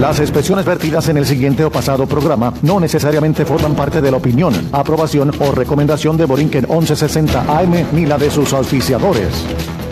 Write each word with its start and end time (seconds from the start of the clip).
Las 0.00 0.18
expresiones 0.18 0.64
vertidas 0.64 1.08
en 1.08 1.18
el 1.18 1.24
siguiente 1.24 1.64
o 1.64 1.70
pasado 1.70 2.06
programa 2.06 2.52
no 2.62 2.80
necesariamente 2.80 3.44
forman 3.44 3.76
parte 3.76 4.00
de 4.00 4.10
la 4.10 4.16
opinión, 4.16 4.52
aprobación 4.72 5.30
o 5.38 5.52
recomendación 5.52 6.16
de 6.16 6.24
Borinquen 6.24 6.66
1160 6.68 7.58
AM 7.58 7.86
ni 7.92 8.04
la 8.04 8.18
de 8.18 8.28
sus 8.28 8.52
auspiciadores. 8.52 9.83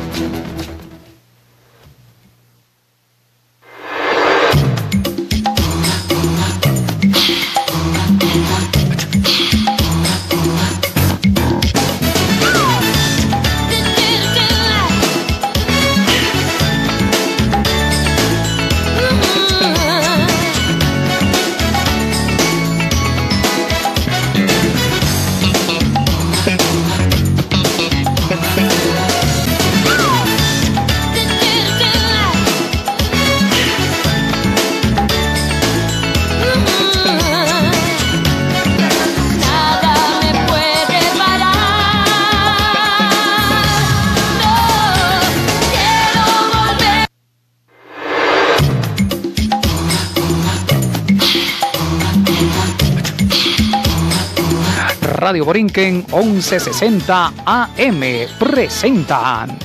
Radio 55.43 55.47
Borinquen 55.47 56.05
1160 56.13 57.33
AM 57.45 58.01
presentan 58.39 59.59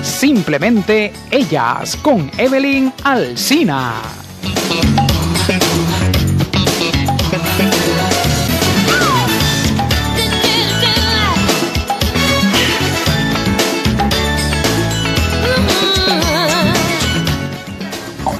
Simplemente 0.00 1.12
Ellas 1.32 1.96
con 1.96 2.30
Evelyn 2.38 2.92
Alcina. 3.02 4.17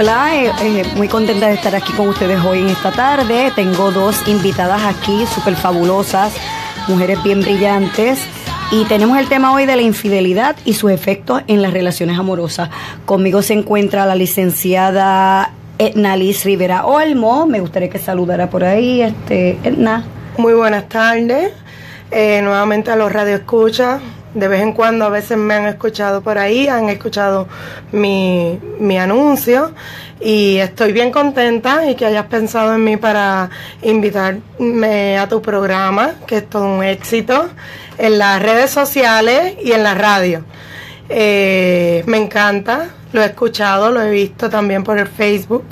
Hola, 0.01 0.33
eh, 0.33 0.53
eh, 0.63 0.85
muy 0.95 1.09
contenta 1.09 1.49
de 1.49 1.55
estar 1.55 1.75
aquí 1.75 1.93
con 1.93 2.07
ustedes 2.07 2.39
hoy 2.45 2.61
en 2.61 2.69
esta 2.69 2.93
tarde. 2.93 3.51
Tengo 3.57 3.91
dos 3.91 4.29
invitadas 4.29 4.83
aquí, 4.85 5.27
súper 5.27 5.57
fabulosas, 5.57 6.33
mujeres 6.87 7.21
bien 7.25 7.41
brillantes. 7.41 8.21
Y 8.71 8.85
tenemos 8.85 9.19
el 9.19 9.29
tema 9.29 9.53
hoy 9.53 9.67
de 9.67 9.75
la 9.75 9.83
infidelidad 9.83 10.55
y 10.65 10.75
sus 10.75 10.93
efectos 10.93 11.43
en 11.49 11.63
las 11.63 11.73
relaciones 11.73 12.17
amorosas. 12.17 12.71
Conmigo 13.07 13.43
se 13.43 13.55
encuentra 13.55 14.07
la 14.07 14.15
licenciada 14.15 15.51
Edna 15.79 16.17
Liz 16.17 16.45
Rivera 16.45 16.87
Olmo. 16.87 17.47
Me 17.47 17.59
gustaría 17.59 17.91
que 17.91 17.99
saludara 17.99 18.51
por 18.51 18.63
ahí, 18.63 19.03
este, 19.03 19.59
Edna. 19.65 20.05
Muy 20.37 20.53
buenas 20.53 20.89
tardes. 20.89 21.51
Eh, 22.13 22.41
nuevamente 22.43 22.93
a 22.93 22.97
los 22.97 23.11
radioescuchas. 23.11 24.01
De 24.35 24.47
vez 24.47 24.61
en 24.61 24.73
cuando 24.73 25.07
a 25.07 25.09
veces 25.09 25.39
me 25.39 25.55
han 25.55 25.67
escuchado 25.67 26.21
por 26.21 26.39
ahí, 26.39 26.69
han 26.69 26.89
escuchado 26.89 27.49
mi, 27.93 28.59
mi 28.79 28.99
anuncio 28.99 29.73
y 30.21 30.57
estoy 30.59 30.93
bien 30.93 31.11
contenta 31.11 31.89
y 31.89 31.95
que 31.95 32.05
hayas 32.05 32.27
pensado 32.27 32.75
en 32.75 32.85
mí 32.85 32.97
para 32.97 33.51
invitarme 33.83 35.19
a 35.19 35.29
tu 35.29 35.41
programa, 35.41 36.15
que 36.27 36.39
es 36.39 36.49
todo 36.49 36.67
un 36.67 36.85
éxito, 36.85 37.49
en 37.99 38.19
las 38.19 38.43
redes 38.43 38.71
sociales 38.71 39.55
y 39.63 39.73
en 39.73 39.83
la 39.83 39.95
radio. 39.95 40.45
Eh, 41.09 42.03
me 42.07 42.19
encanta, 42.19 42.89
lo 43.13 43.23
he 43.23 43.27
escuchado, 43.27 43.91
lo 43.91 44.03
he 44.03 44.11
visto 44.11 44.51
también 44.51 44.85
por 44.85 44.99
el 44.99 45.07
Facebook 45.07 45.65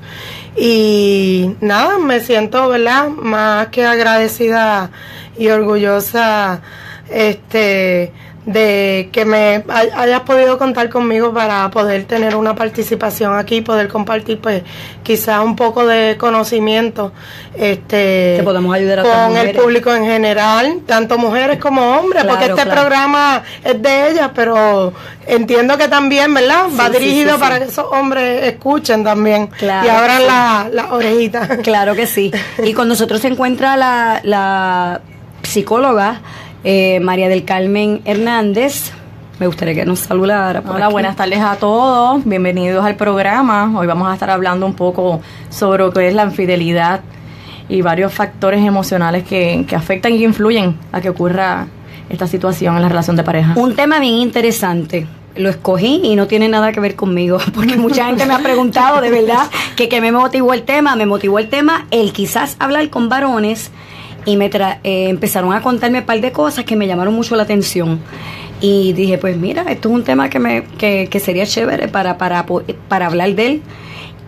y 0.56 1.54
nada, 1.60 1.98
me 1.98 2.20
siento, 2.20 2.68
¿verdad? 2.68 3.08
Más 3.08 3.66
que 3.68 3.84
agradecida 3.84 4.90
y 5.36 5.48
orgullosa 5.48 6.62
este 7.10 8.12
de 8.46 9.08
que 9.12 9.24
me 9.24 9.64
hay- 9.68 9.88
hayas 9.96 10.20
podido 10.20 10.56
contar 10.56 10.88
conmigo 10.88 11.34
para 11.34 11.68
poder 11.70 12.04
tener 12.04 12.36
una 12.36 12.54
participación 12.54 13.36
aquí, 13.36 13.60
poder 13.60 13.88
compartir 13.88 14.38
pues 14.40 14.62
quizás 15.02 15.44
un 15.44 15.56
poco 15.56 15.84
de 15.84 16.16
conocimiento 16.16 17.12
este 17.56 18.34
Que 18.36 18.42
podamos 18.44 18.74
ayudar 18.74 19.00
a 19.00 19.02
con 19.02 19.36
el 19.36 19.54
público 19.56 19.92
en 19.92 20.04
general, 20.04 20.80
tanto 20.86 21.18
mujeres 21.18 21.58
como 21.58 21.96
hombres, 21.98 22.22
Claro, 22.22 22.28
porque 22.38 22.44
este 22.52 22.62
claro. 22.62 22.80
programa 22.80 23.42
es 23.64 23.82
de 23.82 24.10
ellas, 24.10 24.30
pero 24.34 24.92
entiendo 25.26 25.76
que 25.76 25.88
también, 25.88 26.32
¿verdad? 26.32 26.66
Va 26.78 26.86
Sí, 26.86 26.92
dirigido 27.00 27.30
sí, 27.30 27.36
sí. 27.36 27.40
para 27.40 27.58
que 27.58 27.64
esos 27.64 27.86
hombres 27.90 28.44
escuchen 28.44 29.02
también 29.02 29.48
Claro 29.48 29.86
y 29.86 29.90
abran 29.90 30.18
sí. 30.18 30.24
la- 30.26 30.68
las 30.72 30.92
orejitas. 30.92 31.48
Claro 31.64 31.94
que 31.96 32.06
sí. 32.06 32.30
Y 32.62 32.72
con 32.74 32.86
nosotros 32.88 33.20
se 33.20 33.26
encuentra 33.28 33.76
la, 33.76 34.20
la 34.22 35.00
psicóloga 35.42 36.20
eh, 36.68 36.98
María 36.98 37.28
del 37.28 37.44
Carmen 37.44 38.00
Hernández. 38.04 38.90
Me 39.38 39.46
gustaría 39.46 39.72
que 39.72 39.84
nos 39.84 40.00
saludara. 40.00 40.62
por 40.62 40.74
Hola, 40.74 40.86
aquí. 40.86 40.92
buenas 40.94 41.14
tardes 41.14 41.38
a 41.38 41.54
todos. 41.54 42.24
Bienvenidos 42.24 42.84
al 42.84 42.96
programa. 42.96 43.72
Hoy 43.78 43.86
vamos 43.86 44.08
a 44.08 44.14
estar 44.14 44.30
hablando 44.30 44.66
un 44.66 44.74
poco 44.74 45.20
sobre 45.48 45.84
lo 45.84 45.92
que 45.92 46.08
es 46.08 46.14
la 46.14 46.24
infidelidad 46.24 47.02
y 47.68 47.82
varios 47.82 48.12
factores 48.12 48.66
emocionales 48.66 49.22
que, 49.22 49.64
que 49.68 49.76
afectan 49.76 50.14
y 50.14 50.24
influyen 50.24 50.76
a 50.90 51.00
que 51.00 51.08
ocurra 51.08 51.68
esta 52.08 52.26
situación 52.26 52.74
en 52.74 52.82
la 52.82 52.88
relación 52.88 53.14
de 53.14 53.22
pareja. 53.22 53.52
Un 53.54 53.76
tema 53.76 54.00
bien 54.00 54.14
interesante. 54.14 55.06
Lo 55.36 55.50
escogí 55.50 56.00
y 56.02 56.16
no 56.16 56.26
tiene 56.26 56.48
nada 56.48 56.72
que 56.72 56.80
ver 56.80 56.96
conmigo, 56.96 57.38
porque 57.54 57.76
mucha 57.76 58.06
gente 58.06 58.26
me 58.26 58.34
ha 58.34 58.40
preguntado 58.40 59.00
de 59.00 59.10
verdad 59.10 59.46
que, 59.76 59.88
que 59.88 60.00
me 60.00 60.10
motivó 60.10 60.52
el 60.52 60.62
tema. 60.62 60.96
Me 60.96 61.06
motivó 61.06 61.38
el 61.38 61.48
tema 61.48 61.86
el 61.92 62.12
quizás 62.12 62.56
hablar 62.58 62.90
con 62.90 63.08
varones 63.08 63.70
y 64.26 64.36
me 64.36 64.50
tra- 64.50 64.78
eh, 64.84 65.08
empezaron 65.08 65.54
a 65.54 65.62
contarme 65.62 66.00
un 66.00 66.04
par 66.04 66.20
de 66.20 66.32
cosas 66.32 66.64
que 66.66 66.76
me 66.76 66.86
llamaron 66.86 67.14
mucho 67.14 67.34
la 67.36 67.44
atención. 67.44 68.00
Y 68.60 68.92
dije, 68.92 69.16
pues 69.18 69.36
mira, 69.38 69.62
esto 69.68 69.88
es 69.88 69.94
un 69.94 70.04
tema 70.04 70.28
que, 70.28 70.38
me, 70.38 70.64
que, 70.78 71.08
que 71.10 71.20
sería 71.20 71.46
chévere 71.46 71.88
para, 71.88 72.18
para, 72.18 72.44
para 72.88 73.06
hablar 73.06 73.34
de 73.34 73.46
él. 73.46 73.62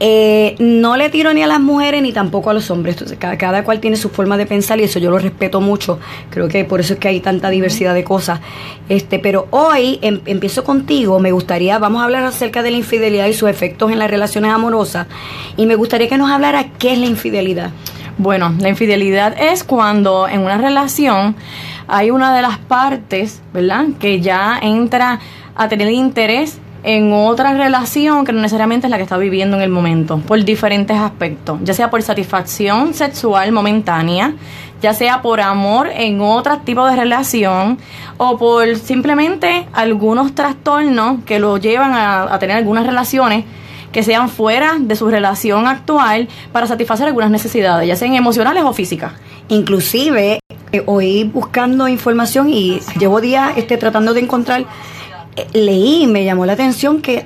Eh, 0.00 0.54
no 0.60 0.96
le 0.96 1.08
tiro 1.10 1.34
ni 1.34 1.42
a 1.42 1.48
las 1.48 1.58
mujeres 1.60 2.02
ni 2.02 2.12
tampoco 2.12 2.50
a 2.50 2.54
los 2.54 2.70
hombres. 2.70 2.94
Entonces, 2.94 3.18
cada, 3.18 3.36
cada 3.36 3.64
cual 3.64 3.80
tiene 3.80 3.96
su 3.96 4.10
forma 4.10 4.36
de 4.36 4.46
pensar 4.46 4.78
y 4.78 4.84
eso 4.84 5.00
yo 5.00 5.10
lo 5.10 5.18
respeto 5.18 5.60
mucho. 5.60 5.98
Creo 6.30 6.46
que 6.46 6.64
por 6.64 6.78
eso 6.78 6.92
es 6.94 7.00
que 7.00 7.08
hay 7.08 7.18
tanta 7.20 7.50
diversidad 7.50 7.94
de 7.94 8.04
cosas. 8.04 8.38
Este, 8.88 9.18
pero 9.18 9.48
hoy 9.50 9.98
em- 10.02 10.20
empiezo 10.26 10.62
contigo. 10.62 11.18
Me 11.18 11.32
gustaría, 11.32 11.78
vamos 11.80 12.02
a 12.02 12.04
hablar 12.04 12.22
acerca 12.24 12.62
de 12.62 12.70
la 12.70 12.76
infidelidad 12.76 13.26
y 13.26 13.32
sus 13.32 13.48
efectos 13.50 13.90
en 13.90 13.98
las 13.98 14.08
relaciones 14.10 14.52
amorosas. 14.52 15.08
Y 15.56 15.66
me 15.66 15.74
gustaría 15.74 16.08
que 16.08 16.16
nos 16.18 16.30
hablara 16.30 16.68
qué 16.78 16.92
es 16.92 16.98
la 16.98 17.06
infidelidad. 17.06 17.70
Bueno, 18.18 18.52
la 18.58 18.68
infidelidad 18.68 19.36
es 19.40 19.62
cuando 19.62 20.26
en 20.26 20.40
una 20.40 20.58
relación 20.58 21.36
hay 21.86 22.10
una 22.10 22.34
de 22.34 22.42
las 22.42 22.58
partes, 22.58 23.40
¿verdad? 23.54 23.86
Que 24.00 24.20
ya 24.20 24.58
entra 24.60 25.20
a 25.54 25.68
tener 25.68 25.88
interés 25.92 26.58
en 26.82 27.12
otra 27.12 27.54
relación 27.54 28.24
que 28.24 28.32
no 28.32 28.40
necesariamente 28.40 28.88
es 28.88 28.90
la 28.90 28.96
que 28.96 29.04
está 29.04 29.16
viviendo 29.18 29.56
en 29.56 29.62
el 29.62 29.70
momento, 29.70 30.18
por 30.18 30.44
diferentes 30.44 30.96
aspectos, 30.96 31.60
ya 31.62 31.74
sea 31.74 31.90
por 31.90 32.02
satisfacción 32.02 32.92
sexual 32.92 33.52
momentánea, 33.52 34.34
ya 34.82 34.94
sea 34.94 35.22
por 35.22 35.40
amor 35.40 35.88
en 35.92 36.20
otro 36.20 36.58
tipo 36.58 36.86
de 36.86 36.96
relación 36.96 37.78
o 38.16 38.36
por 38.36 38.76
simplemente 38.76 39.68
algunos 39.72 40.34
trastornos 40.34 41.22
que 41.24 41.38
lo 41.38 41.56
llevan 41.56 41.92
a, 41.92 42.34
a 42.34 42.38
tener 42.40 42.56
algunas 42.56 42.84
relaciones 42.84 43.44
que 43.92 44.02
sean 44.02 44.28
fuera 44.28 44.76
de 44.78 44.96
su 44.96 45.08
relación 45.08 45.66
actual 45.66 46.28
para 46.52 46.66
satisfacer 46.66 47.06
algunas 47.06 47.30
necesidades, 47.30 47.88
ya 47.88 47.96
sean 47.96 48.14
emocionales 48.14 48.64
o 48.64 48.72
físicas. 48.72 49.12
Inclusive, 49.48 50.40
eh, 50.72 50.82
hoy 50.86 51.24
buscando 51.24 51.88
información 51.88 52.50
y 52.50 52.80
llevo 52.98 53.20
días 53.20 53.52
este, 53.56 53.78
tratando 53.78 54.12
de 54.12 54.20
encontrar, 54.20 54.66
eh, 55.36 55.46
leí 55.54 56.02
y 56.02 56.06
me 56.06 56.24
llamó 56.24 56.44
la 56.44 56.52
atención 56.52 57.00
que 57.00 57.24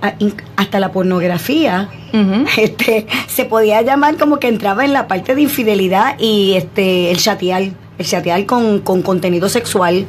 hasta 0.57 0.79
la 0.79 0.93
pornografía 0.93 1.89
este, 2.57 3.07
se 3.27 3.45
podía 3.45 3.83
llamar 3.83 4.17
como 4.17 4.39
que 4.39 4.49
entraba 4.49 4.85
en 4.85 4.93
la 4.93 5.09
parte 5.09 5.35
de 5.35 5.43
infidelidad 5.43 6.19
y 6.19 6.55
este 6.55 7.11
el 7.11 7.19
chatear, 7.19 7.63
el 7.99 8.07
chatear 8.07 8.47
con, 8.47 8.81
con 8.81 9.03
contenido 9.03 9.49
sexual. 9.49 10.07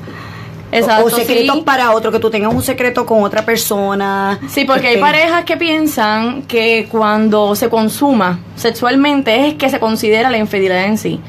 Exacto, 0.74 1.06
o 1.06 1.10
secretos 1.10 1.56
sí. 1.58 1.62
para 1.62 1.92
otro, 1.92 2.12
que 2.12 2.20
tú 2.20 2.30
tengas 2.30 2.54
un 2.54 2.62
secreto 2.64 3.06
con 3.06 3.24
otra 3.24 3.46
persona. 3.46 4.40
Sí, 4.50 4.66
porque 4.66 4.88
hay 4.88 4.94
Este, 4.96 5.02
parejas 5.02 5.46
que 5.46 5.58
piensan 5.58 6.44
que 6.44 6.88
cuando 6.92 7.56
se 7.56 7.70
consuma 7.70 8.40
sexualmente 8.56 9.48
es 9.48 9.54
que 9.56 9.70
se 9.70 9.80
considera 9.80 10.30
la 10.30 10.38
infidelidad 10.38 10.86
en 10.86 10.98
sí. 10.98 11.20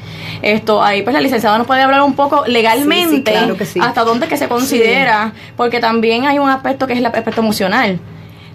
Esto, 0.41 0.83
ahí 0.83 1.01
pues 1.01 1.13
la 1.13 1.21
licenciada 1.21 1.57
nos 1.57 1.67
puede 1.67 1.81
hablar 1.81 2.01
un 2.01 2.13
poco 2.15 2.43
legalmente 2.45 3.09
Sí, 3.09 3.15
sí, 3.17 3.23
claro 3.23 3.57
que 3.57 3.65
sí. 3.65 3.79
hasta 3.81 4.03
dónde 4.03 4.27
que 4.27 4.37
se 4.37 4.47
considera, 4.47 5.33
porque 5.55 5.79
también 5.79 6.25
hay 6.25 6.39
un 6.39 6.49
aspecto 6.49 6.87
que 6.87 6.93
es 6.93 6.99
el 6.99 7.05
aspecto 7.05 7.41
emocional. 7.41 7.99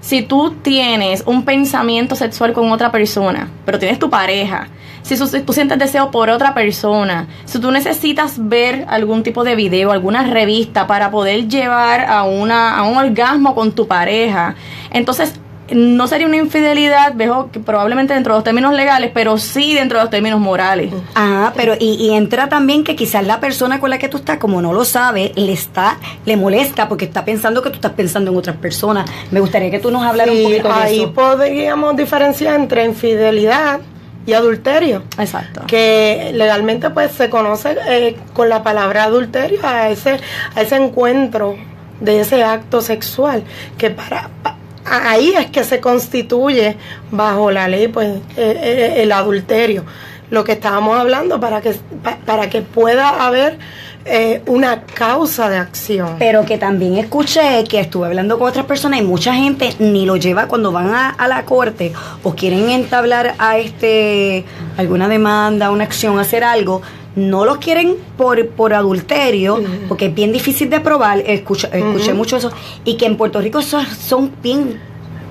Si 0.01 0.23
tú 0.23 0.53
tienes 0.63 1.23
un 1.27 1.45
pensamiento 1.45 2.15
sexual 2.17 2.53
con 2.53 2.73
otra 2.73 2.91
persona, 2.91 3.49
pero 3.67 3.79
tienes 3.79 3.99
tu 3.99 4.09
pareja, 4.09 4.69
si 5.03 5.17
tú 5.17 5.53
sientes 5.53 5.79
deseo 5.79 6.11
por 6.11 6.31
otra 6.31 6.55
persona, 6.55 7.27
si 7.45 7.59
tú 7.59 7.71
necesitas 7.71 8.37
ver 8.49 8.85
algún 8.89 9.23
tipo 9.23 9.45
de 9.45 9.57
video, 9.57 9.93
alguna 9.93 10.25
revista 10.25 10.87
para 10.87 11.11
poder 11.11 11.49
llevar 11.49 12.07
a, 12.07 12.25
una, 12.25 12.77
a 12.77 12.83
un 12.85 12.97
orgasmo 12.97 13.55
con 13.55 13.73
tu 13.73 13.87
pareja, 13.87 14.55
entonces 14.91 15.35
no 15.73 16.07
sería 16.09 16.27
una 16.27 16.37
infidelidad, 16.37 17.13
veo 17.15 17.51
que 17.53 17.61
probablemente 17.61 18.15
dentro 18.15 18.35
de 18.35 18.39
los 18.39 18.45
términos 18.45 18.73
legales, 18.75 19.11
pero 19.15 19.39
sí 19.39 19.75
dentro 19.75 19.99
de 19.99 20.05
los 20.05 20.11
términos 20.11 20.41
morales. 20.41 20.93
Ajá, 21.15 21.53
pero 21.57 21.75
y, 21.79 21.95
y 21.95 22.11
entra 22.15 22.49
también 22.49 22.85
que 22.85 22.97
quizás 22.97 23.27
la 23.27 23.41
persona 23.41 23.81
con 23.81 23.91
la 23.91 23.99
que 23.99 24.09
tú 24.09 24.19
estás, 24.19 24.39
como 24.39 24.61
no 24.63 24.73
lo 24.73 24.85
sabe, 24.85 25.33
le 25.37 25.53
está, 25.53 25.99
le 26.27 26.37
molesta 26.37 26.89
porque 26.89 27.05
está 27.05 27.25
pensando 27.25 27.63
que 27.63 27.71
tú 27.71 27.77
estás 27.77 27.93
pensando 27.93 28.31
en 28.31 28.37
otras 28.37 28.57
personas. 28.57 29.09
Me 29.31 29.41
gustaría 29.41 29.71
que 29.71 29.79
tú 29.79 29.91
nos 29.91 30.03
hablaras 30.05 30.35
un 30.35 30.39
Sí, 30.41 30.45
poquito 30.45 30.69
de 30.69 30.75
ahí 30.75 31.01
eso. 31.03 31.13
podríamos 31.13 31.97
diferenciar 31.97 32.55
entre 32.59 32.85
infidelidad 32.85 33.81
y 34.27 34.33
adulterio. 34.35 35.03
Exacto. 35.19 35.63
que 35.67 36.31
legalmente 36.35 36.91
pues 36.91 37.11
se 37.13 37.31
conoce 37.31 37.77
eh, 37.89 38.17
con 38.35 38.49
la 38.49 38.63
palabra 38.63 39.05
adulterio 39.05 39.61
a 39.65 39.89
ese 39.89 40.21
a 40.55 40.61
ese 40.61 40.77
encuentro 40.77 41.57
de 42.01 42.21
ese 42.21 42.43
acto 42.45 42.81
sexual 42.81 43.45
que 43.79 43.91
para 43.91 44.29
pa- 44.43 44.57
ahí 44.91 45.33
es 45.37 45.47
que 45.51 45.65
se 45.65 45.81
constituye 45.81 46.77
bajo 47.11 47.51
la 47.51 47.69
ley 47.69 47.89
pues 47.89 48.09
eh, 48.09 48.21
eh, 48.37 48.95
el 49.03 49.13
adulterio 49.13 49.85
lo 50.31 50.45
que 50.45 50.53
estábamos 50.53 50.99
hablando 50.99 51.41
para 51.41 51.61
que 51.61 51.75
pa- 52.03 52.19
para 52.25 52.49
que 52.49 52.63
pueda 52.63 53.27
haber 53.27 53.59
eh, 54.07 54.41
una 54.47 54.83
causa 54.85 55.51
de 55.51 55.59
acción 55.59 56.17
Pero 56.19 56.47
que 56.47 56.57
también 56.57 56.97
escuché 56.97 57.65
que 57.69 57.81
estuve 57.81 58.07
hablando 58.07 58.39
con 58.39 58.49
otras 58.49 58.65
personas 58.65 59.01
y 59.01 59.03
mucha 59.03 59.35
gente 59.35 59.75
ni 59.79 60.07
lo 60.07 60.17
lleva 60.17 60.47
cuando 60.47 60.73
van 60.73 60.95
a, 60.95 61.11
a 61.11 61.29
la 61.29 61.45
corte 61.45 61.93
o 62.23 62.35
quieren 62.35 62.71
entablar 62.71 63.35
a 63.39 63.59
este 63.59 64.45
alguna 64.79 65.07
demanda, 65.09 65.71
una 65.71 65.85
acción, 65.85 66.19
hacer 66.19 66.45
algo. 66.45 66.81
No 67.29 67.45
los 67.45 67.59
quieren 67.59 67.97
por, 68.17 68.49
por 68.49 68.73
adulterio, 68.75 69.61
porque 69.89 70.07
es 70.07 70.15
bien 70.15 70.33
difícil 70.33 70.71
de 70.71 70.81
probar. 70.81 71.19
Escucha- 71.21 71.69
escuché 71.73 72.15
mucho 72.15 72.37
eso. 72.37 72.51
Y 72.85 72.97
que 72.97 73.07
en 73.07 73.17
Puerto 73.17 73.41
Rico 73.41 73.63
son, 73.63 73.85
son 73.87 74.33
bien 74.43 74.81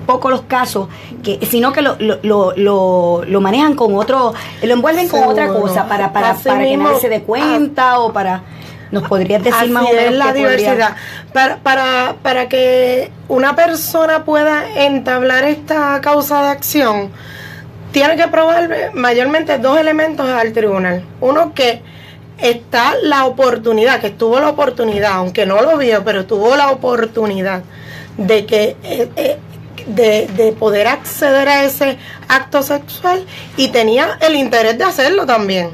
pocos 0.06 0.30
los 0.30 0.42
casos, 0.42 0.88
que 1.22 1.38
sino 1.46 1.72
que 1.72 1.82
lo, 1.82 1.96
lo, 2.00 2.18
lo, 2.22 2.52
lo, 2.56 3.22
lo 3.26 3.40
manejan 3.40 3.74
con 3.74 3.94
otro, 3.94 4.32
lo 4.62 4.72
envuelven 4.72 5.08
con 5.08 5.22
otra 5.24 5.48
cosa 5.48 5.86
para, 5.88 6.12
para, 6.12 6.30
Así 6.30 6.48
para 6.48 6.64
que 6.64 6.76
nadie 6.76 6.98
se 7.00 7.08
dé 7.08 7.22
cuenta 7.22 7.98
o 8.00 8.12
para... 8.12 8.42
¿Nos 8.90 9.04
podrías 9.06 9.40
decir 9.44 9.56
Así 9.62 9.70
más 9.70 9.84
o 9.84 9.92
menos 9.94 10.14
la 10.14 10.24
podría- 10.26 10.48
diversidad. 10.48 10.96
Para, 11.32 11.58
para, 11.58 12.16
para 12.24 12.48
que 12.48 13.12
una 13.28 13.54
persona 13.54 14.24
pueda 14.24 14.84
entablar 14.84 15.44
esta 15.44 16.00
causa 16.00 16.42
de 16.42 16.48
acción, 16.48 17.10
tiene 17.92 18.16
que 18.16 18.28
probar 18.28 18.92
mayormente 18.94 19.58
dos 19.58 19.78
elementos 19.78 20.28
al 20.28 20.52
tribunal. 20.52 21.04
Uno 21.20 21.54
que 21.54 21.82
está 22.38 22.94
la 23.02 23.26
oportunidad, 23.26 24.00
que 24.00 24.10
tuvo 24.10 24.40
la 24.40 24.48
oportunidad, 24.48 25.12
aunque 25.12 25.46
no 25.46 25.60
lo 25.62 25.76
vio, 25.76 26.04
pero 26.04 26.26
tuvo 26.26 26.56
la 26.56 26.70
oportunidad 26.70 27.62
de 28.16 28.46
que 28.46 28.76
eh, 28.82 29.08
eh, 29.16 29.38
de, 29.86 30.28
de 30.36 30.52
poder 30.52 30.86
acceder 30.86 31.48
a 31.48 31.64
ese 31.64 31.98
acto 32.28 32.62
sexual 32.62 33.24
y 33.56 33.68
tenía 33.68 34.18
el 34.20 34.36
interés 34.36 34.78
de 34.78 34.84
hacerlo 34.84 35.26
también. 35.26 35.70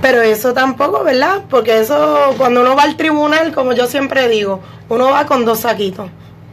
Pero 0.00 0.22
eso 0.22 0.54
tampoco, 0.54 1.04
¿verdad? 1.04 1.42
Porque 1.50 1.78
eso, 1.78 2.34
cuando 2.38 2.62
uno 2.62 2.74
va 2.74 2.84
al 2.84 2.96
tribunal, 2.96 3.52
como 3.52 3.72
yo 3.72 3.86
siempre 3.86 4.28
digo, 4.28 4.60
uno 4.88 5.10
va 5.10 5.26
con 5.26 5.44
dos 5.44 5.60
saquitos, 5.60 6.08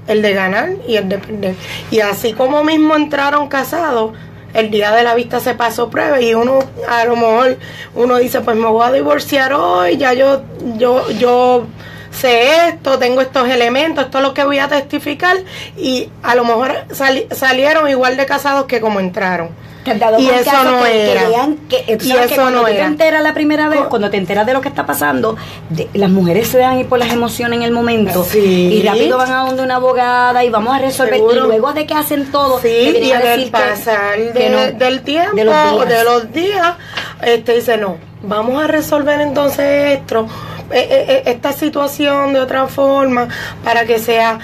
el 0.07 0.21
de 0.21 0.33
ganar 0.33 0.71
y 0.85 0.97
el 0.97 1.07
de 1.07 1.17
perder. 1.17 1.55
Y 1.89 2.01
así 2.01 2.33
como 2.33 2.63
mismo 2.65 2.95
entraron 2.95 3.47
casados, 3.47 4.11
el 4.57 4.71
día 4.71 4.91
de 4.91 5.03
la 5.03 5.13
vista 5.13 5.39
se 5.39 5.53
pasó 5.53 5.87
prueba 5.89 6.19
y 6.19 6.33
uno, 6.33 6.59
a 6.89 7.05
lo 7.05 7.15
mejor, 7.15 7.57
uno 7.93 8.17
dice, 8.17 8.41
pues 8.41 8.57
me 8.57 8.65
voy 8.65 8.87
a 8.87 8.91
divorciar 8.91 9.53
hoy, 9.53 9.97
ya 9.97 10.13
yo, 10.13 10.41
yo, 10.77 11.07
yo 11.11 11.67
sé 12.11 12.67
esto, 12.69 12.97
tengo 12.99 13.21
estos 13.21 13.47
elementos, 13.49 14.05
esto 14.05 14.17
es 14.19 14.23
lo 14.23 14.33
que 14.33 14.43
voy 14.43 14.59
a 14.59 14.67
testificar, 14.67 15.37
y 15.77 16.09
a 16.23 16.35
lo 16.35 16.43
mejor 16.45 16.73
sali- 16.91 17.27
salieron 17.31 17.89
igual 17.89 18.17
de 18.17 18.25
casados 18.25 18.65
que 18.65 18.81
como 18.81 18.99
entraron. 18.99 19.49
¿Te 19.83 19.91
has 19.93 19.99
dado 20.01 20.19
Y 20.19 20.27
eso 20.27 20.63
no 20.65 20.83
que, 20.83 21.11
era. 21.13 21.21
Que 21.69 21.97
Y 22.03 22.11
eso 22.11 22.35
cuando 22.35 22.51
no 22.51 22.59
tú 22.59 22.65
te 22.65 22.75
era. 22.75 22.87
enteras 22.87 23.23
la 23.23 23.33
primera 23.33 23.69
vez, 23.69 23.79
Co- 23.83 23.87
cuando 23.89 24.09
te 24.09 24.17
enteras 24.17 24.45
de 24.45 24.51
lo 24.51 24.59
que 24.59 24.67
está 24.67 24.85
pasando, 24.85 25.37
de- 25.69 25.87
las 25.93 26.09
mujeres 26.09 26.49
se 26.49 26.57
dejan 26.57 26.77
ir 26.79 26.87
por 26.89 26.99
las 26.99 27.13
emociones 27.13 27.55
en 27.59 27.63
el 27.63 27.71
momento 27.71 28.25
Sí. 28.25 28.37
y 28.39 28.83
rápido 28.85 29.17
van 29.17 29.31
a 29.31 29.45
donde 29.45 29.63
una 29.63 29.75
abogada 29.75 30.43
y 30.43 30.49
vamos 30.49 30.75
a 30.75 30.79
resolver. 30.79 31.13
Seguro. 31.15 31.35
Y 31.45 31.47
luego 31.47 31.71
de 31.71 31.85
que 31.85 31.93
hacen 31.93 32.29
todo, 32.33 32.59
Sí, 32.59 32.97
y 33.01 33.11
a 33.13 33.19
decir 33.19 33.49
pasar 33.49 34.17
de- 34.33 34.49
no, 34.49 34.77
del 34.77 35.03
tiempo, 35.03 35.37
de 35.37 35.45
los 35.45 35.53
días. 35.87 36.03
los 36.03 36.33
días, 36.33 36.73
este 37.21 37.53
dice, 37.55 37.77
no, 37.77 37.95
vamos 38.23 38.61
a 38.61 38.67
resolver 38.67 39.21
entonces 39.21 39.99
esto, 39.99 40.27
esta 40.71 41.53
situación 41.53 42.33
de 42.33 42.39
otra 42.39 42.67
forma, 42.67 43.27
para 43.63 43.85
que 43.85 43.99
sea, 43.99 44.39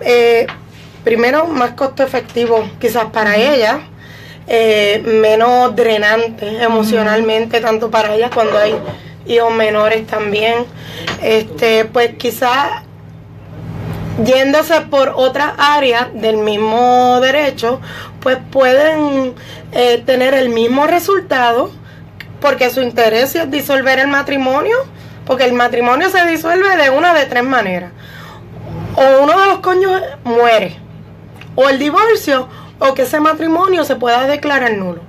eh, 0.00 0.46
primero, 1.04 1.46
más 1.46 1.72
costo 1.72 2.02
efectivo 2.02 2.68
quizás 2.80 3.06
para 3.06 3.36
ella, 3.36 3.80
eh, 4.46 5.02
menos 5.04 5.76
drenante 5.76 6.62
emocionalmente, 6.62 7.60
tanto 7.60 7.90
para 7.90 8.14
ella 8.14 8.30
cuando 8.32 8.58
hay 8.58 8.74
hijos 9.26 9.52
menores 9.52 10.06
también. 10.06 10.64
Este, 11.22 11.84
pues 11.84 12.14
quizás 12.16 12.82
yéndose 14.24 14.80
por 14.82 15.12
otra 15.14 15.54
área 15.58 16.10
del 16.12 16.38
mismo 16.38 17.20
derecho, 17.20 17.80
pues 18.20 18.38
pueden 18.50 19.34
eh, 19.72 20.02
tener 20.04 20.34
el 20.34 20.48
mismo 20.48 20.86
resultado, 20.86 21.70
porque 22.40 22.70
su 22.70 22.80
interés 22.80 23.34
es 23.34 23.50
disolver 23.50 23.98
el 23.98 24.08
matrimonio, 24.08 24.76
porque 25.28 25.44
el 25.44 25.52
matrimonio 25.52 26.08
se 26.08 26.24
disuelve 26.26 26.74
de 26.78 26.88
una 26.88 27.12
de 27.12 27.26
tres 27.26 27.44
maneras. 27.44 27.92
O 28.96 29.22
uno 29.22 29.38
de 29.38 29.46
los 29.46 29.58
cónyuges 29.58 30.02
muere, 30.24 30.78
o 31.54 31.68
el 31.68 31.78
divorcio, 31.78 32.48
o 32.78 32.94
que 32.94 33.02
ese 33.02 33.20
matrimonio 33.20 33.84
se 33.84 33.94
pueda 33.94 34.26
declarar 34.26 34.72
nulo. 34.72 35.02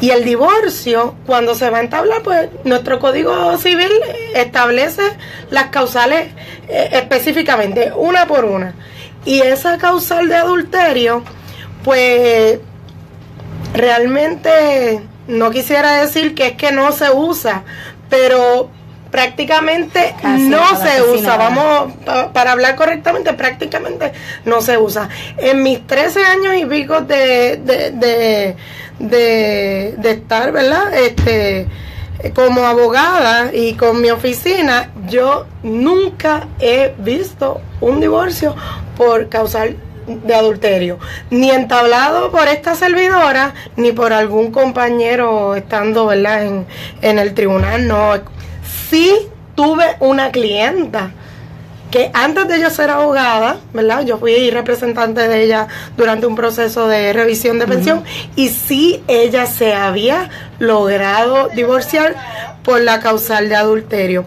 Y 0.00 0.10
el 0.10 0.24
divorcio, 0.24 1.14
cuando 1.26 1.54
se 1.54 1.68
va 1.68 1.78
a 1.78 1.80
entablar, 1.82 2.22
pues 2.22 2.48
nuestro 2.64 2.98
Código 2.98 3.58
Civil 3.58 3.92
establece 4.34 5.02
las 5.50 5.66
causales 5.66 6.28
eh, 6.68 6.88
específicamente, 6.92 7.92
una 7.94 8.26
por 8.26 8.46
una. 8.46 8.74
Y 9.26 9.40
esa 9.40 9.76
causal 9.76 10.28
de 10.28 10.36
adulterio, 10.36 11.22
pues 11.84 12.60
realmente 13.74 15.02
no 15.28 15.50
quisiera 15.50 16.00
decir 16.00 16.34
que 16.34 16.46
es 16.46 16.56
que 16.56 16.72
no 16.72 16.92
se 16.92 17.10
usa, 17.10 17.64
pero 18.08 18.70
prácticamente 19.14 20.12
Casi 20.20 20.48
no 20.48 20.76
se 20.76 21.00
usa. 21.02 21.36
nada. 21.36 21.48
Vamos, 21.48 21.92
pa- 22.04 22.32
para 22.32 22.50
hablar 22.50 22.74
correctamente, 22.74 23.32
prácticamente 23.34 24.12
no 24.44 24.60
se 24.60 24.76
usa. 24.76 25.08
En 25.38 25.62
mis 25.62 25.86
13 25.86 26.24
años 26.24 26.56
y 26.56 26.64
pico 26.66 27.00
de, 27.02 27.58
de, 27.58 27.90
de, 27.92 28.56
de, 28.98 29.94
de 29.98 30.10
estar, 30.10 30.50
¿verdad? 30.50 30.92
Este, 30.94 31.68
como 32.34 32.66
abogada 32.66 33.50
y 33.54 33.74
con 33.74 34.00
mi 34.00 34.10
oficina, 34.10 34.90
yo 35.06 35.46
nunca 35.62 36.48
he 36.58 36.92
visto 36.98 37.60
un 37.80 38.00
divorcio 38.00 38.56
por 38.96 39.28
causal 39.28 39.76
de 40.06 40.34
adulterio, 40.34 40.98
ni 41.30 41.50
entablado 41.50 42.30
por 42.30 42.46
esta 42.48 42.74
servidora, 42.74 43.54
ni 43.76 43.92
por 43.92 44.12
algún 44.12 44.50
compañero 44.50 45.54
estando, 45.54 46.06
¿verdad? 46.06 46.44
En, 46.44 46.66
en 47.00 47.18
el 47.20 47.32
tribunal, 47.32 47.86
no. 47.86 48.33
Sí 48.90 49.28
tuve 49.54 49.96
una 50.00 50.30
clienta 50.30 51.12
que 51.90 52.10
antes 52.12 52.48
de 52.48 52.60
yo 52.60 52.70
ser 52.70 52.90
abogada, 52.90 53.58
¿verdad? 53.72 54.04
Yo 54.04 54.18
fui 54.18 54.50
representante 54.50 55.28
de 55.28 55.44
ella 55.44 55.68
durante 55.96 56.26
un 56.26 56.34
proceso 56.34 56.88
de 56.88 57.12
revisión 57.12 57.60
de 57.60 57.68
pensión 57.68 58.02
y 58.34 58.48
sí 58.48 59.04
ella 59.06 59.46
se 59.46 59.74
había 59.74 60.28
logrado 60.58 61.50
divorciar 61.54 62.16
por 62.64 62.80
la 62.80 62.98
causal 62.98 63.48
de 63.48 63.54
adulterio. 63.54 64.26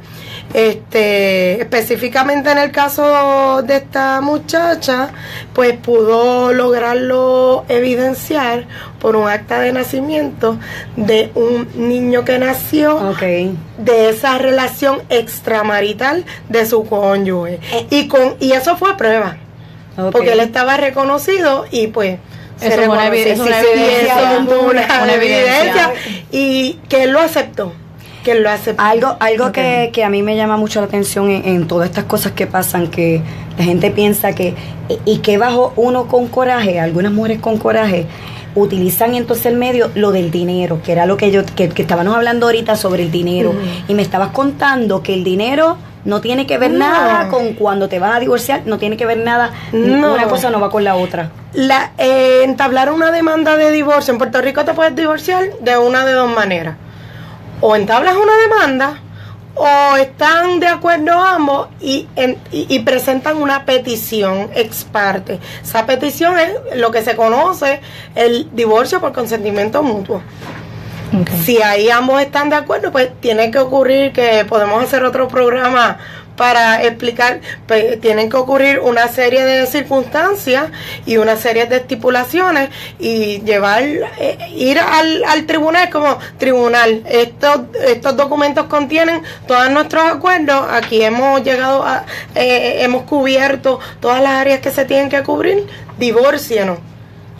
Este, 0.54 1.62
específicamente 1.62 2.50
en 2.51 2.58
el 2.58 2.72
caso 2.72 3.62
de 3.63 3.77
esta 3.77 4.22
muchacha, 4.22 5.10
pues 5.54 5.74
pudo 5.77 6.54
lograrlo 6.54 7.66
evidenciar 7.68 8.66
por 9.00 9.16
un 9.16 9.27
acta 9.27 9.60
de 9.60 9.74
nacimiento 9.74 10.58
de 10.96 11.32
un 11.36 11.68
niño 11.75 12.24
que 12.24 12.39
nació 12.39 13.13
de 13.77 14.10
esa 14.10 14.38
relación 14.38 15.01
extramarital 15.10 16.25
de 16.50 16.66
su 16.66 16.86
cónyuge. 16.86 17.60
Eh. 17.74 17.88
Y 17.89 18.08
con 18.08 18.36
y 18.39 18.54
eso 18.54 18.77
fue 18.77 18.96
prueba, 18.98 19.38
porque 20.12 20.34
él 20.34 20.39
estaba 20.39 20.77
reconocido 20.77 21.66
y 21.72 21.88
pues 21.88 22.20
se 22.58 22.68
Eso 22.68 22.82
es 22.82 22.88
una 22.88 23.10
reconoció. 23.10 23.44
una 23.44 23.60
evidencia, 23.60 25.04
una, 25.04 25.13
evidencia. 25.13 25.94
y 26.32 26.80
que 26.89 27.04
él 27.04 27.12
lo 27.12 27.20
aceptó, 27.20 27.74
que 28.34 28.40
lo. 28.40 28.50
Algo, 28.78 29.16
algo 29.20 29.52
que, 29.52 29.90
que 29.94 30.04
a 30.04 30.10
mí 30.10 30.22
me 30.24 30.36
llama 30.36 30.58
mucho 30.58 30.80
la 30.82 30.88
atención 30.88 31.30
en, 31.30 31.46
en 31.46 31.68
todas 31.68 31.90
estas 31.90 32.04
cosas 32.06 32.34
que 32.34 32.46
pasan, 32.48 32.88
que 32.88 33.22
la 33.58 33.64
gente 33.64 33.90
piensa 33.92 34.34
que, 34.34 34.54
y- 34.90 35.00
y 35.14 35.18
que 35.20 35.38
bajo 35.38 35.74
uno 35.76 36.08
con 36.08 36.28
coraje, 36.28 36.80
algunas 36.80 37.12
mujeres 37.12 37.40
con 37.40 37.58
coraje, 37.58 38.06
utilizan 38.56 39.16
entonces 39.16 39.46
el 39.48 39.56
medio 39.56 39.92
lo 39.96 40.12
del 40.12 40.32
dinero, 40.32 40.82
que 40.84 40.92
era 40.92 41.06
lo 41.06 41.16
que 41.18 41.32
yo, 41.32 41.46
que, 41.46 41.70
que 41.70 41.82
estábamos 41.84 42.16
hablando 42.16 42.48
ahorita 42.48 42.76
sobre 42.76 43.04
el 43.04 43.12
dinero, 43.12 43.54
y 43.88 43.94
me 43.94 44.02
estabas 44.02 44.30
contando 44.30 45.02
que 45.04 45.14
el 45.14 45.24
dinero 45.24 45.78
no 46.06 46.22
tiene 46.22 46.48
que 46.48 46.58
ver 46.58 46.72
No. 46.72 46.80
nada 46.80 47.28
con 47.30 47.54
cuando 47.54 47.88
te 47.90 48.00
vas 48.00 48.16
a 48.16 48.20
divorciar, 48.20 48.64
no 48.66 48.78
tiene 48.78 48.98
que 48.98 49.06
ver 49.06 49.18
nada, 49.20 49.52
No. 49.74 50.14
una 50.14 50.24
cosa 50.28 50.50
no 50.50 50.60
va 50.60 50.70
con 50.70 50.84
la 50.84 50.96
otra. 50.96 51.32
La, 51.54 51.92
eh, 51.98 52.42
entablar 52.44 52.92
una 52.92 53.12
demanda 53.12 53.58
de 53.58 53.72
divorcio 53.72 54.12
en 54.14 54.18
Puerto 54.18 54.42
Rico 54.42 54.64
te 54.66 54.74
puedes 54.74 54.96
divorciar 54.96 55.44
de 55.62 55.78
una 55.78 56.06
de 56.06 56.14
dos 56.14 56.30
maneras. 56.34 56.76
O 57.62 57.76
entablas 57.76 58.16
una 58.16 58.38
demanda 58.38 59.00
o 59.56 59.96
están 59.98 60.60
de 60.60 60.68
acuerdo 60.68 61.14
ambos 61.14 61.70
y, 61.82 62.08
en- 62.16 62.38
y, 62.52 62.68
y 62.70 62.80
presentan 62.80 63.38
una 63.38 63.66
petición 63.66 64.50
ex 64.54 64.84
parte. 64.84 65.40
Esa 65.64 65.86
petición 65.88 66.38
es 66.38 66.52
lo 66.76 66.92
que 66.92 67.02
se 67.02 67.16
conoce 67.16 67.82
el 68.14 68.48
divorcio 68.54 69.02
por 69.02 69.14
consentimiento 69.14 69.82
mutuo. 69.82 70.22
Si 71.44 71.62
ahí 71.62 71.90
ambos 71.90 72.22
están 72.22 72.50
de 72.52 72.58
acuerdo, 72.58 72.92
pues 72.92 73.10
tiene 73.20 73.50
que 73.50 73.58
ocurrir 73.60 74.12
que 74.12 74.46
podemos 74.48 74.84
hacer 74.84 75.04
otro 75.06 75.28
programa 75.28 75.98
para 76.38 76.84
explicar, 76.84 77.41
pues 77.67 78.00
tienen 78.00 78.29
que 78.29 78.38
ocurrir 78.38 78.79
una 78.79 79.08
serie 79.10 79.44
de 79.44 79.65
circunstancias 79.65 80.67
y 81.06 81.17
una 81.17 81.36
serie 81.36 81.65
de 81.65 81.77
estipulaciones 81.77 82.70
y 83.00 83.41
llevar, 83.41 83.84
eh, 83.84 84.38
ir 84.56 84.79
al, 84.79 85.24
al 85.25 85.46
tribunal 85.46 85.89
como 85.89 86.17
tribunal. 86.38 87.03
Estos, 87.10 87.62
estos 87.86 88.15
documentos 88.15 88.67
contienen 88.67 89.22
todos 89.48 89.70
nuestros 89.72 90.03
acuerdos. 90.03 90.65
Aquí 90.72 91.01
hemos 91.01 91.44
llegado 91.44 91.84
a, 91.84 92.06
eh, 92.36 92.77
hemos 92.84 93.03
cubierto 93.03 93.79
todas 94.00 94.22
las 94.22 94.34
áreas 94.34 94.60
que 94.60 94.72
se 94.72 94.86
tienen 94.86 95.10
que 95.10 95.24
cubrir. 95.24 95.65
Divórcienos. 95.98 96.77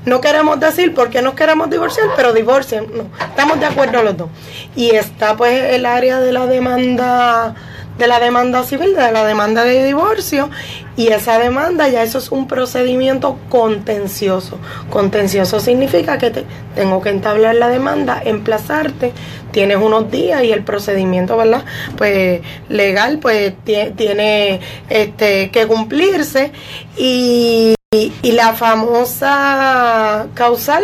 No 0.06 0.22
queremos 0.22 0.58
decir 0.60 0.94
por 0.94 1.10
qué 1.10 1.22
nos 1.22 1.34
queremos 1.34 1.70
divorciar, 1.70 2.08
pero 2.16 2.32
divorcien. 2.32 2.88
Estamos 3.20 3.60
de 3.60 3.66
acuerdo 3.66 4.02
los 4.04 4.16
dos. 4.16 4.30
Y 4.74 4.92
está 4.92 5.36
pues 5.36 5.74
el 5.74 5.86
área 5.86 6.20
de 6.22 6.32
la 6.32 6.46
demanda 6.46 7.54
de 7.98 8.08
la 8.08 8.20
demanda 8.20 8.64
civil, 8.64 8.96
de 8.96 9.12
la 9.12 9.26
demanda 9.26 9.64
de 9.64 9.84
divorcio, 9.86 10.50
y 10.96 11.08
esa 11.08 11.40
demanda 11.40 11.88
ya 11.90 12.04
eso 12.04 12.18
es 12.18 12.32
un 12.32 12.48
procedimiento 12.48 13.38
contencioso. 13.50 14.58
Contencioso 14.90 15.60
significa 15.60 16.18
que 16.18 16.30
te- 16.32 16.46
tengo 16.76 17.02
que 17.02 17.10
entablar 17.10 17.56
la 17.56 17.70
demanda, 17.70 18.22
emplazarte, 18.24 19.14
tienes 19.52 19.78
unos 19.78 20.12
días 20.12 20.44
y 20.44 20.52
el 20.52 20.64
procedimiento, 20.64 21.38
¿verdad? 21.38 21.64
Pues 21.98 22.42
legal, 22.70 23.20
pues 23.20 23.54
tie- 23.66 23.96
tiene 23.96 24.60
este 24.90 25.50
que 25.52 25.66
cumplirse 25.68 26.52
y 26.98 27.74
y, 27.92 28.12
y 28.22 28.32
la 28.34 28.52
famosa 28.54 30.28
causal 30.34 30.84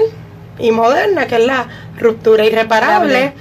y 0.57 0.71
moderna, 0.71 1.27
que 1.27 1.35
es 1.35 1.45
la 1.45 1.67
ruptura 1.99 2.45
irreparable, 2.45 3.33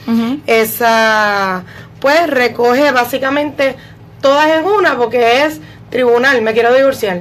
esa 0.47 1.63
pues 2.03 2.29
recoge 2.29 2.91
básicamente 2.91 3.77
todas 4.21 4.51
en 4.51 4.65
una 4.65 4.99
porque 4.99 5.45
es 5.45 5.61
tribunal, 5.89 6.43
me 6.43 6.53
quiero 6.53 6.75
divorciar. 6.75 7.21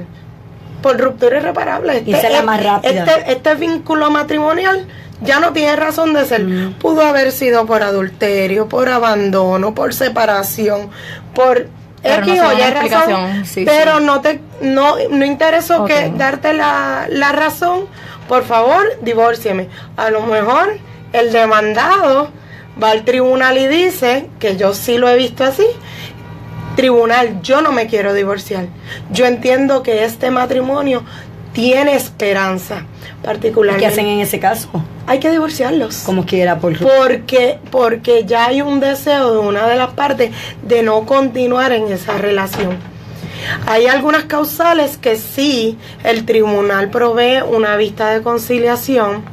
Por 0.82 0.98
ruptura 0.98 1.38
irreparable. 1.38 2.02
Y 2.04 2.12
esa 2.12 2.26
es 2.26 2.32
la 2.32 2.42
más 2.42 2.62
rápida. 2.62 2.90
Este, 2.90 3.32
este 3.32 3.54
vínculo 3.54 4.10
matrimonial 4.10 4.88
ya 5.20 5.38
no 5.38 5.52
tiene 5.52 5.76
razón 5.76 6.12
de 6.12 6.24
ser. 6.24 6.42
Mm. 6.42 6.72
Pudo 6.74 7.02
haber 7.02 7.30
sido 7.30 7.64
por 7.66 7.84
adulterio, 7.84 8.68
por 8.68 8.88
abandono, 8.88 9.72
por 9.72 9.94
separación, 9.94 10.90
por 11.32 11.68
Pero 12.02 12.26
no 12.26 12.32
X 12.32 12.42
o 12.42 12.52
Y 12.52 12.70
razón. 12.88 13.44
Sí, 13.46 13.64
pero 13.64 14.00
no 14.00 14.20
te 14.20 14.40
no, 14.60 14.96
no 15.08 15.24
interesó 15.24 15.84
que 15.84 16.12
darte 16.16 16.52
la, 16.52 17.06
la 17.08 17.30
razón, 17.30 17.84
por 18.28 18.42
favor, 18.42 18.82
divórcieme. 19.02 19.68
A 19.96 20.10
lo 20.10 20.22
mejor 20.22 20.76
el 21.12 21.30
demandado 21.30 22.30
va 22.80 22.90
al 22.90 23.04
tribunal 23.04 23.58
y 23.58 23.66
dice, 23.66 24.28
que 24.38 24.56
yo 24.56 24.74
sí 24.74 24.98
lo 24.98 25.08
he 25.08 25.16
visto 25.16 25.44
así, 25.44 25.66
tribunal, 26.76 27.42
yo 27.42 27.60
no 27.62 27.72
me 27.72 27.86
quiero 27.86 28.14
divorciar. 28.14 28.66
Yo 29.10 29.26
entiendo 29.26 29.82
que 29.82 30.04
este 30.04 30.30
matrimonio 30.30 31.02
tiene 31.52 31.94
esperanza, 31.94 32.86
¿Qué 33.02 33.26
particularmente. 33.26 33.86
hacen 33.86 34.06
en 34.06 34.20
ese 34.20 34.40
caso? 34.40 34.68
Hay 35.06 35.18
que 35.18 35.30
divorciarlos. 35.30 35.98
Como 35.98 36.24
quiera, 36.24 36.58
por 36.58 36.78
Porque, 36.78 37.58
porque 37.70 38.24
ya 38.24 38.46
hay 38.46 38.62
un 38.62 38.80
deseo 38.80 39.32
de 39.32 39.38
una 39.38 39.66
de 39.66 39.76
las 39.76 39.92
partes 39.92 40.30
de 40.62 40.82
no 40.82 41.04
continuar 41.04 41.72
en 41.72 41.88
esa 41.92 42.16
relación. 42.18 42.78
Hay 43.66 43.86
algunas 43.86 44.24
causales 44.24 44.96
que 44.96 45.16
sí 45.16 45.76
el 46.04 46.24
tribunal 46.24 46.90
provee 46.90 47.42
una 47.42 47.76
vista 47.76 48.10
de 48.10 48.22
conciliación, 48.22 49.24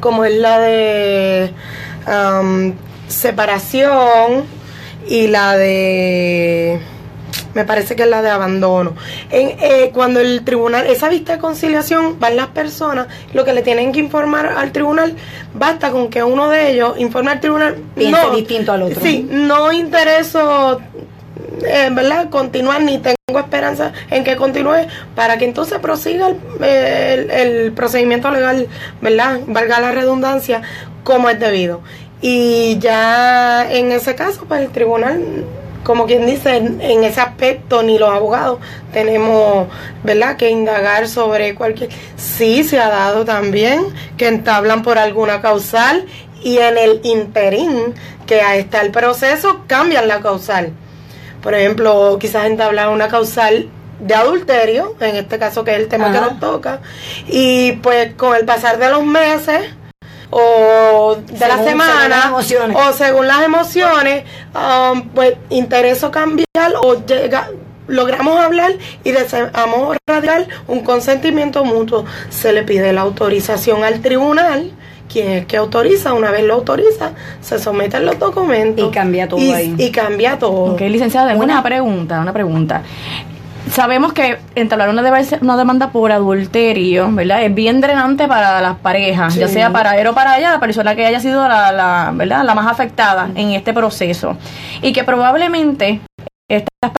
como 0.00 0.24
es 0.24 0.34
la 0.34 0.58
de 0.58 1.52
am, 2.06 2.74
separación 3.08 4.44
y 5.08 5.26
la 5.28 5.56
de 5.56 6.80
me 7.54 7.64
parece 7.64 7.96
que 7.96 8.02
es 8.02 8.08
la 8.08 8.20
de 8.20 8.28
abandono. 8.28 8.94
En, 9.30 9.48
eh, 9.60 9.90
cuando 9.94 10.20
el 10.20 10.44
tribunal, 10.44 10.86
esa 10.88 11.08
vista 11.08 11.32
de 11.34 11.38
conciliación, 11.38 12.18
van 12.20 12.36
las 12.36 12.48
personas, 12.48 13.06
lo 13.32 13.44
que 13.46 13.54
le 13.54 13.62
tienen 13.62 13.92
que 13.92 13.98
informar 13.98 14.46
al 14.58 14.72
tribunal, 14.72 15.14
basta 15.54 15.90
con 15.90 16.08
que 16.10 16.22
uno 16.22 16.50
de 16.50 16.70
ellos 16.72 16.98
informe 16.98 17.30
al 17.30 17.40
tribunal. 17.40 17.76
Piense 17.94 18.20
distinto 18.36 18.72
al 18.72 18.82
otro. 18.82 19.00
Sí, 19.00 19.26
no 19.30 19.72
intereso, 19.72 20.80
eh, 21.66 21.88
¿verdad? 21.92 22.28
Continuar 22.28 22.82
ni 22.82 22.98
tengo 22.98 23.16
esperanza 23.38 23.92
en 24.10 24.22
que 24.22 24.36
continúe 24.36 24.86
para 25.14 25.38
que 25.38 25.46
entonces 25.46 25.78
prosiga 25.78 26.28
el, 26.28 26.36
el- 26.62 27.30
el 27.30 27.72
procedimiento 27.72 28.30
legal, 28.30 28.68
¿verdad? 29.00 29.40
Valga 29.46 29.80
la 29.80 29.92
redundancia, 29.92 30.60
como 31.06 31.30
es 31.30 31.38
debido. 31.38 31.80
Y 32.20 32.78
ya 32.80 33.70
en 33.70 33.92
ese 33.92 34.16
caso, 34.16 34.44
pues 34.48 34.60
el 34.62 34.70
tribunal 34.70 35.44
como 35.84 36.06
quien 36.06 36.26
dice, 36.26 36.56
en, 36.56 36.80
en 36.80 37.04
ese 37.04 37.20
aspecto 37.20 37.84
ni 37.84 37.96
los 37.96 38.08
abogados 38.08 38.58
tenemos, 38.92 39.68
¿verdad?, 40.02 40.36
que 40.36 40.50
indagar 40.50 41.06
sobre 41.06 41.54
cualquier... 41.54 41.90
Sí 42.16 42.64
se 42.64 42.80
ha 42.80 42.88
dado 42.88 43.24
también 43.24 43.86
que 44.16 44.26
entablan 44.26 44.82
por 44.82 44.98
alguna 44.98 45.40
causal 45.40 46.04
y 46.42 46.58
en 46.58 46.76
el 46.76 47.00
interín 47.04 47.94
que 48.26 48.40
ahí 48.40 48.58
está 48.58 48.80
el 48.80 48.90
proceso 48.90 49.62
cambian 49.68 50.08
la 50.08 50.18
causal. 50.18 50.72
Por 51.40 51.54
ejemplo, 51.54 52.18
quizás 52.20 52.46
entablan 52.46 52.88
una 52.88 53.06
causal 53.06 53.68
de 54.00 54.14
adulterio, 54.14 54.96
en 54.98 55.14
este 55.14 55.38
caso 55.38 55.62
que 55.62 55.70
es 55.70 55.78
el 55.78 55.86
tema 55.86 56.10
que 56.10 56.20
nos 56.20 56.40
toca, 56.40 56.80
y 57.28 57.72
pues 57.74 58.12
con 58.14 58.34
el 58.34 58.44
pasar 58.44 58.78
de 58.78 58.90
los 58.90 59.04
meses 59.04 59.60
o 60.30 61.16
de 61.26 61.38
la 61.48 61.56
Según- 61.56 61.68
semana 61.68 62.32
o 62.74 62.92
según 62.92 63.26
las 63.26 63.42
emociones, 63.42 64.24
um, 64.54 65.02
pues 65.10 65.34
intereso 65.50 66.10
cambiar 66.10 66.46
o 66.82 67.04
llega, 67.06 67.50
logramos 67.86 68.38
hablar 68.40 68.72
y 69.04 69.12
deseamos 69.12 69.96
radical 70.06 70.48
un 70.66 70.80
consentimiento 70.80 71.64
mutuo. 71.64 72.04
Se 72.30 72.52
le 72.52 72.62
pide 72.64 72.92
la 72.92 73.02
autorización 73.02 73.84
al 73.84 74.00
tribunal, 74.00 74.72
quien 75.12 75.30
es 75.30 75.46
que 75.46 75.56
autoriza, 75.56 76.12
una 76.14 76.32
vez 76.32 76.42
lo 76.44 76.54
autoriza, 76.54 77.12
se 77.40 77.58
someten 77.60 78.04
los 78.04 78.18
documentos. 78.18 78.88
Y 78.88 78.90
cambia 78.90 79.28
todo 79.28 79.40
y, 79.40 79.52
ahí. 79.52 79.74
y 79.78 79.90
cambia 79.92 80.38
todo. 80.38 80.72
Ok, 80.74 80.80
licenciada, 80.80 81.28
tengo 81.30 81.44
una 81.44 81.62
pregunta, 81.62 82.20
una 82.20 82.32
pregunta. 82.32 82.82
Sabemos 83.70 84.12
que 84.12 84.38
entablar 84.54 84.88
una, 84.88 85.02
una 85.40 85.56
demanda 85.56 85.90
por 85.90 86.12
adulterio, 86.12 87.10
¿verdad? 87.12 87.42
Es 87.42 87.54
bien 87.54 87.80
drenante 87.80 88.28
para 88.28 88.60
las 88.60 88.76
parejas, 88.76 89.34
ya 89.34 89.48
sea 89.48 89.70
para 89.70 89.98
él 89.98 90.06
o 90.06 90.14
para 90.14 90.38
ella, 90.38 90.52
la 90.52 90.60
persona 90.60 90.94
que 90.94 91.04
haya 91.04 91.20
sido 91.20 91.46
la, 91.48 91.72
la, 91.72 92.12
¿verdad? 92.14 92.44
la 92.44 92.54
más 92.54 92.66
afectada 92.66 93.28
en 93.34 93.50
este 93.50 93.72
proceso. 93.72 94.36
Y 94.82 94.92
que 94.92 95.04
probablemente 95.04 96.00
estas 96.48 96.92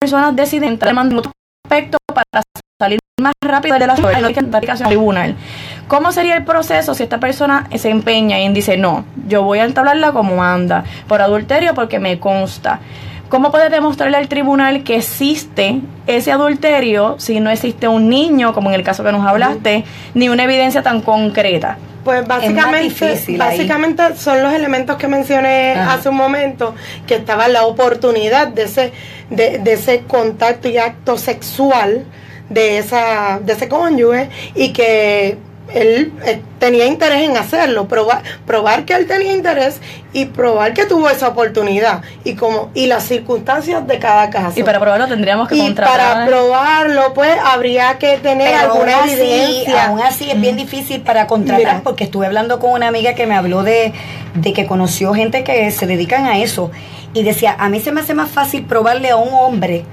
personas 0.00 0.36
deciden 0.36 0.70
entrar 0.70 0.94
en 0.94 1.18
otro 1.18 1.32
aspecto 1.64 1.98
para 2.14 2.42
salir 2.80 2.98
más 3.20 3.32
rápido 3.40 3.78
de 3.78 3.86
la 3.86 3.94
tribunal. 4.86 5.36
¿Cómo 5.88 6.12
sería 6.12 6.36
el 6.36 6.44
proceso 6.44 6.94
si 6.94 7.02
esta 7.02 7.20
persona 7.20 7.68
se 7.74 7.90
empeña 7.90 8.40
y 8.40 8.52
dice, 8.52 8.76
no, 8.76 9.04
yo 9.26 9.42
voy 9.42 9.58
a 9.58 9.64
entablarla 9.64 10.12
como 10.12 10.42
anda, 10.42 10.84
por 11.06 11.22
adulterio 11.22 11.74
porque 11.74 11.98
me 11.98 12.18
consta? 12.18 12.80
¿Cómo 13.34 13.50
puede 13.50 13.68
demostrarle 13.68 14.16
al 14.16 14.28
tribunal 14.28 14.84
que 14.84 14.94
existe 14.94 15.80
ese 16.06 16.30
adulterio 16.30 17.16
si 17.18 17.40
no 17.40 17.50
existe 17.50 17.88
un 17.88 18.08
niño, 18.08 18.54
como 18.54 18.68
en 18.68 18.76
el 18.76 18.84
caso 18.84 19.02
que 19.02 19.10
nos 19.10 19.26
hablaste, 19.26 19.82
ni 20.14 20.28
una 20.28 20.44
evidencia 20.44 20.84
tan 20.84 21.00
concreta? 21.00 21.76
Pues 22.04 22.24
básicamente, 22.28 23.04
ahí. 23.04 23.36
básicamente 23.36 24.14
son 24.14 24.40
los 24.40 24.52
elementos 24.52 24.96
que 24.98 25.08
mencioné 25.08 25.72
Ajá. 25.72 25.94
hace 25.94 26.10
un 26.10 26.14
momento, 26.14 26.76
que 27.08 27.16
estaba 27.16 27.48
la 27.48 27.64
oportunidad 27.64 28.46
de 28.46 28.62
ese, 28.62 28.92
de, 29.30 29.58
de 29.58 29.72
ese 29.72 30.02
contacto 30.06 30.68
y 30.68 30.78
acto 30.78 31.18
sexual 31.18 32.04
de 32.50 32.78
esa, 32.78 33.40
de 33.42 33.52
ese 33.52 33.68
cónyuge 33.68 34.30
y 34.54 34.72
que 34.72 35.38
él 35.72 36.12
eh, 36.26 36.40
tenía 36.58 36.86
interés 36.86 37.22
en 37.28 37.36
hacerlo, 37.36 37.88
probar, 37.88 38.22
probar 38.46 38.84
que 38.84 38.92
él 38.94 39.06
tenía 39.06 39.32
interés 39.32 39.80
y 40.12 40.26
probar 40.26 40.74
que 40.74 40.84
tuvo 40.84 41.08
esa 41.08 41.28
oportunidad 41.28 42.02
y 42.22 42.34
como 42.34 42.70
y 42.74 42.86
las 42.86 43.04
circunstancias 43.04 43.86
de 43.86 43.98
cada 43.98 44.30
caso. 44.30 44.60
Y 44.60 44.62
para 44.62 44.78
probarlo 44.78 45.08
tendríamos 45.08 45.48
que 45.48 45.56
Y 45.56 45.60
contratar. 45.60 45.98
para 45.98 46.26
probarlo, 46.26 47.14
pues 47.14 47.32
habría 47.44 47.98
que 47.98 48.18
tener 48.18 48.52
Pero 48.60 48.72
aún 48.74 48.88
alguna 48.88 49.04
así, 49.04 49.12
evidencia. 49.14 49.86
aún 49.86 50.00
así 50.00 50.30
es 50.30 50.40
bien 50.40 50.56
difícil 50.56 51.00
para 51.00 51.26
contratar 51.26 51.58
Mira. 51.66 51.80
porque 51.82 52.04
estuve 52.04 52.26
hablando 52.26 52.58
con 52.60 52.70
una 52.72 52.88
amiga 52.88 53.14
que 53.14 53.26
me 53.26 53.34
habló 53.34 53.62
de, 53.62 53.92
de 54.34 54.52
que 54.52 54.66
conoció 54.66 55.14
gente 55.14 55.44
que 55.44 55.70
se 55.70 55.86
dedican 55.86 56.26
a 56.26 56.38
eso 56.38 56.70
y 57.14 57.22
decía, 57.22 57.56
a 57.58 57.68
mí 57.68 57.80
se 57.80 57.90
me 57.90 58.00
hace 58.02 58.12
más 58.14 58.30
fácil 58.30 58.64
probarle 58.64 59.10
a 59.10 59.16
un 59.16 59.32
hombre 59.32 59.84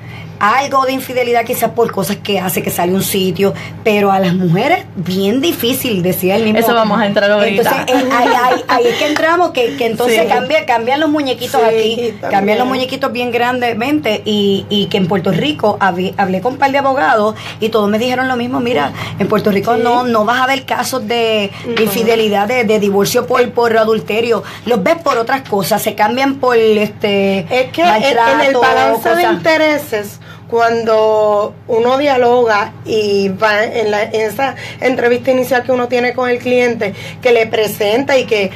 algo 0.42 0.86
de 0.86 0.94
infidelidad 0.94 1.46
quizás 1.46 1.70
por 1.72 1.92
cosas 1.92 2.18
que 2.18 2.40
hace 2.40 2.64
que 2.64 2.72
sale 2.72 2.94
un 2.94 3.04
sitio, 3.04 3.54
pero 3.84 4.12
a 4.12 4.20
las 4.20 4.34
mujeres 4.34 4.86
bien 4.96 5.40
difícil, 5.40 6.02
decía 6.02 6.36
el 6.36 6.44
mismo. 6.46 6.60
Eso 6.60 6.74
vamos 6.74 7.00
a 7.00 7.06
entrar 7.06 7.30
ahorita. 7.32 7.62
Entonces, 7.62 7.96
eh, 7.96 8.10
ahí, 8.12 8.28
ahí- 8.44 8.64
ahí 8.68 8.88
es 8.88 8.96
que 8.98 9.08
entramos, 9.08 9.52
que, 9.52 9.76
que 9.78 9.86
entonces 9.86 10.22
Sí. 10.24 10.28
cambia, 10.28 10.66
cambian 10.66 11.00
los 11.00 11.10
muñequitos 11.10 11.62
Sí, 11.62 11.68
aquí, 11.68 11.96
también. 12.20 12.32
cambian 12.32 12.58
los 12.58 12.68
muñequitos 12.68 13.12
bien 13.12 13.32
grandemente 13.32 14.22
y, 14.26 14.66
y 14.70 14.88
que 14.88 14.98
en 14.98 15.08
Puerto 15.08 15.32
Rico 15.32 15.78
habi- 15.80 16.14
hablé 16.18 16.42
con 16.42 16.54
un 16.54 16.60
par 16.60 16.72
de 16.72 16.80
abogados 16.80 17.36
y 17.60 17.70
todos 17.70 17.88
me 17.90 18.00
dijeron 18.00 18.28
lo 18.28 18.36
mismo, 18.36 18.60
mira, 18.60 18.92
en 19.20 19.28
Puerto 19.28 19.52
Rico 19.52 19.76
Sí. 19.76 19.82
no 19.84 20.04
no 20.04 20.26
vas 20.26 20.42
a 20.42 20.48
ver 20.48 20.66
casos 20.66 21.08
de, 21.08 21.52
de 21.76 21.84
infidelidad, 21.84 22.48
de, 22.48 22.64
de 22.64 22.80
divorcio 22.80 23.28
por, 23.28 23.48
por 23.52 23.78
adulterio, 23.78 24.44
los 24.66 24.82
ves 24.82 24.96
por 25.04 25.18
otras 25.20 25.48
cosas, 25.48 25.82
se 25.84 25.94
cambian 25.94 26.36
por 26.36 26.58
este 26.58 27.40
Es 27.50 27.72
que 27.72 27.82
en, 27.84 27.88
en 27.88 28.04
el 28.04 28.16
maltrato, 28.54 28.62
balance 28.62 29.16
de 29.16 29.24
intereses, 29.24 30.20
cuando 30.52 31.56
uno 31.68 31.98
dialoga 31.98 32.74
y 32.86 33.30
va 33.30 33.64
en, 33.64 33.90
la, 33.90 34.04
en 34.04 34.22
esa 34.22 34.56
entrevista 34.82 35.32
inicial 35.32 35.64
que 35.64 35.72
uno 35.72 35.88
tiene 35.88 36.14
con 36.14 36.30
el 36.30 36.38
cliente, 36.38 36.94
que 37.22 37.32
le 37.32 37.48
presenta 37.48 38.18
y 38.18 38.26
que 38.26 38.52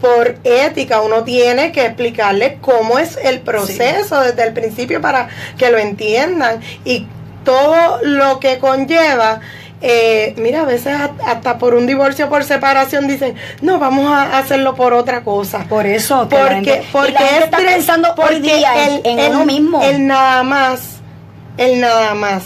por 0.00 0.36
ética 0.44 1.00
uno 1.00 1.22
tiene 1.24 1.70
que 1.72 1.86
explicarle 1.86 2.58
cómo 2.60 2.98
es 2.98 3.16
el 3.22 3.40
proceso 3.40 4.20
desde 4.20 4.42
el 4.42 4.52
principio 4.52 5.00
para 5.00 5.28
que 5.56 5.70
lo 5.70 5.78
entiendan 5.78 6.60
y 6.84 7.06
todo 7.44 8.00
lo 8.02 8.40
que 8.40 8.58
conlleva. 8.58 9.40
eh, 9.86 10.32
mira, 10.38 10.62
a 10.62 10.64
veces 10.64 10.94
hasta- 11.26 11.58
por 11.58 11.74
un 11.74 11.86
divorcio 11.86 12.30
por 12.30 12.42
separación 12.42 13.06
dicen, 13.06 13.34
no, 13.60 13.78
vamos 13.78 14.10
a 14.10 14.38
hacerlo 14.38 14.74
por 14.74 14.94
otra 14.94 15.22
cosa. 15.24 15.66
Por 15.68 15.84
eso, 15.84 16.26
Porque, 16.30 16.82
porque 16.90 17.12
es 17.22 17.44
está 17.44 17.58
pensando 17.58 18.08
hoy 18.12 18.14
porque 18.16 18.40
día 18.40 18.72
en- 19.04 19.18
en 19.18 19.32
uno 19.34 19.44
mismo. 19.44 19.82
El 19.82 20.06
nada 20.06 20.42
más, 20.42 20.93
el 21.56 21.80
nada 21.80 22.14
más. 22.14 22.44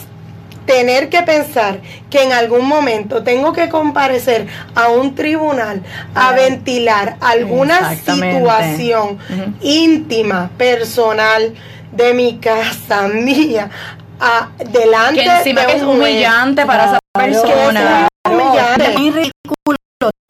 Tener 0.67 1.09
que 1.09 1.23
pensar 1.23 1.81
que 2.11 2.23
en 2.25 2.33
algún 2.33 2.67
momento 2.69 3.23
tengo 3.23 3.55
que 3.55 3.71
comparecer 3.71 4.47
a 4.75 4.88
un 4.88 5.15
tribunal 5.15 5.81
a 6.15 6.33
ventilar 6.33 7.17
alguna 7.23 7.95
situación 7.97 9.19
íntima, 9.62 10.50
personal, 10.59 11.55
de 11.91 12.12
mi 12.12 12.37
casa, 12.38 13.09
mía, 13.15 13.71
a, 14.21 14.50
delante 14.71 15.23
que 15.23 15.31
encima 15.38 15.62
de 15.62 15.67
que 15.69 15.77
es 15.77 15.83
un 15.83 15.88
humillante 15.88 16.67
para 16.67 16.85
esa 16.85 16.99
persona. 17.15 18.09
que 18.25 18.31
es 18.31 18.35
humillante. 18.35 18.85
Te 18.85 18.93
pone 18.93 19.11
ridículo, 19.11 19.77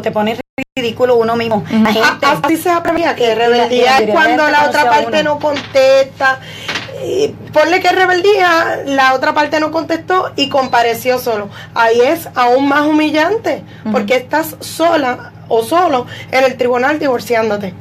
te 0.02 0.10
pone 0.12 0.38
ridículo 0.76 1.16
uno 1.16 1.34
mismo. 1.34 1.64
Gente, 1.66 2.00
A- 2.26 2.38
Así 2.44 2.56
se 2.56 2.70
que 3.16 3.34
rebeldía 3.34 3.98
es 3.98 4.10
cuando 4.10 4.48
la 4.48 4.66
otra 4.66 4.88
parte 4.88 5.20
uno. 5.20 5.34
no 5.34 5.38
contesta. 5.40 6.38
Y 7.04 7.28
ponle 7.52 7.80
que 7.80 7.90
rebeldía, 7.90 8.80
la 8.86 9.14
otra 9.14 9.34
parte 9.34 9.60
no 9.60 9.70
contestó 9.70 10.32
y 10.36 10.48
compareció 10.48 11.18
solo. 11.18 11.48
Ahí 11.74 12.00
es 12.00 12.28
aún 12.34 12.68
más 12.68 12.86
humillante, 12.86 13.62
porque 13.90 14.16
estás 14.16 14.56
sola 14.60 15.32
o 15.48 15.62
solo 15.62 16.06
en 16.30 16.44
el 16.44 16.56
tribunal 16.56 16.98
divorciándote. 16.98 17.74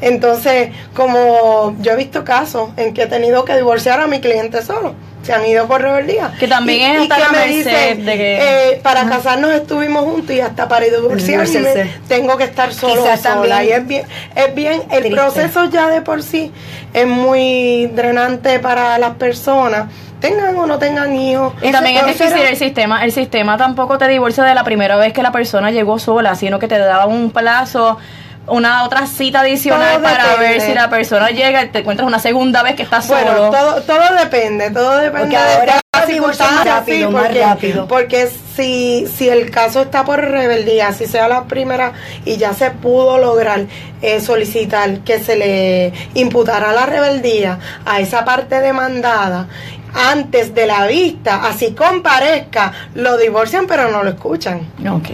Entonces, 0.00 0.70
como 0.94 1.76
yo 1.80 1.92
he 1.92 1.96
visto 1.96 2.24
casos 2.24 2.70
en 2.76 2.94
que 2.94 3.02
he 3.02 3.06
tenido 3.06 3.44
que 3.44 3.56
divorciar 3.56 4.00
a 4.00 4.06
mi 4.06 4.20
cliente 4.20 4.62
solo, 4.62 4.94
se 5.24 5.32
han 5.32 5.44
ido 5.46 5.66
por 5.66 5.80
rebeldía. 5.82 6.32
Que 6.38 6.46
también 6.46 6.92
es 6.92 7.02
hasta 7.02 7.16
que 7.16 7.20
la 7.22 7.28
me 7.30 7.38
merced 7.38 7.56
dicen, 7.56 8.04
de 8.06 8.16
que- 8.16 8.38
eh, 8.72 8.80
para 8.82 9.04
casarnos 9.08 9.50
estuvimos 9.52 10.04
juntos 10.04 10.30
y 10.36 10.40
hasta 10.40 10.68
para 10.68 10.84
divorciarme 10.86 11.46
Divorciarse. 11.46 11.94
tengo 12.06 12.36
que 12.36 12.44
estar 12.44 12.72
solo 12.72 13.02
Quizás 13.02 13.22
sola. 13.22 13.34
también 13.34 13.64
Y 13.66 13.72
es 13.72 13.86
bien, 13.86 14.06
es 14.36 14.54
bien, 14.54 14.82
el 14.90 15.00
triste. 15.00 15.10
proceso 15.10 15.64
ya 15.70 15.88
de 15.88 16.02
por 16.02 16.22
sí 16.22 16.52
es 16.92 17.06
muy 17.06 17.86
drenante 17.94 18.58
para 18.60 18.98
las 18.98 19.14
personas, 19.16 19.86
tengan 20.20 20.56
o 20.56 20.66
no 20.66 20.78
tengan 20.78 21.14
hijos. 21.14 21.52
Y 21.62 21.70
también 21.72 21.96
es 21.96 22.06
difícil 22.18 22.42
el 22.42 22.56
sistema. 22.56 23.04
El 23.04 23.12
sistema 23.12 23.56
tampoco 23.56 23.98
te 23.98 24.06
divorcia 24.08 24.44
de 24.44 24.54
la 24.54 24.64
primera 24.64 24.96
vez 24.96 25.12
que 25.12 25.22
la 25.22 25.32
persona 25.32 25.70
llegó 25.70 25.98
sola, 25.98 26.34
sino 26.34 26.58
que 26.58 26.68
te 26.68 26.78
daba 26.78 27.06
un 27.06 27.30
plazo, 27.30 27.98
una 28.46 28.84
otra 28.84 29.06
cita 29.06 29.40
adicional 29.40 30.00
para 30.02 30.36
ver 30.36 30.60
si 30.60 30.74
la 30.74 30.88
persona 30.90 31.30
llega 31.30 31.62
y 31.62 31.68
te 31.68 31.78
encuentras 31.80 32.06
una 32.06 32.18
segunda 32.18 32.62
vez 32.62 32.74
que 32.76 32.82
estás 32.82 33.06
Bueno, 33.08 33.32
solo. 33.32 33.50
todo, 33.50 33.82
todo 33.82 34.14
depende, 34.18 34.70
todo 34.70 34.98
depende 34.98 35.20
Porque 35.20 35.36
de 35.36 35.54
ahora 35.54 35.80
los 36.00 36.08
divorcios 36.08 36.52
más 36.52 36.64
rápido, 36.64 37.10
más 37.10 37.24
porque, 37.24 37.40
rápido. 37.40 37.88
porque 37.88 38.28
si, 38.56 39.06
si 39.06 39.28
el 39.28 39.50
caso 39.50 39.82
está 39.82 40.04
por 40.04 40.20
rebeldía, 40.20 40.92
si 40.92 41.06
sea 41.06 41.28
la 41.28 41.44
primera 41.44 41.92
y 42.24 42.36
ya 42.36 42.54
se 42.54 42.70
pudo 42.70 43.18
lograr 43.18 43.66
eh, 44.02 44.20
solicitar 44.20 45.00
que 45.00 45.18
se 45.18 45.36
le 45.36 45.92
imputara 46.14 46.72
la 46.72 46.86
rebeldía 46.86 47.58
a 47.84 48.00
esa 48.00 48.24
parte 48.24 48.60
demandada 48.60 49.48
antes 49.94 50.54
de 50.54 50.66
la 50.66 50.86
vista, 50.86 51.46
así 51.46 51.72
comparezca, 51.72 52.72
lo 52.94 53.16
divorcian 53.16 53.66
pero 53.66 53.90
no 53.90 54.02
lo 54.02 54.10
escuchan. 54.10 54.68
Ok. 54.90 55.10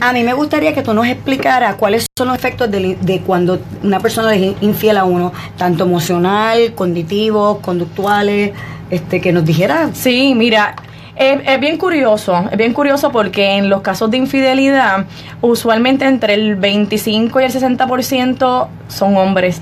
a 0.00 0.12
mí 0.12 0.24
me 0.24 0.32
gustaría 0.32 0.74
que 0.74 0.82
tú 0.82 0.94
nos 0.94 1.06
explicaras 1.06 1.74
cuáles 1.74 2.06
son 2.16 2.28
los 2.28 2.36
efectos 2.36 2.70
de, 2.70 2.96
de 3.00 3.20
cuando 3.20 3.60
una 3.82 4.00
persona 4.00 4.34
es 4.34 4.54
infiel 4.62 4.96
a 4.96 5.04
uno, 5.04 5.32
tanto 5.58 5.84
emocional, 5.84 6.72
cognitivos, 6.74 7.58
conductuales, 7.58 8.52
este, 8.90 9.20
que 9.20 9.32
nos 9.32 9.44
dijera 9.44 9.90
Sí, 9.92 10.34
mira, 10.34 10.76
es, 11.16 11.40
es 11.46 11.60
bien 11.60 11.78
curioso, 11.78 12.48
es 12.50 12.56
bien 12.58 12.72
curioso 12.72 13.10
porque 13.10 13.56
en 13.56 13.68
los 13.68 13.82
casos 13.82 14.10
de 14.10 14.18
infidelidad, 14.18 15.06
usualmente 15.40 16.04
entre 16.06 16.34
el 16.34 16.56
25 16.56 17.40
y 17.40 17.44
el 17.44 17.52
60% 17.52 18.68
son 18.88 19.16
hombres 19.16 19.60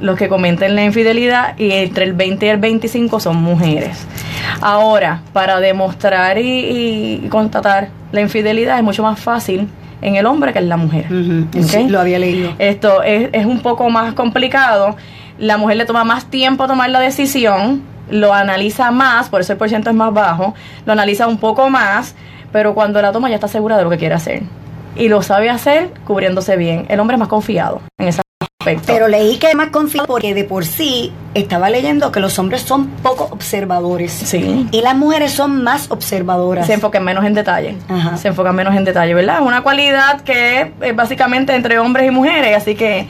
los 0.00 0.18
que 0.18 0.28
cometen 0.28 0.74
la 0.74 0.84
infidelidad 0.84 1.58
y 1.58 1.70
entre 1.72 2.04
el 2.04 2.12
20 2.12 2.46
y 2.46 2.48
el 2.48 2.58
25 2.58 3.20
son 3.20 3.36
mujeres. 3.36 4.06
Ahora, 4.60 5.22
para 5.32 5.60
demostrar 5.60 6.38
y, 6.38 7.22
y 7.22 7.28
constatar 7.28 7.88
la 8.12 8.20
infidelidad 8.20 8.78
es 8.78 8.84
mucho 8.84 9.02
más 9.02 9.18
fácil 9.18 9.68
en 10.02 10.16
el 10.16 10.26
hombre 10.26 10.52
que 10.52 10.58
en 10.58 10.68
la 10.68 10.76
mujer. 10.76 11.06
Sí, 11.62 11.88
lo 11.88 12.00
había 12.00 12.18
leído. 12.18 12.52
Esto 12.58 13.02
es, 13.02 13.30
es 13.32 13.46
un 13.46 13.60
poco 13.60 13.88
más 13.90 14.14
complicado. 14.14 14.96
La 15.38 15.56
mujer 15.56 15.76
le 15.76 15.84
toma 15.84 16.04
más 16.04 16.26
tiempo 16.26 16.66
tomar 16.66 16.90
la 16.90 17.00
decisión, 17.00 17.82
lo 18.10 18.32
analiza 18.32 18.90
más, 18.90 19.28
por 19.28 19.40
eso 19.40 19.52
el 19.52 19.58
porcentaje 19.58 19.92
es 19.92 19.96
más 19.96 20.12
bajo, 20.12 20.54
lo 20.84 20.92
analiza 20.92 21.26
un 21.26 21.38
poco 21.38 21.68
más, 21.70 22.14
pero 22.52 22.74
cuando 22.74 23.00
la 23.02 23.12
toma 23.12 23.28
ya 23.28 23.36
está 23.36 23.48
segura 23.48 23.76
de 23.76 23.84
lo 23.84 23.90
que 23.90 23.98
quiere 23.98 24.14
hacer. 24.14 24.42
Y 24.94 25.08
lo 25.08 25.22
sabe 25.22 25.50
hacer 25.50 25.90
cubriéndose 26.06 26.56
bien. 26.56 26.86
El 26.88 27.00
hombre 27.00 27.16
es 27.16 27.18
más 27.18 27.28
confiado 27.28 27.82
en 27.98 28.08
ese 28.08 28.22
aspecto. 28.40 28.84
Pero 28.86 29.08
leí 29.08 29.36
que 29.36 29.48
es 29.48 29.54
más 29.54 29.68
confiado 29.68 30.06
porque 30.06 30.32
de 30.32 30.44
por 30.44 30.64
sí 30.64 31.12
estaba 31.34 31.68
leyendo 31.68 32.10
que 32.10 32.18
los 32.18 32.38
hombres 32.38 32.62
son 32.62 32.88
poco 33.02 33.28
observadores. 33.30 34.10
sí. 34.12 34.66
Y 34.72 34.80
las 34.80 34.96
mujeres 34.96 35.32
son 35.32 35.62
más 35.62 35.90
observadoras. 35.90 36.66
Se 36.66 36.72
enfocan 36.72 37.04
menos 37.04 37.26
en 37.26 37.34
detalle. 37.34 37.76
Ajá. 37.88 38.16
Se 38.16 38.28
enfocan 38.28 38.56
menos 38.56 38.74
en 38.74 38.84
detalle, 38.84 39.12
¿verdad? 39.12 39.42
Una 39.42 39.62
cualidad 39.62 40.22
que 40.22 40.72
es 40.80 40.96
básicamente 40.96 41.54
entre 41.54 41.78
hombres 41.78 42.08
y 42.08 42.10
mujeres, 42.10 42.56
así 42.56 42.74
que 42.74 43.06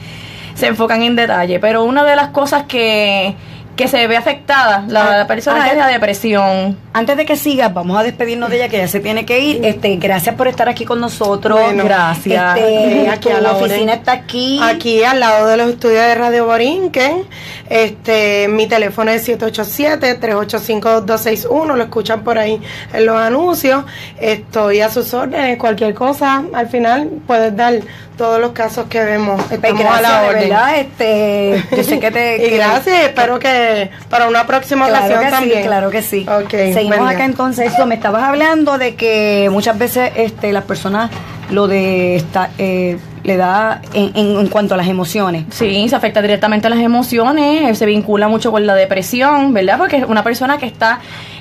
se 0.55 0.67
enfocan 0.67 1.03
en 1.03 1.15
detalle. 1.15 1.59
Pero 1.59 1.85
una 1.85 2.03
de 2.03 2.17
las 2.17 2.29
cosas 2.29 2.63
que, 2.63 3.35
que 3.77 3.87
se 3.87 4.05
ve 4.07 4.17
afectada 4.17 4.83
la, 4.87 5.03
Ah, 5.13 5.17
la 5.19 5.27
persona 5.27 5.57
antes- 5.59 5.73
es 5.73 5.77
la 5.79 5.87
depresión. 5.87 6.77
Antes 6.97 7.17
de 7.17 7.25
que 7.25 7.35
sigas, 7.35 7.73
vamos 7.73 7.99
a 7.99 8.03
despedirnos 8.03 8.49
de 8.49 8.57
ella, 8.57 8.69
que 8.69 8.77
ya 8.77 8.87
se 8.87 8.99
tiene 8.99 9.25
que 9.25 9.39
ir. 9.39 9.65
Este, 9.65 9.95
gracias 9.97 10.35
por 10.35 10.47
estar 10.47 10.69
aquí 10.69 10.85
con 10.85 10.99
nosotros. 10.99 11.59
Bueno, 11.59 11.83
gracias. 11.83 12.57
Este, 12.57 13.09
Aquí 13.09 13.29
a 13.29 13.41
la 13.41 13.53
oficina 13.53 13.93
está 13.93 14.11
aquí. 14.13 14.59
Aquí 14.63 15.03
al 15.03 15.19
lado 15.19 15.47
de 15.47 15.57
los 15.57 15.69
estudios 15.69 16.01
de 16.01 16.15
Radio 16.15 16.45
Borinquen. 16.45 17.23
Este, 17.69 18.47
mi 18.47 18.67
teléfono 18.67 19.11
es 19.11 19.27
787-385-2261. 19.27 21.75
Lo 21.75 21.83
escuchan 21.83 22.23
por 22.23 22.37
ahí 22.37 22.61
en 22.93 23.05
los 23.05 23.17
anuncios. 23.17 23.83
Estoy 24.19 24.81
a 24.81 24.89
sus 24.89 25.13
órdenes. 25.13 25.57
Cualquier 25.57 25.93
cosa, 25.93 26.43
al 26.53 26.67
final 26.69 27.09
puedes 27.25 27.55
dar 27.55 27.73
todos 28.17 28.39
los 28.41 28.51
casos 28.53 28.87
que 28.89 29.03
vemos. 29.03 29.39
Pues 29.43 29.51
Estamos 29.53 29.79
gracias, 29.81 29.99
a 29.99 30.01
la 30.11 30.21
de 30.23 30.29
orden. 30.29 30.49
verdad, 30.49 30.79
este, 30.79 31.63
yo 31.75 31.83
sé 31.83 31.99
que 31.99 32.09
te... 32.11 32.37
Y 32.47 32.49
que- 32.49 32.55
gracias, 32.57 33.03
espero 33.03 33.37
que 33.37 33.91
para 34.09 34.27
una 34.27 34.47
próxima 34.47 34.87
Claro 34.87 35.05
ocasión 35.05 35.23
que 35.25 35.29
también. 35.31 35.57
sí, 35.61 35.67
claro 35.67 35.89
que 35.91 36.01
sí. 36.01 36.25
Ok, 36.27 36.53
Día. 36.95 37.09
acá 37.09 37.25
entonces. 37.25 37.73
Eso, 37.73 37.85
me 37.85 37.95
estabas 37.95 38.23
hablando 38.23 38.77
de 38.77 38.95
que 38.95 39.49
muchas 39.51 39.77
veces 39.77 40.11
este, 40.15 40.51
las 40.51 40.63
personas 40.63 41.11
lo 41.49 41.67
de 41.67 42.17
esta, 42.17 42.49
eh, 42.57 42.97
le 43.23 43.37
da 43.37 43.81
en, 43.93 44.11
en, 44.15 44.39
en 44.39 44.47
cuanto 44.47 44.73
a 44.73 44.77
las 44.77 44.87
emociones. 44.87 45.45
Sí, 45.49 45.87
se 45.89 45.95
afecta 45.95 46.21
directamente 46.21 46.67
a 46.67 46.69
las 46.69 46.79
emociones, 46.79 47.77
se 47.77 47.85
vincula 47.85 48.27
mucho 48.27 48.51
con 48.51 48.65
la 48.65 48.75
depresión, 48.75 49.53
¿verdad? 49.53 49.77
Porque 49.77 49.97
es 49.97 50.05
una 50.05 50.23
persona 50.23 50.57
que 50.57 50.65
está 50.65 50.99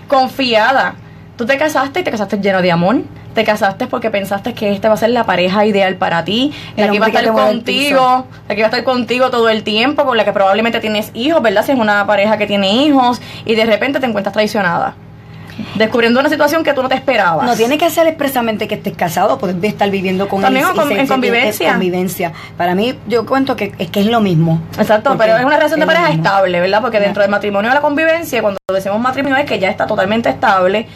confiada. 0.08 0.94
Tú 1.36 1.44
te 1.44 1.56
casaste 1.58 2.00
y 2.00 2.02
te 2.02 2.10
casaste 2.10 2.38
lleno 2.38 2.62
de 2.62 2.72
amor. 2.72 2.96
Te 3.34 3.44
casaste 3.44 3.86
porque 3.86 4.10
pensaste 4.10 4.54
que 4.54 4.72
esta 4.72 4.88
va 4.88 4.94
a 4.94 4.96
ser 4.96 5.10
la 5.10 5.24
pareja 5.24 5.66
ideal 5.66 5.96
para 5.96 6.24
ti, 6.24 6.54
la 6.74 6.88
que 6.88 6.96
iba 6.96 7.04
a 7.04 7.08
estar 7.10 7.26
contigo, 7.32 8.26
la 8.48 8.54
que 8.54 8.60
iba 8.60 8.66
a 8.66 8.70
estar 8.70 8.82
contigo 8.82 9.28
todo 9.28 9.50
el 9.50 9.62
tiempo, 9.62 10.06
con 10.06 10.16
la 10.16 10.24
que 10.24 10.32
probablemente 10.32 10.80
tienes 10.80 11.10
hijos, 11.12 11.42
¿verdad? 11.42 11.62
Si 11.62 11.72
es 11.72 11.78
una 11.78 12.06
pareja 12.06 12.38
que 12.38 12.46
tiene 12.46 12.72
hijos 12.72 13.20
y 13.44 13.54
de 13.54 13.66
repente 13.66 14.00
te 14.00 14.06
encuentras 14.06 14.32
traicionada. 14.32 14.94
Descubriendo 15.74 16.20
una 16.20 16.28
situación 16.28 16.62
que 16.62 16.72
tú 16.74 16.82
no 16.82 16.88
te 16.88 16.94
esperabas. 16.94 17.46
No 17.46 17.54
tiene 17.56 17.78
que 17.78 17.88
ser 17.90 18.06
expresamente 18.06 18.68
que 18.68 18.74
estés 18.76 18.94
casado, 18.96 19.38
puedes 19.38 19.56
estar 19.64 19.90
viviendo 19.90 20.28
con 20.28 20.42
También 20.42 20.66
él. 20.66 20.74
con- 20.74 20.88
se- 20.88 21.00
en 21.00 21.06
convivencia. 21.06 21.66
en 21.68 21.72
convivencia. 21.74 22.32
Para 22.56 22.74
mí, 22.74 22.94
yo 23.08 23.24
cuento 23.26 23.56
que 23.56 23.72
es 23.78 23.90
que 23.90 24.00
es 24.00 24.06
lo 24.06 24.20
mismo. 24.20 24.60
Exacto, 24.78 25.14
pero 25.18 25.36
es 25.36 25.44
una 25.44 25.56
relación 25.56 25.80
de 25.80 25.84
es 25.84 25.92
pareja 25.92 26.08
mismo. 26.10 26.24
estable, 26.24 26.60
¿verdad? 26.60 26.80
Porque 26.82 27.00
dentro 27.00 27.22
del 27.22 27.30
matrimonio 27.30 27.70
la 27.72 27.80
convivencia, 27.80 28.42
cuando 28.42 28.58
decimos 28.72 29.00
matrimonio 29.00 29.38
es 29.38 29.44
que 29.46 29.58
ya 29.58 29.70
está 29.70 29.86
totalmente 29.86 30.28
estable. 30.28 30.86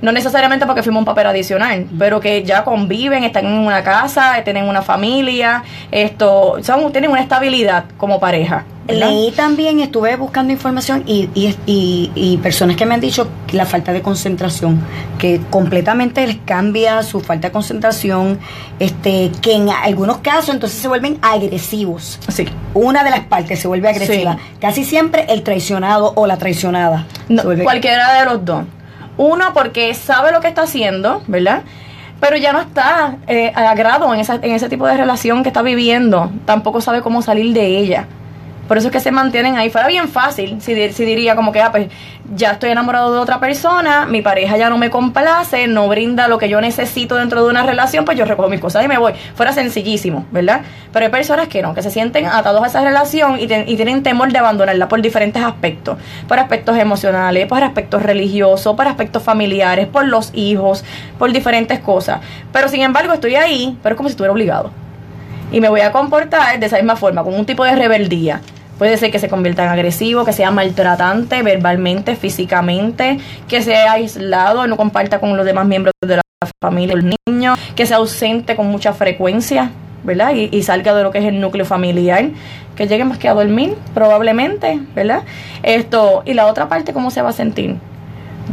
No 0.00 0.12
necesariamente 0.12 0.64
porque 0.66 0.82
firma 0.82 0.98
un 0.98 1.04
papel 1.04 1.26
adicional, 1.26 1.86
pero 1.98 2.20
que 2.20 2.44
ya 2.44 2.64
conviven, 2.64 3.24
están 3.24 3.46
en 3.46 3.52
una 3.52 3.82
casa, 3.82 4.42
tienen 4.44 4.64
una 4.64 4.82
familia, 4.82 5.64
esto, 5.90 6.58
son, 6.62 6.92
tienen 6.92 7.10
una 7.10 7.20
estabilidad 7.20 7.84
como 7.96 8.20
pareja. 8.20 8.64
¿verdad? 8.86 9.08
Leí 9.08 9.32
también, 9.32 9.80
estuve 9.80 10.16
buscando 10.16 10.52
información 10.52 11.02
y, 11.06 11.28
y, 11.34 11.54
y, 11.66 12.10
y 12.14 12.36
personas 12.38 12.76
que 12.76 12.86
me 12.86 12.94
han 12.94 13.00
dicho 13.00 13.28
que 13.46 13.56
la 13.56 13.66
falta 13.66 13.92
de 13.92 14.00
concentración, 14.00 14.80
que 15.18 15.40
completamente 15.50 16.26
les 16.26 16.36
cambia 16.38 17.02
su 17.02 17.20
falta 17.20 17.48
de 17.48 17.52
concentración, 17.52 18.38
este, 18.78 19.30
que 19.42 19.54
en 19.54 19.68
algunos 19.68 20.18
casos 20.18 20.54
entonces 20.54 20.80
se 20.80 20.88
vuelven 20.88 21.18
agresivos. 21.20 22.18
Sí. 22.28 22.46
Una 22.72 23.04
de 23.04 23.10
las 23.10 23.20
partes 23.20 23.60
se 23.60 23.68
vuelve 23.68 23.88
agresiva. 23.88 24.34
Sí. 24.34 24.56
Casi 24.60 24.84
siempre 24.84 25.26
el 25.28 25.42
traicionado 25.42 26.12
o 26.14 26.26
la 26.26 26.38
traicionada. 26.38 27.04
No, 27.28 27.42
cualquiera 27.62 28.20
de 28.20 28.24
los 28.24 28.44
dos. 28.44 28.64
Uno, 29.18 29.52
porque 29.52 29.92
sabe 29.94 30.32
lo 30.32 30.40
que 30.40 30.48
está 30.48 30.62
haciendo, 30.62 31.22
¿verdad? 31.26 31.62
Pero 32.20 32.36
ya 32.36 32.52
no 32.52 32.60
está 32.60 33.16
eh, 33.26 33.52
a 33.54 33.74
grado 33.74 34.12
en, 34.14 34.20
esa, 34.20 34.36
en 34.36 34.52
ese 34.52 34.68
tipo 34.68 34.86
de 34.86 34.96
relación 34.96 35.42
que 35.42 35.48
está 35.48 35.62
viviendo. 35.62 36.30
Tampoco 36.46 36.80
sabe 36.80 37.02
cómo 37.02 37.20
salir 37.20 37.52
de 37.52 37.78
ella. 37.78 38.06
Por 38.68 38.76
eso 38.76 38.88
es 38.88 38.92
que 38.92 39.00
se 39.00 39.10
mantienen 39.10 39.56
ahí. 39.56 39.70
Fuera 39.70 39.88
bien 39.88 40.08
fácil 40.08 40.60
si, 40.60 40.92
si 40.92 41.04
diría 41.06 41.34
como 41.34 41.52
que, 41.52 41.62
ah, 41.62 41.72
pues 41.72 41.88
ya 42.34 42.52
estoy 42.52 42.70
enamorado 42.70 43.12
de 43.14 43.18
otra 43.18 43.40
persona, 43.40 44.04
mi 44.04 44.20
pareja 44.20 44.58
ya 44.58 44.68
no 44.68 44.76
me 44.76 44.90
complace, 44.90 45.66
no 45.66 45.88
brinda 45.88 46.28
lo 46.28 46.36
que 46.36 46.50
yo 46.50 46.60
necesito 46.60 47.16
dentro 47.16 47.42
de 47.42 47.48
una 47.48 47.62
relación, 47.62 48.04
pues 48.04 48.18
yo 48.18 48.26
recojo 48.26 48.50
mis 48.50 48.60
cosas 48.60 48.84
y 48.84 48.88
me 48.88 48.98
voy. 48.98 49.14
Fuera 49.34 49.52
sencillísimo, 49.52 50.26
¿verdad? 50.30 50.60
Pero 50.92 51.06
hay 51.06 51.10
personas 51.10 51.48
que 51.48 51.62
no, 51.62 51.74
que 51.74 51.82
se 51.82 51.90
sienten 51.90 52.26
atados 52.26 52.62
a 52.62 52.66
esa 52.66 52.82
relación 52.82 53.40
y, 53.40 53.44
y 53.44 53.76
tienen 53.76 54.02
temor 54.02 54.30
de 54.30 54.38
abandonarla 54.38 54.88
por 54.88 55.00
diferentes 55.00 55.42
aspectos. 55.42 55.96
Por 56.28 56.38
aspectos 56.38 56.76
emocionales, 56.76 57.46
por 57.46 57.62
aspectos 57.62 58.02
religiosos, 58.02 58.76
por 58.76 58.86
aspectos 58.86 59.22
familiares, 59.22 59.86
por 59.86 60.06
los 60.06 60.30
hijos, 60.34 60.84
por 61.18 61.32
diferentes 61.32 61.78
cosas. 61.78 62.20
Pero 62.52 62.68
sin 62.68 62.82
embargo 62.82 63.14
estoy 63.14 63.36
ahí, 63.36 63.78
pero 63.82 63.94
es 63.94 63.96
como 63.96 64.10
si 64.10 64.12
estuviera 64.12 64.32
obligado 64.32 64.70
y 65.50 65.60
me 65.60 65.68
voy 65.68 65.80
a 65.80 65.92
comportar 65.92 66.58
de 66.60 66.66
esa 66.66 66.76
misma 66.76 66.96
forma, 66.96 67.24
con 67.24 67.34
un 67.34 67.46
tipo 67.46 67.64
de 67.64 67.74
rebeldía. 67.74 68.40
Puede 68.78 68.96
ser 68.96 69.10
que 69.10 69.18
se 69.18 69.28
convierta 69.28 69.64
en 69.64 69.70
agresivo, 69.70 70.24
que 70.24 70.32
sea 70.32 70.50
maltratante 70.50 71.42
verbalmente, 71.42 72.14
físicamente, 72.16 73.18
que 73.48 73.60
sea 73.62 73.92
aislado, 73.92 74.66
no 74.66 74.76
comparta 74.76 75.18
con 75.18 75.36
los 75.36 75.44
demás 75.44 75.66
miembros 75.66 75.92
de 76.00 76.16
la 76.16 76.22
familia, 76.62 76.94
los 76.94 77.12
niños, 77.26 77.58
que 77.74 77.86
sea 77.86 77.96
ausente 77.96 78.54
con 78.54 78.68
mucha 78.68 78.92
frecuencia, 78.92 79.72
¿verdad? 80.04 80.32
Y, 80.34 80.48
y 80.56 80.62
salga 80.62 80.94
de 80.94 81.02
lo 81.02 81.10
que 81.10 81.18
es 81.18 81.24
el 81.24 81.40
núcleo 81.40 81.64
familiar, 81.64 82.30
que 82.76 82.86
llegue 82.86 83.04
más 83.04 83.18
que 83.18 83.28
a 83.28 83.34
dormir, 83.34 83.74
probablemente, 83.94 84.80
¿verdad? 84.94 85.22
Esto, 85.64 86.22
y 86.24 86.34
la 86.34 86.46
otra 86.46 86.68
parte, 86.68 86.92
¿cómo 86.92 87.10
se 87.10 87.20
va 87.20 87.30
a 87.30 87.32
sentir? 87.32 87.76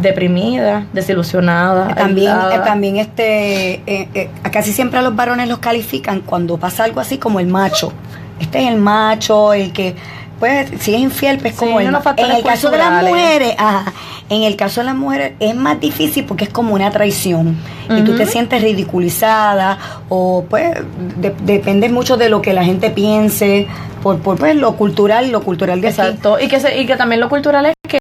Deprimida, 0.02 0.88
desilusionada. 0.92 1.94
También, 1.94 2.32
aislada. 2.32 2.56
eh, 2.56 2.60
también 2.66 2.98
este, 2.98 3.74
eh, 3.86 4.10
eh, 4.14 4.30
casi 4.52 4.74
siempre 4.74 5.00
a 5.00 5.02
los 5.04 5.16
varones 5.16 5.48
los 5.48 5.60
califican 5.60 6.22
cuando 6.22 6.58
pasa 6.58 6.84
algo 6.84 7.00
así 7.00 7.18
como 7.20 7.40
el 7.40 7.48
macho. 7.48 7.94
Este 8.40 8.64
es 8.64 8.68
el 8.70 8.78
macho, 8.78 9.54
el 9.54 9.72
que, 9.74 9.96
pues, 10.40 10.70
si 10.80 10.94
es 10.94 11.00
infiel, 11.02 11.38
pues 11.40 11.54
Sí, 11.54 11.60
como 11.60 11.80
el 11.80 11.88
En 11.88 12.32
el 12.32 12.44
caso 12.44 12.70
de 12.70 12.78
las 12.78 13.04
mujeres, 13.04 13.56
ajá, 13.58 13.94
en 14.30 14.44
el 14.44 14.56
caso 14.56 14.82
de 14.82 14.86
las 14.86 14.96
mujeres 14.96 15.34
es 15.40 15.56
más 15.56 15.80
difícil 15.80 16.26
porque 16.26 16.44
es 16.46 16.50
como 16.50 16.74
una 16.74 16.92
traición. 16.92 17.58
Y 17.90 18.02
tú 18.02 18.16
te 18.16 18.26
sientes 18.26 18.62
ridiculizada 18.62 19.78
o, 20.10 20.46
pues, 20.50 20.74
de- 21.18 21.36
depende 21.44 21.88
mucho 21.90 22.18
de 22.18 22.30
lo 22.30 22.42
que 22.42 22.54
la 22.54 22.64
gente 22.64 22.90
piense, 22.90 23.68
por, 24.04 24.20
por 24.20 24.38
pues, 24.38 24.56
lo 24.56 24.76
cultural, 24.76 25.32
lo 25.32 25.42
cultural 25.44 25.80
de 25.82 25.88
aquí. 25.90 26.02
Exacto. 26.02 26.40
Y 26.40 26.48
que, 26.48 26.60
se- 26.60 26.78
y 26.82 26.86
que 26.86 26.96
también 26.98 27.22
lo 27.22 27.30
cultural 27.30 27.68
es 27.68 27.74
que 27.88 28.00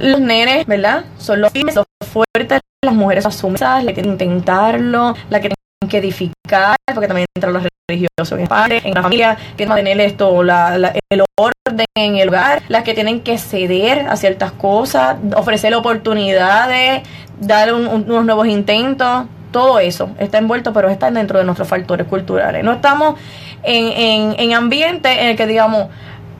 los 0.00 0.20
nenes, 0.20 0.66
¿verdad? 0.66 1.04
Son 1.18 1.40
los 1.40 1.52
los 1.54 1.86
fuertes, 2.12 2.60
las 2.84 2.94
mujeres 2.94 3.22
son 3.22 3.32
sumisas, 3.32 3.84
la 3.84 3.92
que 3.92 4.02
tienen 4.02 4.18
que 4.18 4.24
intentarlo, 4.24 5.14
la 5.30 5.40
que 5.40 5.48
tienen 5.48 5.56
que 5.88 5.98
edificar, 5.98 6.76
porque 6.94 7.06
también 7.08 7.26
entra 7.36 7.50
los 7.50 7.62
religiosos 7.88 8.32
en 8.32 8.40
el 8.40 8.48
padre, 8.48 8.80
en 8.84 8.94
la 8.94 9.02
familia, 9.02 9.36
que 9.56 9.66
mantener 9.66 10.00
esto, 10.00 10.42
la, 10.42 10.78
la- 10.78 10.92
el 11.10 11.22
orden 11.38 11.86
en 11.96 12.16
el 12.16 12.28
hogar, 12.28 12.62
las 12.68 12.82
que 12.84 12.94
tienen 12.94 13.20
que 13.20 13.38
ceder 13.38 14.06
a 14.08 14.16
ciertas 14.16 14.52
cosas, 14.52 15.16
ofrecer 15.36 15.74
oportunidades, 15.74 17.02
dar 17.40 17.72
un- 17.74 17.86
un- 17.86 18.04
unos 18.10 18.24
nuevos 18.24 18.46
intentos, 18.46 19.26
todo 19.50 19.78
eso 19.78 20.10
está 20.18 20.38
envuelto, 20.38 20.72
pero 20.72 20.88
está 20.88 21.10
dentro 21.10 21.38
de 21.38 21.44
nuestros 21.44 21.68
factores 21.68 22.06
culturales. 22.06 22.64
No 22.64 22.72
estamos 22.72 23.18
en, 23.62 23.86
en, 23.86 24.34
en 24.40 24.54
ambiente 24.54 25.10
en 25.22 25.28
el 25.30 25.36
que 25.36 25.46
digamos, 25.46 25.88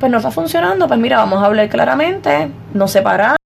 pues 0.01 0.11
no 0.11 0.19
está 0.19 0.31
funcionando, 0.31 0.89
pues 0.89 0.99
mira, 0.99 1.19
vamos 1.19 1.43
a 1.43 1.47
hablar 1.47 1.69
claramente, 1.69 2.49
nos 2.75 2.91
separamos, 2.91 3.37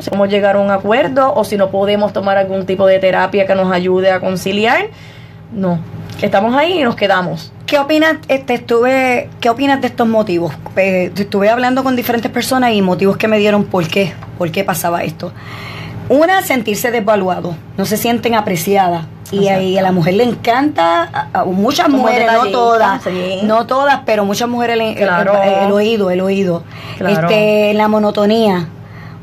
si 0.00 0.08
podemos 0.10 0.28
llegar 0.28 0.54
a 0.54 0.60
un 0.60 0.70
acuerdo 0.70 1.34
o 1.34 1.42
si 1.42 1.56
no 1.56 1.70
podemos 1.72 2.12
tomar 2.12 2.36
algún 2.38 2.64
tipo 2.64 2.86
de 2.86 3.00
terapia 3.00 3.44
que 3.44 3.56
nos 3.56 3.72
ayude 3.72 4.12
a 4.12 4.20
conciliar. 4.20 4.86
No, 5.52 5.80
estamos 6.22 6.54
ahí 6.54 6.78
y 6.80 6.84
nos 6.84 6.94
quedamos. 6.94 7.50
¿Qué 7.66 7.80
opinas? 7.80 8.18
Este, 8.28 8.54
estuve, 8.54 9.28
¿Qué 9.40 9.50
opinas 9.50 9.80
de 9.80 9.88
estos 9.88 10.06
motivos? 10.06 10.52
Eh, 10.76 11.10
estuve 11.16 11.50
hablando 11.50 11.82
con 11.82 11.96
diferentes 11.96 12.30
personas 12.30 12.70
y 12.72 12.82
motivos 12.82 13.16
que 13.16 13.26
me 13.26 13.36
dieron 13.38 13.64
por 13.64 13.88
qué, 13.88 14.12
por 14.38 14.52
qué 14.52 14.62
pasaba 14.62 15.02
esto. 15.02 15.32
Una, 16.08 16.42
sentirse 16.42 16.92
desvaluado, 16.92 17.56
no 17.76 17.84
se 17.84 17.96
sienten 17.96 18.36
apreciadas. 18.36 19.06
Y, 19.32 19.48
a- 19.48 19.60
y 19.60 19.76
a 19.76 19.82
la 19.82 19.90
mujer 19.90 20.14
le 20.14 20.22
encanta, 20.22 21.02
a, 21.32 21.40
a 21.40 21.44
muchas 21.46 21.86
Como 21.86 21.98
mujeres, 22.02 22.30
no 22.32 22.46
todas, 22.52 23.02
sí. 23.02 23.40
no 23.42 23.66
todas, 23.66 24.02
pero 24.06 24.24
muchas 24.24 24.48
mujeres 24.48 24.76
le, 24.76 24.94
Claro. 24.94 25.32
el, 25.42 25.64
el 25.64 25.72
oído, 25.72 26.10
el 26.12 26.20
oído. 26.20 26.62
Claro. 26.98 27.28
Este, 27.28 27.74
la 27.74 27.88
monotonía, 27.88 28.68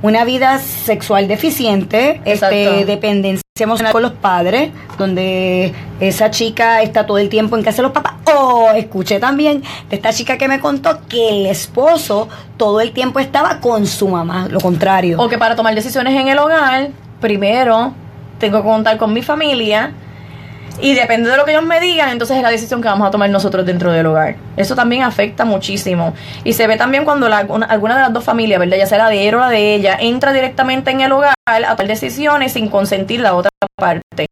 una 0.02 0.24
vida 0.24 0.60
sexual 0.60 1.28
deficiente, 1.28 2.22
Exacto. 2.26 2.56
este, 2.56 2.86
dependencia 2.86 3.42
emocional 3.60 3.92
con 3.92 4.02
los 4.02 4.14
padres, 4.14 4.72
donde 4.98 5.74
esa 6.00 6.32
chica 6.32 6.82
está 6.82 7.06
todo 7.06 7.20
el 7.20 7.30
tiempo 7.30 7.58
en 7.58 7.64
casa 7.64 7.78
de 7.78 7.84
los 7.84 7.92
papás. 7.92 8.16
O 8.34 8.72
escuché 8.72 9.20
también 9.20 9.62
de 9.90 9.96
esta 9.96 10.14
chica 10.14 10.38
que 10.38 10.48
me 10.48 10.60
contó 10.60 11.00
que 11.08 11.30
el 11.30 11.46
esposo 11.48 12.30
todo 12.58 12.80
el 12.82 12.92
tiempo 12.92 13.20
estaba 13.20 13.60
con 13.60 13.86
su 13.86 14.08
mamá, 14.08 14.48
lo 14.50 14.60
contrario. 14.60 15.20
O 15.20 15.28
que 15.28 15.38
para 15.38 15.56
tomar 15.56 15.76
decisiones 15.76 16.20
en 16.20 16.28
el 16.28 16.40
hogar, 16.40 16.90
primero 17.20 17.94
tengo 18.40 18.60
que 18.60 18.64
contar 18.64 18.98
con 18.98 19.14
mi 19.14 19.22
familia 19.22 19.92
y 20.82 20.96
depende 20.96 21.30
de 21.30 21.38
lo 21.38 21.46
que 21.46 21.52
ellos 21.52 21.63
me 21.63 21.80
digan, 21.80 22.10
entonces 22.10 22.38
es 22.38 22.44
la 22.44 22.50
decisión 22.50 22.82
que 22.82 22.88
vamos 22.88 23.08
a 23.08 23.12
tomar 23.12 23.30
nosotros 23.30 23.65
dentro 23.65 23.91
del 23.91 24.08
hogar. 24.08 24.36
Eso 24.58 24.76
también 24.76 25.04
afecta 25.04 25.46
muchísimo. 25.46 26.13
Y 26.44 26.54
se 26.54 26.67
ve 26.67 26.76
también 26.76 27.06
cuando 27.06 27.28
alguna 27.28 27.96
de 27.96 28.02
las 28.02 28.13
dos 28.13 28.24
familias, 28.24 28.60
¿verdad? 28.60 28.78
Ya 28.78 28.88
sea 28.88 28.98
la 28.98 29.10
de 29.10 29.28
él 29.28 29.36
o 29.36 29.39
la 29.39 29.50
de 29.50 29.76
ella, 29.76 29.98
entra 30.00 30.34
directamente 30.34 30.91
en 30.91 31.02
el 31.02 31.12
hogar 31.12 31.36
a 31.48 31.76
tomar 31.76 31.88
decisiones 31.88 32.54
sin 32.54 32.67
consentir 32.70 33.20
la 33.20 33.36
otra 33.36 33.52
parte. 33.76 34.26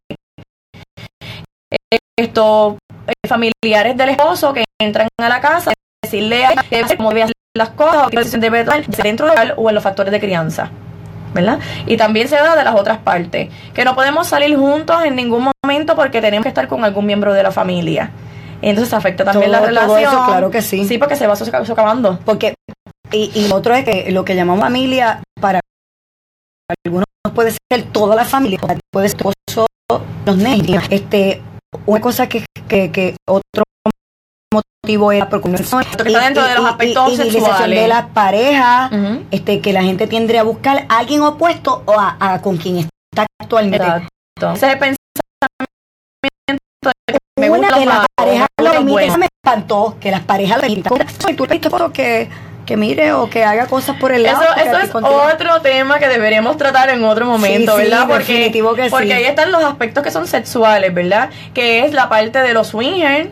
Estos 2.18 2.76
eh, 3.06 3.28
familiares 3.28 3.96
del 3.96 4.10
esposo 4.10 4.52
que 4.52 4.64
entran 4.80 5.08
a 5.18 5.28
la 5.28 5.40
casa, 5.40 5.72
decirle 6.02 6.44
a 6.44 6.64
ella 6.70 6.96
cómo 6.96 7.10
debe 7.10 7.22
hacer 7.22 7.34
las 7.56 7.70
cosas 7.70 8.06
o 8.06 8.10
qué 8.10 8.16
decisión 8.18 8.40
debe 8.40 8.64
tomar 8.64 8.86
dentro 8.86 9.26
del 9.26 9.34
hogar 9.34 9.54
o 9.56 9.68
en 9.68 9.74
los 9.74 9.84
factores 9.84 10.12
de 10.12 10.20
crianza. 10.20 10.70
¿Verdad? 11.34 11.58
Y 11.86 11.96
también 11.96 12.28
se 12.28 12.36
da 12.36 12.56
de 12.56 12.64
las 12.64 12.74
otras 12.74 12.98
partes, 12.98 13.48
que 13.74 13.84
no 13.84 13.94
podemos 13.94 14.26
salir 14.26 14.56
juntos 14.56 15.02
en 15.04 15.16
ningún 15.16 15.50
momento 15.64 15.94
porque 15.96 16.20
tenemos 16.20 16.42
que 16.44 16.48
estar 16.48 16.68
con 16.68 16.84
algún 16.84 17.06
miembro 17.06 17.32
de 17.32 17.42
la 17.42 17.50
familia. 17.50 18.10
Entonces 18.62 18.92
afecta 18.92 19.24
también 19.24 19.50
Todo- 19.50 19.60
la 19.70 19.80
todo 19.80 19.94
relación. 19.96 20.12
eso, 20.14 20.26
claro 20.26 20.50
que 20.50 20.60
sí. 20.62 20.84
Sí, 20.86 20.98
porque 20.98 21.16
se 21.16 21.26
va 21.26 21.34
soca- 21.36 21.64
socavando. 21.64 22.18
Porque, 22.24 22.54
y, 23.12 23.30
y 23.34 23.50
otro 23.52 23.74
es 23.74 23.84
que 23.84 24.10
lo 24.10 24.24
que 24.24 24.34
llamamos 24.36 24.60
familia, 24.64 25.22
para 25.40 25.60
algunos 26.84 27.04
puede 27.34 27.52
ser 27.52 27.82
toda 27.92 28.14
la 28.16 28.24
familia, 28.24 28.58
puede 28.92 29.08
ser 29.08 29.16
esposo, 29.16 29.66
los 30.26 30.36
niños. 30.36 30.84
Este, 30.90 31.42
una 31.86 32.00
cosa 32.00 32.28
que, 32.28 32.44
que, 32.68 32.90
que 32.92 33.16
otro 33.26 33.62
motivo 34.52 35.10
que 35.10 35.18
está 35.18 36.20
dentro 36.20 36.44
de 36.44 36.54
los 36.54 36.66
aspectos 36.66 37.10
y, 37.10 37.12
y, 37.12 37.30
sexuales. 37.30 37.80
de 37.82 37.88
las 37.88 38.06
parejas, 38.06 38.90
Ujú. 38.92 39.22
este, 39.30 39.60
que 39.60 39.72
la 39.72 39.82
gente 39.82 40.06
tendría 40.06 40.40
a 40.40 40.44
buscar 40.44 40.86
a 40.88 40.98
alguien 40.98 41.22
opuesto 41.22 41.82
o 41.86 41.92
a, 41.98 42.16
a 42.18 42.40
con 42.42 42.56
quien 42.56 42.78
está 42.78 43.26
actualmente. 43.40 43.86
Exacto. 43.86 44.52
Ese 44.54 44.66
es 44.66 44.72
el 44.72 44.78
pensamiento 44.78 44.96
de 47.06 47.12
que 47.12 47.18
me 47.40 47.50
Una 47.50 47.58
gustan 47.68 47.78
que 47.80 47.86
la 47.86 48.06
pareja 48.16 48.46
lo 48.58 48.70
permite, 48.70 48.92
buenos. 48.92 49.10
eso 49.10 49.18
me 49.18 49.26
espantó, 49.44 49.96
que 50.00 50.10
las 50.10 50.20
parejas 50.22 50.56
lo 50.56 50.60
permitan. 50.62 50.92
Ay, 51.26 51.34
tú 51.34 51.46
foto 51.70 51.92
que, 51.92 52.28
que 52.66 52.76
mire 52.76 53.12
o 53.12 53.30
que 53.30 53.44
haga 53.44 53.66
cosas 53.66 53.96
por 53.98 54.12
el 54.12 54.22
lado. 54.24 54.42
Eso, 54.42 54.48
porque 54.54 54.68
eso 54.68 54.98
es 54.98 55.04
otro 55.34 55.60
tema 55.62 55.98
que 55.98 56.08
deberíamos 56.08 56.56
tratar 56.56 56.90
en 56.90 57.04
otro 57.04 57.26
momento, 57.26 57.76
Sí, 57.76 57.84
sí, 57.84 57.90
¿verdad? 57.90 58.06
Porque, 58.08 58.32
definitivo 58.32 58.74
que 58.74 58.84
sí. 58.84 58.90
porque 58.90 59.14
ahí 59.14 59.24
están 59.24 59.52
los 59.52 59.62
aspectos 59.62 60.02
que 60.02 60.10
son 60.10 60.26
sexuales, 60.26 60.92
¿verdad? 60.92 61.30
Que 61.54 61.84
es 61.84 61.92
la 61.92 62.08
parte 62.08 62.40
de 62.40 62.52
los 62.54 62.68
swingers, 62.68 63.28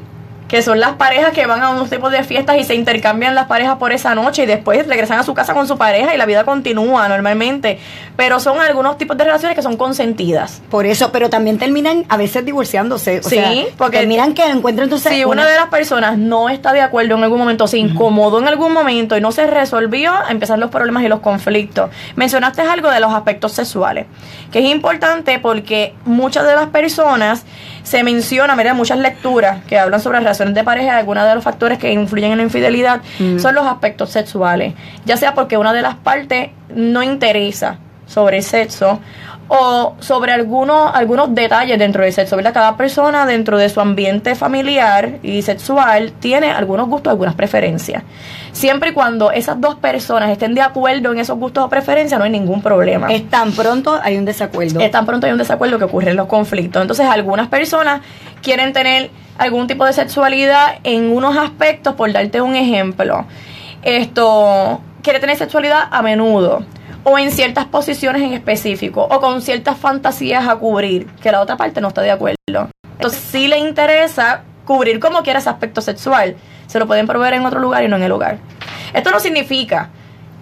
que 0.48 0.62
son 0.62 0.80
las 0.80 0.92
parejas 0.94 1.32
que 1.32 1.44
van 1.46 1.62
a 1.62 1.68
unos 1.70 1.90
tipos 1.90 2.10
de 2.10 2.24
fiestas 2.24 2.56
y 2.58 2.64
se 2.64 2.74
intercambian 2.74 3.34
las 3.34 3.46
parejas 3.48 3.76
por 3.76 3.92
esa 3.92 4.14
noche 4.14 4.44
y 4.44 4.46
después 4.46 4.86
regresan 4.86 5.18
a 5.18 5.22
su 5.22 5.34
casa 5.34 5.52
con 5.52 5.68
su 5.68 5.76
pareja 5.76 6.14
y 6.14 6.18
la 6.18 6.24
vida 6.24 6.44
continúa 6.44 7.06
normalmente. 7.06 7.78
Pero 8.16 8.40
son 8.40 8.58
algunos 8.58 8.96
tipos 8.96 9.16
de 9.18 9.24
relaciones 9.24 9.54
que 9.54 9.62
son 9.62 9.76
consentidas. 9.76 10.62
Por 10.70 10.86
eso, 10.86 11.12
pero 11.12 11.28
también 11.28 11.58
terminan 11.58 12.06
a 12.08 12.16
veces 12.16 12.46
divorciándose. 12.46 13.20
O 13.20 13.22
Sí, 13.24 13.36
sea, 13.36 13.52
porque- 13.76 13.98
terminan 13.98 14.32
que 14.32 14.42
encuentran 14.46 14.84
entonces. 14.84 15.12
Si 15.12 15.24
una 15.24 15.46
de 15.46 15.54
las 15.54 15.66
personas 15.68 16.16
no 16.16 16.48
está 16.48 16.72
de 16.72 16.80
acuerdo 16.80 17.16
en 17.16 17.24
algún 17.24 17.38
momento, 17.40 17.66
se 17.66 17.76
incomodó 17.76 18.38
en 18.40 18.48
algún 18.48 18.72
momento 18.72 19.18
y 19.18 19.20
no 19.20 19.32
se 19.32 19.46
resolvió, 19.46 20.14
empiezan 20.30 20.60
los 20.60 20.70
problemas 20.70 21.02
y 21.04 21.08
los 21.08 21.20
conflictos. 21.20 21.90
Mencionaste 22.16 22.62
algo 22.62 22.90
de 22.90 23.00
los 23.00 23.12
aspectos 23.12 23.52
sexuales, 23.52 24.06
que 24.50 24.60
es 24.60 24.64
importante 24.64 25.38
porque 25.40 25.94
muchas 26.06 26.46
de 26.46 26.54
las 26.54 26.68
personas 26.68 27.44
se 27.88 28.04
menciona, 28.04 28.54
mira, 28.54 28.74
muchas 28.74 28.98
lecturas 28.98 29.64
que 29.64 29.78
hablan 29.78 29.98
sobre 29.98 30.18
relaciones 30.18 30.54
de 30.54 30.62
pareja, 30.62 30.98
algunos 30.98 31.26
de 31.26 31.34
los 31.34 31.42
factores 31.42 31.78
que 31.78 31.90
influyen 31.90 32.32
en 32.32 32.36
la 32.36 32.44
infidelidad 32.44 33.00
son 33.38 33.54
los 33.54 33.66
aspectos 33.66 34.10
sexuales, 34.10 34.74
ya 35.06 35.16
sea 35.16 35.32
porque 35.32 35.56
una 35.56 35.72
de 35.72 35.80
las 35.80 35.94
partes 35.94 36.50
no 36.68 37.02
interesa 37.02 37.78
sobre 38.06 38.36
el 38.38 38.42
sexo 38.42 39.00
o 39.48 39.94
sobre 39.98 40.32
algunos, 40.32 40.94
algunos 40.94 41.34
detalles 41.34 41.78
dentro 41.78 42.04
del 42.04 42.12
sexo, 42.12 42.36
¿verdad? 42.36 42.52
Cada 42.52 42.76
persona 42.76 43.24
dentro 43.24 43.56
de 43.56 43.68
su 43.70 43.80
ambiente 43.80 44.34
familiar 44.34 45.18
y 45.22 45.40
sexual 45.42 46.12
tiene 46.20 46.50
algunos 46.50 46.88
gustos, 46.88 47.10
algunas 47.10 47.34
preferencias. 47.34 48.02
Siempre 48.52 48.90
y 48.90 48.92
cuando 48.92 49.30
esas 49.30 49.58
dos 49.60 49.76
personas 49.76 50.30
estén 50.30 50.54
de 50.54 50.60
acuerdo 50.60 51.12
en 51.12 51.18
esos 51.18 51.38
gustos 51.38 51.64
o 51.64 51.68
preferencias, 51.68 52.18
no 52.18 52.24
hay 52.24 52.30
ningún 52.30 52.60
problema. 52.60 53.08
Es 53.08 53.28
tan 53.30 53.52
pronto 53.52 53.98
hay 54.02 54.18
un 54.18 54.26
desacuerdo. 54.26 54.80
Es 54.80 54.90
tan 54.90 55.06
pronto 55.06 55.26
hay 55.26 55.32
un 55.32 55.38
desacuerdo 55.38 55.78
que 55.78 55.84
ocurren 55.84 56.16
los 56.16 56.26
conflictos. 56.26 56.82
Entonces, 56.82 57.06
algunas 57.06 57.48
personas 57.48 58.02
quieren 58.42 58.72
tener 58.74 59.10
algún 59.38 59.66
tipo 59.66 59.86
de 59.86 59.92
sexualidad 59.94 60.78
en 60.84 61.10
unos 61.10 61.36
aspectos, 61.36 61.94
por 61.94 62.12
darte 62.12 62.40
un 62.42 62.54
ejemplo. 62.54 63.24
Esto 63.82 64.80
quiere 65.02 65.20
tener 65.20 65.36
sexualidad 65.36 65.84
a 65.90 66.02
menudo 66.02 66.64
o 67.04 67.18
en 67.18 67.30
ciertas 67.30 67.64
posiciones 67.66 68.22
en 68.22 68.32
específico 68.32 69.06
o 69.10 69.20
con 69.20 69.40
ciertas 69.42 69.76
fantasías 69.78 70.46
a 70.48 70.56
cubrir 70.56 71.06
que 71.22 71.32
la 71.32 71.40
otra 71.40 71.56
parte 71.56 71.80
no 71.80 71.88
está 71.88 72.02
de 72.02 72.10
acuerdo. 72.10 72.36
Entonces, 72.92 73.20
si 73.20 73.48
le 73.48 73.58
interesa 73.58 74.42
cubrir 74.66 75.00
como 75.00 75.22
quiera 75.22 75.38
ese 75.38 75.48
aspecto 75.48 75.80
sexual, 75.80 76.36
se 76.66 76.78
lo 76.78 76.86
pueden 76.86 77.06
proveer 77.06 77.34
en 77.34 77.46
otro 77.46 77.60
lugar 77.60 77.82
y 77.84 77.88
no 77.88 77.96
en 77.96 78.02
el 78.02 78.12
hogar. 78.12 78.38
Esto 78.92 79.10
no 79.10 79.20
significa 79.20 79.90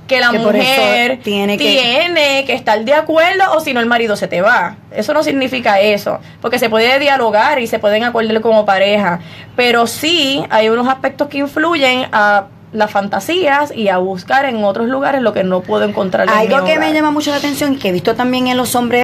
que 0.08 0.20
la 0.20 0.30
Que 0.30 0.38
mujer 0.38 1.18
tiene 1.22 1.58
que- 1.58 1.64
tiene 1.64 2.44
que 2.44 2.52
estar 2.54 2.84
de 2.84 2.94
acuerdo 2.94 3.42
o 3.56 3.60
si 3.60 3.74
no 3.74 3.80
el 3.80 3.86
marido 3.86 4.14
se 4.16 4.28
te 4.28 4.40
va. 4.40 4.76
Eso 4.92 5.12
no 5.12 5.22
significa 5.24 5.80
eso, 5.80 6.20
porque 6.40 6.60
se 6.60 6.70
puede 6.70 6.98
dialogar 7.00 7.58
y 7.60 7.66
se 7.66 7.78
pueden 7.80 8.04
acordar 8.04 8.40
como 8.40 8.64
pareja, 8.64 9.18
pero 9.56 9.86
sí 9.88 10.44
hay 10.48 10.68
unos 10.68 10.86
aspectos 10.86 11.26
que 11.28 11.38
influyen 11.38 12.06
a 12.12 12.46
las 12.72 12.90
fantasías 12.90 13.72
y 13.74 13.88
a 13.88 13.98
buscar 13.98 14.44
en 14.44 14.62
otros 14.64 14.88
lugares 14.88 15.22
lo 15.22 15.32
que 15.32 15.44
no 15.44 15.60
puedo 15.60 15.84
encontrar 15.84 16.28
en 16.28 16.34
Algo 16.34 16.62
mi 16.62 16.72
que 16.72 16.78
me 16.78 16.92
llama 16.92 17.10
mucho 17.10 17.30
la 17.30 17.36
atención 17.36 17.74
y 17.74 17.76
que 17.76 17.88
he 17.88 17.92
visto 17.92 18.14
también 18.14 18.48
en 18.48 18.56
los 18.56 18.74
hombres 18.74 19.02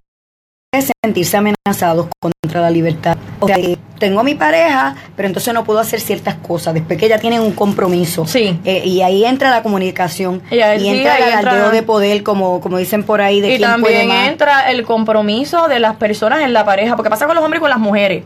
es 0.74 0.90
sentirse 1.04 1.36
amenazados 1.36 2.08
contra 2.20 2.62
la 2.62 2.70
libertad. 2.70 3.16
O 3.40 3.46
sea, 3.46 3.56
tengo 3.98 4.24
mi 4.24 4.34
pareja, 4.34 4.96
pero 5.14 5.26
entonces 5.28 5.52
no 5.52 5.64
puedo 5.64 5.78
hacer 5.78 6.00
ciertas 6.00 6.36
cosas 6.36 6.72
después 6.74 6.98
que 6.98 7.08
ya 7.08 7.18
tienen 7.18 7.40
un 7.40 7.52
compromiso. 7.52 8.26
Sí. 8.26 8.58
Eh, 8.64 8.82
y 8.84 9.02
ahí 9.02 9.24
entra 9.24 9.50
la 9.50 9.62
comunicación 9.62 10.42
Y 10.50 10.56
y 10.56 10.60
entra 10.88 11.18
el 11.18 11.32
alardeo 11.34 11.70
de 11.70 11.82
poder, 11.82 12.22
como, 12.22 12.60
como 12.62 12.78
dicen 12.78 13.04
por 13.04 13.20
ahí, 13.20 13.40
de 13.42 13.54
y 13.54 13.58
quién 13.58 13.80
puede 13.82 13.98
también 13.98 14.08
más. 14.08 14.28
entra 14.28 14.70
el 14.70 14.84
compromiso 14.84 15.68
de 15.68 15.78
las 15.78 15.96
personas 15.96 16.40
en 16.40 16.52
la 16.54 16.64
pareja, 16.64 16.96
porque 16.96 17.10
pasa 17.10 17.26
con 17.26 17.34
los 17.36 17.44
hombres 17.44 17.58
y 17.58 17.62
con 17.62 17.70
las 17.70 17.78
mujeres. 17.78 18.24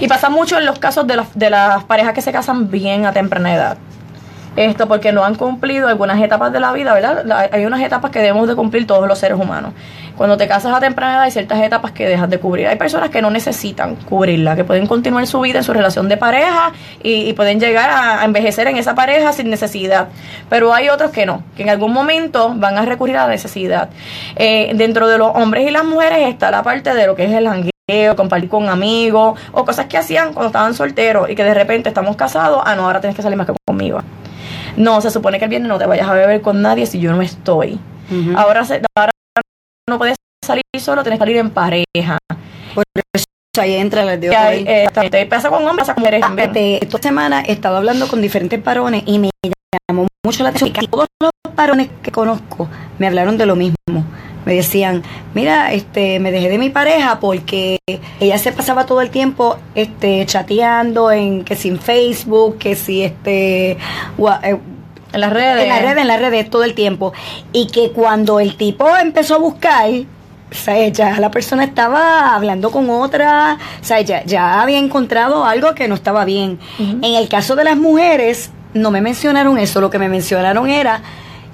Y 0.00 0.08
pasa 0.08 0.30
mucho 0.30 0.56
en 0.58 0.64
los 0.64 0.78
casos 0.78 1.06
de, 1.06 1.16
las- 1.16 1.38
de 1.38 1.50
las 1.50 1.84
parejas 1.84 2.14
que 2.14 2.22
se 2.22 2.32
casan 2.32 2.70
bien 2.70 3.04
a 3.04 3.12
temprana 3.12 3.54
edad. 3.54 3.78
Esto 4.56 4.86
porque 4.86 5.12
no 5.12 5.24
han 5.24 5.34
cumplido 5.34 5.88
algunas 5.88 6.20
etapas 6.20 6.52
de 6.52 6.60
la 6.60 6.72
vida, 6.72 6.92
¿verdad? 6.92 7.22
La- 7.24 7.48
Hay 7.52 7.64
unas 7.64 7.80
etapas 7.80 8.10
que 8.10 8.18
debemos 8.18 8.48
de 8.48 8.54
cumplir 8.54 8.86
todos 8.86 9.08
los 9.08 9.18
seres 9.18 9.38
humanos. 9.38 9.72
Cuando 10.16 10.36
te 10.36 10.46
casas 10.46 10.74
a 10.74 10.78
temprana 10.80 11.14
edad 11.14 11.22
hay 11.22 11.30
ciertas 11.30 11.58
etapas 11.62 11.92
que 11.92 12.06
dejas 12.06 12.28
de 12.28 12.38
cubrir. 12.38 12.66
Hay 12.68 12.76
personas 12.76 13.08
que 13.08 13.22
no 13.22 13.30
necesitan 13.30 13.96
cubrirla, 13.96 14.54
que 14.54 14.62
pueden 14.62 14.86
continuar 14.86 15.26
su 15.26 15.40
vida 15.40 15.58
en 15.58 15.64
su 15.64 15.72
relación 15.72 16.08
de 16.08 16.18
pareja 16.18 16.72
y, 17.02 17.32
pueden 17.32 17.58
llegar 17.58 17.90
a, 17.90 18.24
envejecer 18.24 18.66
en 18.66 18.76
esa 18.76 18.94
pareja 18.94 19.32
sin 19.32 19.48
necesidad. 19.48 20.08
Pero 20.50 20.74
hay 20.74 20.90
otros 20.90 21.12
que 21.12 21.24
no, 21.24 21.42
que 21.56 21.62
en 21.62 21.70
algún 21.70 21.92
momento 21.94 22.52
van 22.54 22.76
a 22.76 22.82
recurrir 22.82 23.16
a 23.16 23.24
la 23.24 23.32
necesidad. 23.32 23.88
Eh, 24.36 24.72
dentro 24.74 25.08
de 25.08 25.16
los 25.16 25.30
hombres 25.34 25.66
y 25.66 25.70
las 25.70 25.84
mujeres 25.84 26.28
está 26.28 26.50
la 26.50 26.62
parte 26.62 26.94
de 26.94 27.06
lo 27.06 27.16
que 27.16 27.24
es 27.24 27.32
el 27.32 27.48
jangueo, 27.48 28.14
compartir 28.14 28.50
con 28.50 28.68
amigos 28.68 29.40
o 29.52 29.64
cosas 29.64 29.86
que 29.86 29.96
hacían 29.96 30.34
cuando 30.34 30.48
estaban 30.48 30.74
solteros 30.74 31.30
y 31.30 31.34
que 31.34 31.42
de 31.42 31.54
repente 31.54 31.88
estamos 31.88 32.16
casados, 32.16 32.62
ah, 32.64 32.76
no, 32.76 32.84
ahora 32.84 33.00
tienes 33.00 33.16
que 33.16 33.22
salir 33.22 33.38
más 33.38 33.46
que 33.46 33.54
conmigo. 33.66 34.02
No, 34.76 35.00
se 35.00 35.10
supone 35.10 35.38
que 35.38 35.44
el 35.44 35.50
viernes 35.50 35.68
no 35.68 35.78
te 35.78 35.86
vayas 35.86 36.08
a 36.08 36.14
beber 36.14 36.40
con 36.40 36.62
nadie 36.62 36.86
si 36.86 36.98
yo 37.00 37.12
no 37.12 37.22
estoy. 37.22 37.78
Ahora, 38.36 38.64
se- 38.64 38.82
ahora 38.96 39.12
no 39.88 39.98
puedes 39.98 40.16
salir 40.44 40.62
solo, 40.78 41.02
tienes 41.02 41.18
que 41.18 41.24
salir 41.24 41.36
en 41.38 41.50
pareja. 41.50 42.18
Por 42.74 42.84
eso 43.14 43.24
ahí 43.60 43.74
entra 43.74 44.02
Que 44.04 44.16
de 44.16 44.28
poder. 44.28 44.68
eh, 44.68 44.82
exactamente, 44.84 45.26
pasa 45.26 45.48
con 45.50 45.62
hombres, 45.66 45.78
pasa 45.88 45.94
con 45.94 46.02
mujeres 46.02 46.20
también. 46.20 46.78
Esta 46.82 46.98
semana 46.98 47.42
he 47.46 47.52
estado 47.52 47.76
hablando 47.76 48.08
con 48.08 48.20
diferentes 48.22 48.62
varones 48.62 49.02
y 49.06 49.18
me 49.18 49.30
llamó 49.88 50.06
mucho 50.32 50.44
la 50.44 50.48
atención 50.48 50.72
que 50.72 50.86
todos 50.86 51.06
los 51.20 51.30
varones 51.54 51.90
que 52.02 52.10
conozco 52.10 52.66
me 52.98 53.06
hablaron 53.06 53.36
de 53.36 53.44
lo 53.44 53.54
mismo. 53.54 53.76
Me 54.46 54.54
decían, 54.54 55.02
mira, 55.34 55.74
este, 55.74 56.20
me 56.20 56.32
dejé 56.32 56.48
de 56.48 56.56
mi 56.56 56.70
pareja 56.70 57.20
porque 57.20 57.78
ella 58.18 58.38
se 58.38 58.50
pasaba 58.50 58.86
todo 58.86 59.02
el 59.02 59.10
tiempo, 59.10 59.58
este, 59.74 60.24
chateando 60.24 61.12
en 61.12 61.44
que 61.44 61.54
sin 61.54 61.78
Facebook, 61.78 62.56
que 62.56 62.74
si 62.76 63.02
este, 63.02 63.72
eh, 63.72 63.78
En 65.12 65.20
las 65.20 65.32
redes. 65.32 65.64
en 65.64 65.68
las 65.68 65.82
redes, 65.82 65.98
en 65.98 66.08
las 66.08 66.18
redes 66.18 66.48
todo 66.48 66.64
el 66.64 66.72
tiempo. 66.72 67.12
Y 67.52 67.66
que 67.66 67.92
cuando 67.92 68.40
el 68.40 68.56
tipo 68.56 68.88
empezó 68.96 69.34
a 69.34 69.38
buscar, 69.38 69.90
o 69.90 70.54
sea, 70.54 70.88
ya 70.88 71.20
la 71.20 71.30
persona 71.30 71.64
estaba 71.64 72.34
hablando 72.34 72.70
con 72.70 72.88
otra, 72.88 73.58
o 73.80 73.84
sea, 73.84 74.00
ya, 74.00 74.24
ya 74.24 74.62
había 74.62 74.78
encontrado 74.78 75.44
algo 75.44 75.74
que 75.74 75.88
no 75.88 75.94
estaba 75.94 76.24
bien. 76.24 76.58
En 76.78 77.04
el 77.04 77.28
caso 77.28 77.54
de 77.54 77.64
las 77.64 77.76
mujeres, 77.76 78.50
no 78.74 78.90
me 78.90 79.00
mencionaron 79.00 79.58
eso, 79.58 79.80
lo 79.80 79.90
que 79.90 79.98
me 79.98 80.08
mencionaron 80.08 80.68
era 80.68 81.02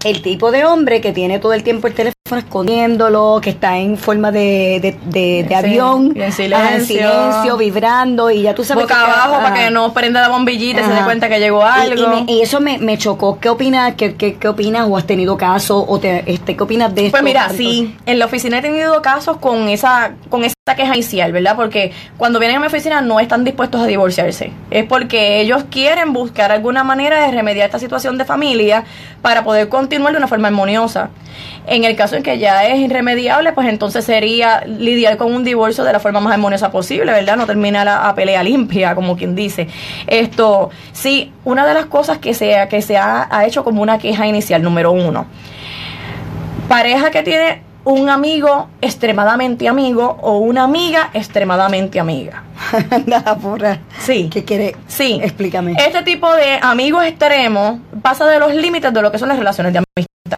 el 0.04 0.22
tipo 0.22 0.50
de 0.50 0.64
hombre 0.64 1.00
que 1.00 1.12
tiene 1.12 1.38
todo 1.38 1.52
el 1.52 1.62
tiempo 1.62 1.86
el 1.86 1.94
teléfono 1.94 2.17
escondiéndolo, 2.36 3.40
que 3.42 3.50
está 3.50 3.78
en 3.78 3.96
forma 3.96 4.30
de, 4.30 4.78
de, 4.82 4.98
de- 5.06 5.42
de 5.44 5.48
Sí, 5.48 5.54
avión, 5.54 6.12
en 6.14 6.32
silencio. 6.32 6.86
silencio, 6.86 7.56
vibrando, 7.56 8.30
y 8.30 8.42
ya 8.42 8.54
tú 8.54 8.64
sabes 8.64 8.84
boca 8.84 8.94
que- 8.94 9.00
abajo 9.00 9.40
para 9.42 9.54
que 9.54 9.70
no 9.70 9.92
prenda 9.94 10.20
la 10.20 10.28
bombillita 10.28 10.80
y 10.80 10.84
se 10.84 10.90
dé 10.92 11.00
cuenta 11.02 11.28
que 11.28 11.38
llegó 11.40 11.62
algo. 11.64 12.02
Y, 12.18 12.24
me- 12.24 12.32
y 12.32 12.42
eso 12.42 12.60
me, 12.60 12.78
me 12.78 12.98
chocó. 12.98 13.38
¿Qué 13.40 13.48
opinas? 13.48 13.94
¿Qué, 13.94 14.14
qué, 14.16 14.34
qué 14.34 14.48
opinas? 14.48 14.86
¿O 14.88 14.96
has 14.96 15.06
tenido 15.06 15.36
caso? 15.36 15.84
¿O 15.88 15.98
te, 15.98 16.24
este, 16.30 16.56
qué 16.56 16.62
opinas 16.62 16.94
de 16.94 17.06
esto? 17.06 17.12
Pues 17.12 17.22
mira, 17.22 17.42
Tanto- 17.48 17.56
sí, 17.56 17.96
en 18.04 18.18
la 18.18 18.26
oficina 18.26 18.58
he 18.58 18.62
tenido 18.62 19.00
casos 19.00 19.38
con 19.38 19.68
esa 19.68 20.12
con 20.28 20.44
ese 20.44 20.54
queja 20.76 20.94
inicial, 20.94 21.32
¿verdad? 21.32 21.56
Porque 21.56 21.92
cuando 22.18 22.38
vienen 22.38 22.58
a 22.58 22.60
mi 22.60 22.66
oficina 22.66 23.00
no 23.00 23.20
están 23.20 23.42
dispuestos 23.42 23.80
a 23.80 23.86
divorciarse. 23.86 24.52
Es 24.70 24.84
porque 24.84 25.40
ellos 25.40 25.64
quieren 25.70 26.12
buscar 26.12 26.52
alguna 26.52 26.84
manera 26.84 27.24
de 27.24 27.30
remediar 27.32 27.64
esta 27.66 27.78
situación 27.78 28.18
de 28.18 28.26
familia 28.26 28.84
para 29.22 29.44
poder 29.44 29.70
continuar 29.70 30.12
de 30.12 30.18
una 30.18 30.28
forma 30.28 30.48
armoniosa. 30.48 31.08
En 31.66 31.84
el 31.84 31.96
caso 31.96 32.16
en 32.16 32.22
que 32.22 32.38
ya 32.38 32.66
es 32.66 32.78
irremediable, 32.78 33.52
pues 33.52 33.68
entonces 33.68 34.04
sería 34.04 34.64
lidiar 34.66 35.16
con 35.16 35.34
un 35.34 35.44
divorcio 35.44 35.84
de 35.84 35.92
la 35.92 36.00
forma 36.00 36.20
más 36.20 36.32
armoniosa 36.32 36.70
posible, 36.70 37.12
¿verdad? 37.12 37.36
No 37.36 37.46
termina 37.46 37.84
la 37.84 38.08
a 38.08 38.14
pelea 38.14 38.42
limpia, 38.42 38.94
como 38.94 39.16
quien 39.16 39.34
dice. 39.34 39.68
Esto, 40.06 40.70
sí, 40.92 41.32
una 41.44 41.66
de 41.66 41.74
las 41.74 41.86
cosas 41.86 42.18
que 42.18 42.34
se, 42.34 42.66
que 42.70 42.82
se 42.82 42.96
ha, 42.96 43.28
ha 43.30 43.46
hecho 43.46 43.64
como 43.64 43.82
una 43.82 43.98
queja 43.98 44.26
inicial, 44.26 44.62
número 44.62 44.92
uno. 44.92 45.26
Pareja 46.68 47.10
que 47.10 47.22
tiene 47.22 47.68
un 47.84 48.10
amigo 48.10 48.68
extremadamente 48.82 49.66
amigo 49.66 50.18
o 50.20 50.38
una 50.38 50.64
amiga 50.64 51.08
extremadamente 51.14 51.98
amiga. 51.98 52.42
Nada, 53.06 53.36
porra. 53.36 53.78
Sí. 53.98 54.28
¿Qué 54.30 54.44
quiere? 54.44 54.76
Sí. 54.86 55.18
Explícame. 55.22 55.72
Este 55.72 56.02
tipo 56.02 56.30
de 56.34 56.58
amigos 56.60 57.04
extremos 57.04 57.78
pasa 58.02 58.26
de 58.26 58.38
los 58.38 58.54
límites 58.54 58.92
de 58.92 59.00
lo 59.00 59.10
que 59.10 59.18
son 59.18 59.28
las 59.28 59.38
relaciones 59.38 59.72
de 59.72 59.78
amistad. 59.78 60.36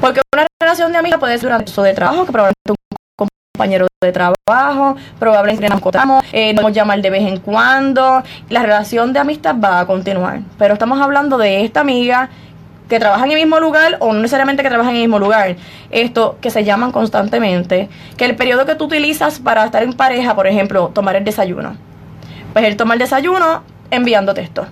Porque 0.00 0.22
una 0.34 0.46
relación 0.58 0.92
de 0.92 0.98
amistad 0.98 1.20
puede 1.20 1.36
ser 1.36 1.52
un 1.52 1.58
proceso 1.58 1.82
de 1.82 1.92
trabajo, 1.92 2.24
que 2.24 2.32
probablemente 2.32 2.72
un 3.18 3.28
compañero 3.54 3.86
de 4.02 4.12
trabajo, 4.12 4.96
probablemente 5.18 5.68
nos 5.68 5.78
encontramos, 5.78 6.24
eh, 6.32 6.54
nos 6.54 6.72
llamar 6.72 7.02
de 7.02 7.10
vez 7.10 7.22
en 7.22 7.38
cuando. 7.38 8.22
La 8.48 8.62
relación 8.62 9.12
de 9.12 9.18
amistad 9.18 9.56
va 9.62 9.80
a 9.80 9.86
continuar. 9.86 10.40
Pero 10.58 10.72
estamos 10.72 10.98
hablando 11.02 11.36
de 11.36 11.64
esta 11.64 11.80
amiga 11.80 12.30
que 12.88 12.98
trabaja 12.98 13.26
en 13.26 13.32
el 13.32 13.36
mismo 13.36 13.60
lugar 13.60 13.98
o 14.00 14.14
no 14.14 14.20
necesariamente 14.20 14.62
que 14.62 14.70
trabaja 14.70 14.88
en 14.88 14.96
el 14.96 15.02
mismo 15.02 15.18
lugar. 15.18 15.56
Esto 15.90 16.38
que 16.40 16.48
se 16.48 16.64
llaman 16.64 16.92
constantemente. 16.92 17.90
Que 18.16 18.24
el 18.24 18.36
periodo 18.36 18.64
que 18.64 18.76
tú 18.76 18.86
utilizas 18.86 19.38
para 19.38 19.66
estar 19.66 19.82
en 19.82 19.92
pareja, 19.92 20.34
por 20.34 20.46
ejemplo, 20.46 20.92
tomar 20.94 21.16
el 21.16 21.24
desayuno. 21.24 21.76
Pues 22.54 22.64
él 22.64 22.78
toma 22.78 22.94
el 22.94 23.00
desayuno 23.00 23.64
enviando 23.90 24.32
texto. 24.32 24.66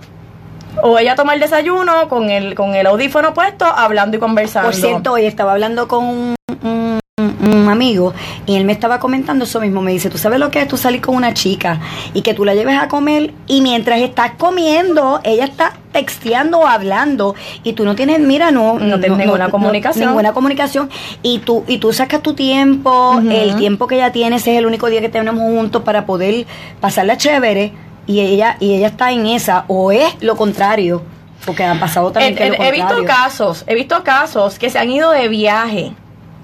O 0.83 0.97
ella 0.97 1.15
toma 1.15 1.33
el 1.33 1.39
desayuno 1.39 2.07
con 2.07 2.29
el, 2.29 2.55
con 2.55 2.73
el 2.75 2.85
audífono 2.87 3.33
puesto, 3.33 3.65
hablando 3.65 4.17
y 4.17 4.19
conversando. 4.19 4.69
Por 4.69 4.75
cierto, 4.75 5.13
hoy 5.13 5.25
estaba 5.25 5.51
hablando 5.53 5.87
con 5.87 6.05
un, 6.05 6.35
un- 6.63 6.99
un 7.19 7.67
amigo 7.67 8.13
y 8.45 8.55
él 8.55 8.63
me 8.63 8.71
estaba 8.71 8.99
comentando 8.99 9.43
eso 9.43 9.59
mismo. 9.59 9.81
Me 9.81 9.91
dice, 9.91 10.09
¿tú 10.09 10.17
sabes 10.17 10.39
lo 10.39 10.49
que 10.51 10.61
es 10.61 10.67
tú 10.69 10.77
salir 10.77 11.01
con 11.01 11.15
una 11.15 11.33
chica 11.33 11.79
y 12.13 12.21
que 12.21 12.33
tú 12.33 12.45
la 12.45 12.55
lleves 12.55 12.79
a 12.79 12.87
comer 12.87 13.33
y 13.47 13.59
mientras 13.61 13.99
estás 13.99 14.31
comiendo, 14.37 15.19
ella 15.23 15.43
está 15.45 15.73
texteando 15.91 16.59
o 16.59 16.67
hablando 16.67 17.35
y 17.63 17.73
tú 17.73 17.83
no 17.83 17.95
tienes, 17.95 18.19
mira, 18.21 18.51
no... 18.51 18.79
No 18.79 18.99
tienes 18.99 19.17
ninguna 19.17 19.49
comunicación. 19.49 20.07
ninguna 20.07 20.31
comunicación 20.33 20.89
y 21.21 21.39
tú, 21.39 21.65
y 21.67 21.79
tú 21.79 21.91
sacas 21.91 22.21
tu 22.21 22.35
tiempo, 22.35 23.19
el 23.29 23.55
tiempo 23.57 23.87
que 23.87 23.95
ella 23.95 24.11
tiene, 24.13 24.37
ese 24.37 24.53
es 24.53 24.59
el 24.59 24.65
único 24.65 24.87
día 24.87 25.01
que 25.01 25.09
tenemos 25.09 25.41
juntos 25.43 25.81
para 25.83 26.05
poder 26.05 26.45
pasarla 26.79 27.17
chévere 27.17 27.73
y 28.09 28.21
ella, 28.21 28.57
y 28.59 28.73
ella 28.73 28.87
está 28.87 29.11
en 29.11 29.27
esa 29.27 29.65
o 29.67 29.91
es 29.91 30.21
lo 30.21 30.35
contrario. 30.35 31.03
Porque 31.45 31.63
han 31.63 31.79
pasado 31.79 32.11
también 32.11 32.33
He, 32.33 32.35
que 32.35 32.43
es 32.47 32.57
lo 32.57 32.65
he- 32.65 32.71
visto 32.71 33.05
casos, 33.05 33.63
he 33.67 33.75
visto 33.75 34.03
casos 34.03 34.57
que 34.57 34.69
se 34.69 34.79
han 34.79 34.89
ido 34.89 35.11
de 35.11 35.27
viaje, 35.29 35.93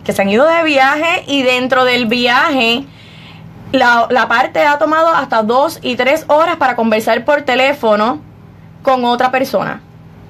que 0.03 0.13
se 0.13 0.21
han 0.21 0.29
ido 0.29 0.45
de 0.45 0.63
viaje 0.63 1.23
y 1.27 1.41
dentro 1.41 1.83
del 1.83 2.05
viaje 2.05 2.85
la, 3.71 4.07
la 4.09 4.27
parte 4.27 4.61
ha 4.63 4.77
tomado 4.77 5.09
hasta 5.09 5.41
dos 5.43 5.79
y 5.81 5.95
tres 5.95 6.23
horas 6.27 6.57
para 6.57 6.75
conversar 6.75 7.25
por 7.25 7.41
teléfono 7.41 8.21
con 8.83 9.03
otra 9.03 9.31
persona, 9.31 9.81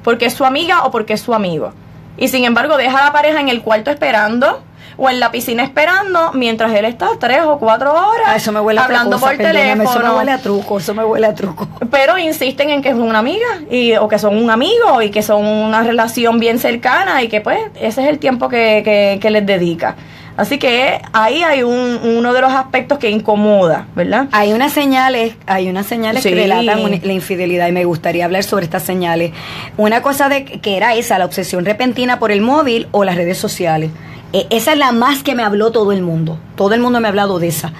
porque 0.04 0.26
es 0.28 0.34
su 0.34 0.46
amiga 0.46 0.84
o 0.86 0.92
porque 0.92 1.14
es 1.14 1.22
su 1.22 1.34
amigo. 1.34 1.74
Y 2.18 2.30
sin 2.30 2.46
embargo 2.46 2.78
deja 2.78 3.00
a 3.00 3.06
la 3.08 3.12
pareja 3.12 3.42
en 3.42 3.50
el 3.50 3.62
cuarto 3.62 3.92
esperando 3.92 4.64
o 4.98 5.10
en 5.10 5.20
la 5.20 5.32
piscina 5.32 5.64
esperando 5.64 6.32
mientras 6.34 6.74
él 6.74 6.86
está 6.86 7.10
tres 7.20 7.42
o 7.46 7.58
cuatro 7.60 7.92
horas 7.94 8.26
Ah, 8.28 8.36
eso 8.36 8.52
me 8.52 8.60
huele 8.60 8.80
a 8.80 8.86
hablando 8.86 9.18
cosa, 9.18 9.28
por 9.28 9.38
teléfono 9.38 9.84
Eso 9.84 10.00
me 10.00 10.10
huele 10.12 10.32
a 10.32 10.38
truco, 10.40 10.78
eso 10.78 10.94
me 10.94 11.04
huele 11.04 11.28
a 11.28 11.34
truco. 11.36 11.68
pero 11.92 12.18
insisten 12.18 12.70
en 12.70 12.82
que 12.82 12.90
es 12.90 12.96
una 12.96 13.20
amiga 13.20 13.46
y, 13.70 13.94
o 13.96 14.08
que 14.08 14.20
son 14.20 14.38
un 14.38 14.50
amigo 14.50 15.02
y 15.02 15.10
que 15.12 15.22
son 15.22 15.46
una 15.46 15.84
relación 15.84 16.40
bien 16.40 16.60
cercana 16.60 17.22
y 17.24 17.28
que 17.28 17.42
pues 17.42 17.60
ese 17.80 18.04
es 18.04 18.10
el 18.10 18.20
tiempo 18.20 18.50
que, 18.50 18.82
que, 18.84 19.20
que 19.22 19.30
les 19.30 19.46
dedica. 19.46 19.96
Así 20.38 20.58
que 20.58 21.02
ahí 21.14 21.44
hay 21.44 21.64
un, 21.64 21.98
uno 22.04 22.34
de 22.34 22.42
los 22.42 22.52
aspectos 22.52 22.98
que 23.00 23.10
incomoda, 23.10 23.88
¿verdad? 23.96 24.28
Hay 24.34 24.52
unas 24.52 24.74
señales, 24.74 25.34
hay 25.48 25.70
unas 25.70 25.86
señales 25.86 26.24
Sí. 26.24 26.30
que 26.30 26.36
relatan 26.36 27.00
la 27.02 27.14
infidelidad 27.14 27.68
y 27.70 27.72
me 27.72 27.86
gustaría 27.86 28.26
hablar 28.26 28.44
sobre 28.44 28.66
estas 28.66 28.84
señales. 28.84 29.32
Una 29.78 30.02
cosa 30.02 30.28
de 30.28 30.44
que 30.44 30.76
era 30.76 30.94
esa, 30.94 31.18
la 31.20 31.24
obsesión 31.26 31.64
repentina 31.64 32.20
por 32.20 32.34
el 32.34 32.42
móvil 32.42 32.90
o 32.92 33.06
las 33.06 33.16
redes 33.16 33.38
sociales. 33.38 33.92
E- 34.36 34.48
esa 34.50 34.74
es 34.74 34.78
la 34.78 34.92
más 34.92 35.24
que 35.24 35.34
me 35.34 35.44
habló 35.44 35.72
todo 35.72 35.94
el 35.94 36.02
mundo. 36.02 36.38
Todo 36.58 36.74
el 36.74 36.82
mundo 36.82 37.00
me 37.00 37.08
ha 37.08 37.10
hablado 37.10 37.40
de 37.40 37.48
esa. 37.48 37.72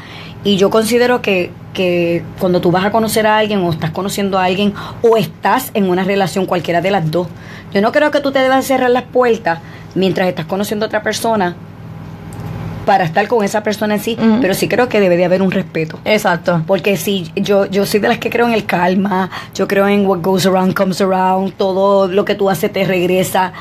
Y 0.46 0.56
yo 0.56 0.70
considero 0.70 1.22
que, 1.22 1.52
que 1.74 2.24
cuando 2.40 2.62
tú 2.62 2.72
vas 2.72 2.86
a 2.86 2.92
conocer 2.92 3.28
a 3.28 3.38
alguien 3.38 3.62
o 3.62 3.72
estás 3.72 3.92
conociendo 3.92 4.40
a 4.40 4.46
alguien 4.46 4.74
o 5.02 5.18
estás 5.18 5.72
en 5.74 5.90
una 5.90 6.06
relación, 6.06 6.46
cualquiera 6.46 6.80
de 6.80 6.92
las 6.92 7.12
dos, 7.12 7.28
yo 7.74 7.82
no 7.82 7.92
creo 7.92 8.10
que 8.10 8.22
tú 8.22 8.32
te 8.32 8.40
debas 8.40 8.64
cerrar 8.66 8.90
las 8.92 9.04
puertas 9.04 9.60
mientras 9.96 10.30
estás 10.30 10.46
conociendo 10.46 10.86
a 10.86 10.88
otra 10.88 11.02
persona 11.04 11.56
para 12.86 13.04
estar 13.04 13.28
con 13.28 13.44
esa 13.44 13.64
persona 13.64 13.96
en 13.96 14.00
sí, 14.00 14.16
pero 14.42 14.54
sí 14.54 14.68
creo 14.68 14.88
que 14.88 15.00
debe 15.00 15.18
de 15.18 15.26
haber 15.26 15.42
un 15.42 15.50
respeto. 15.52 15.98
Exacto. 16.06 16.62
Porque 16.68 16.96
si 16.98 17.32
yo, 17.36 17.66
yo 17.66 17.86
soy 17.86 18.00
de 18.00 18.08
las 18.08 18.20
que 18.20 18.30
creo 18.30 18.48
en 18.48 18.54
el 18.54 18.66
calma, 18.66 19.32
yo 19.56 19.68
creo 19.68 19.88
en 19.88 20.06
what 20.06 20.20
goes 20.22 20.46
around 20.46 20.76
comes 20.76 21.02
around, 21.02 21.54
todo 21.54 22.08
lo 22.08 22.24
que 22.24 22.36
tú 22.36 22.50
haces 22.50 22.72
te 22.72 22.86
regresa. 22.86 23.52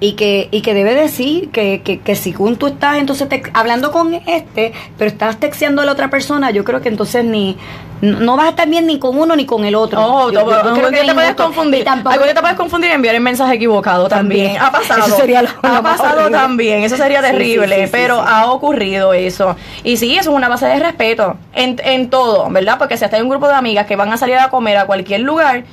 Y 0.00 0.12
que, 0.14 0.48
y 0.50 0.60
que 0.60 0.74
debe 0.74 0.94
decir 0.94 1.50
que, 1.50 1.80
que, 1.82 2.00
que 2.00 2.16
si 2.16 2.32
tú 2.32 2.66
estás 2.66 2.98
entonces 2.98 3.28
te- 3.28 3.42
hablando 3.54 3.92
con 3.92 4.12
este, 4.14 4.72
pero 4.98 5.08
estás 5.08 5.38
texteando 5.38 5.82
a 5.82 5.84
la 5.84 5.92
otra 5.92 6.10
persona, 6.10 6.50
yo 6.50 6.64
creo 6.64 6.80
que 6.80 6.88
entonces 6.88 7.24
ni 7.24 7.56
no 8.02 8.20
no 8.20 8.36
vas 8.36 8.46
a 8.46 8.50
estar 8.50 8.68
bien 8.68 8.86
ni 8.86 8.98
con 8.98 9.16
uno 9.18 9.34
ni 9.34 9.46
con 9.46 9.64
el 9.64 9.74
otro. 9.74 10.02
Oh, 10.04 10.30
Yo- 10.30 10.40
yo- 10.40 10.74
creo 10.74 10.90
que 10.90 10.96
te 10.98 11.06
es 11.06 11.14
puedes 11.14 11.34
confundir. 11.36 11.84
Tampoco- 11.84 12.10
Algún 12.12 12.26
día 12.26 12.34
te 12.34 12.40
puedes 12.40 12.56
confundir 12.56 12.90
y 12.90 12.92
enviar 12.94 13.14
el 13.14 13.20
mensaje 13.22 13.54
equivocado 13.54 14.08
también. 14.08 14.54
También. 14.54 14.62
Ha 14.62 14.70
pasado. 14.72 15.06
Eso 15.06 15.16
sería 15.16 15.42
lo- 15.42 15.48
ha 15.62 15.74
lo 15.76 15.82
pasado 15.82 16.20
horrible. 16.22 16.30
también. 16.38 16.82
Eso 16.82 16.96
sería 16.98 17.22
sí, 17.22 17.26
terrible. 17.30 17.76
sí, 17.76 17.82
sí, 17.84 17.88
pero 17.92 18.20
ha 18.20 18.50
ocurrido 18.52 19.14
eso. 19.14 19.56
Y 19.84 19.96
sí, 19.96 20.18
eso 20.18 20.30
es 20.32 20.36
una 20.36 20.48
base 20.48 20.66
de 20.66 20.78
respeto. 20.80 21.36
En, 21.54 21.80
en 21.84 22.10
todo, 22.10 22.50
¿verdad? 22.50 22.76
Porque 22.78 22.96
si 22.98 23.04
hasta 23.04 23.16
hay 23.16 23.22
un 23.22 23.28
grupo 23.30 23.48
de 23.48 23.54
amigas 23.54 23.86
que 23.86 23.96
van 23.96 24.12
a 24.12 24.16
salir 24.18 24.36
a 24.36 24.50
comer 24.50 24.76
a 24.76 24.86
cualquier 24.86 25.20
lugar, 25.20 25.64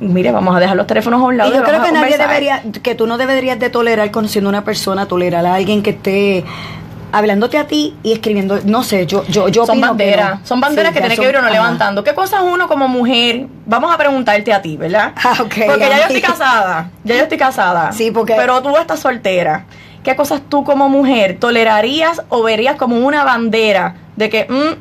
mire, 0.00 0.30
vamos 0.32 0.56
a 0.56 0.60
dejar 0.60 0.76
los 0.76 0.86
teléfonos 0.86 1.20
a 1.20 1.24
un 1.24 1.36
lado. 1.36 1.50
Y 1.50 1.56
yo 1.56 1.62
creo 1.64 1.82
que 1.82 1.92
nadie 1.92 2.18
debería, 2.18 2.62
que 2.82 2.94
tú 2.94 3.06
no 3.06 3.18
deberías 3.18 3.58
de 3.58 3.70
tolerar 3.70 4.10
conociendo 4.10 4.48
a 4.48 4.50
una 4.50 4.64
persona, 4.64 5.06
tolerar 5.06 5.44
a 5.46 5.54
alguien 5.54 5.82
que 5.82 5.90
esté 5.90 6.44
hablándote 7.12 7.56
a 7.56 7.66
ti 7.66 7.94
y 8.02 8.12
escribiendo, 8.12 8.58
no 8.64 8.82
sé, 8.82 9.06
yo 9.06 9.24
yo 9.28 9.48
yo 9.48 9.64
son 9.64 9.80
banderas, 9.80 10.40
no. 10.40 10.46
son 10.46 10.60
banderas 10.60 10.90
Sí, 10.92 10.94
que 10.94 11.00
tiene 11.00 11.16
que 11.16 11.22
ir 11.28 11.36
uno 11.36 11.46
ajá. 11.46 11.50
levantando. 11.50 12.04
¿Qué 12.04 12.14
cosas 12.14 12.40
uno 12.42 12.68
como 12.68 12.88
mujer? 12.88 13.46
Vamos 13.64 13.94
a 13.94 13.96
preguntarte 13.96 14.52
a 14.52 14.60
ti, 14.60 14.76
¿verdad? 14.76 15.12
Ah, 15.24 15.36
ok, 15.40 15.54
porque 15.66 15.80
ya 15.88 15.96
yo 15.98 16.02
estoy 16.02 16.20
casada, 16.20 16.90
ya 17.04 17.14
yo 17.16 17.22
estoy 17.22 17.38
casada. 17.38 17.92
Sí, 17.92 18.10
porque- 18.10 18.34
Pero 18.36 18.60
tú 18.62 18.76
estás 18.76 18.98
soltera. 19.00 19.64
¿Qué 20.02 20.14
cosas 20.14 20.40
tú 20.48 20.62
como 20.62 20.88
mujer 20.88 21.38
tolerarías 21.40 22.22
o 22.28 22.42
verías 22.42 22.76
como 22.76 22.96
una 22.96 23.24
bandera 23.24 23.94
de 24.16 24.28
que 24.28 24.46
mm, 24.48 24.76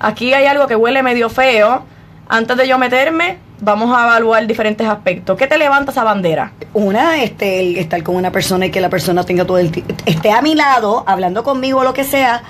aquí 0.00 0.32
hay 0.34 0.46
algo 0.46 0.66
que 0.66 0.76
huele 0.76 1.02
medio 1.02 1.28
feo? 1.30 1.84
Antes 2.28 2.56
de 2.56 2.68
yo 2.68 2.78
meterme, 2.78 3.38
vamos 3.60 3.94
a 3.96 4.04
evaluar 4.04 4.46
diferentes 4.46 4.86
aspectos. 4.86 5.36
¿Qué 5.36 5.46
te 5.46 5.58
levanta 5.58 5.92
esa 5.92 6.04
bandera? 6.04 6.52
Una, 6.74 7.22
este, 7.22 7.60
el 7.60 7.76
estar 7.76 8.02
con 8.02 8.16
una 8.16 8.30
persona 8.30 8.66
y 8.66 8.70
que 8.70 8.80
la 8.80 8.88
persona 8.88 9.24
tenga 9.24 9.44
todo 9.44 9.58
el 9.58 9.70
esté 10.06 10.30
a 10.32 10.42
mi 10.42 10.54
lado, 10.54 11.04
hablando 11.06 11.42
conmigo 11.44 11.80
o 11.80 11.84
lo 11.84 11.92
que 11.94 12.04
sea, 12.04 12.42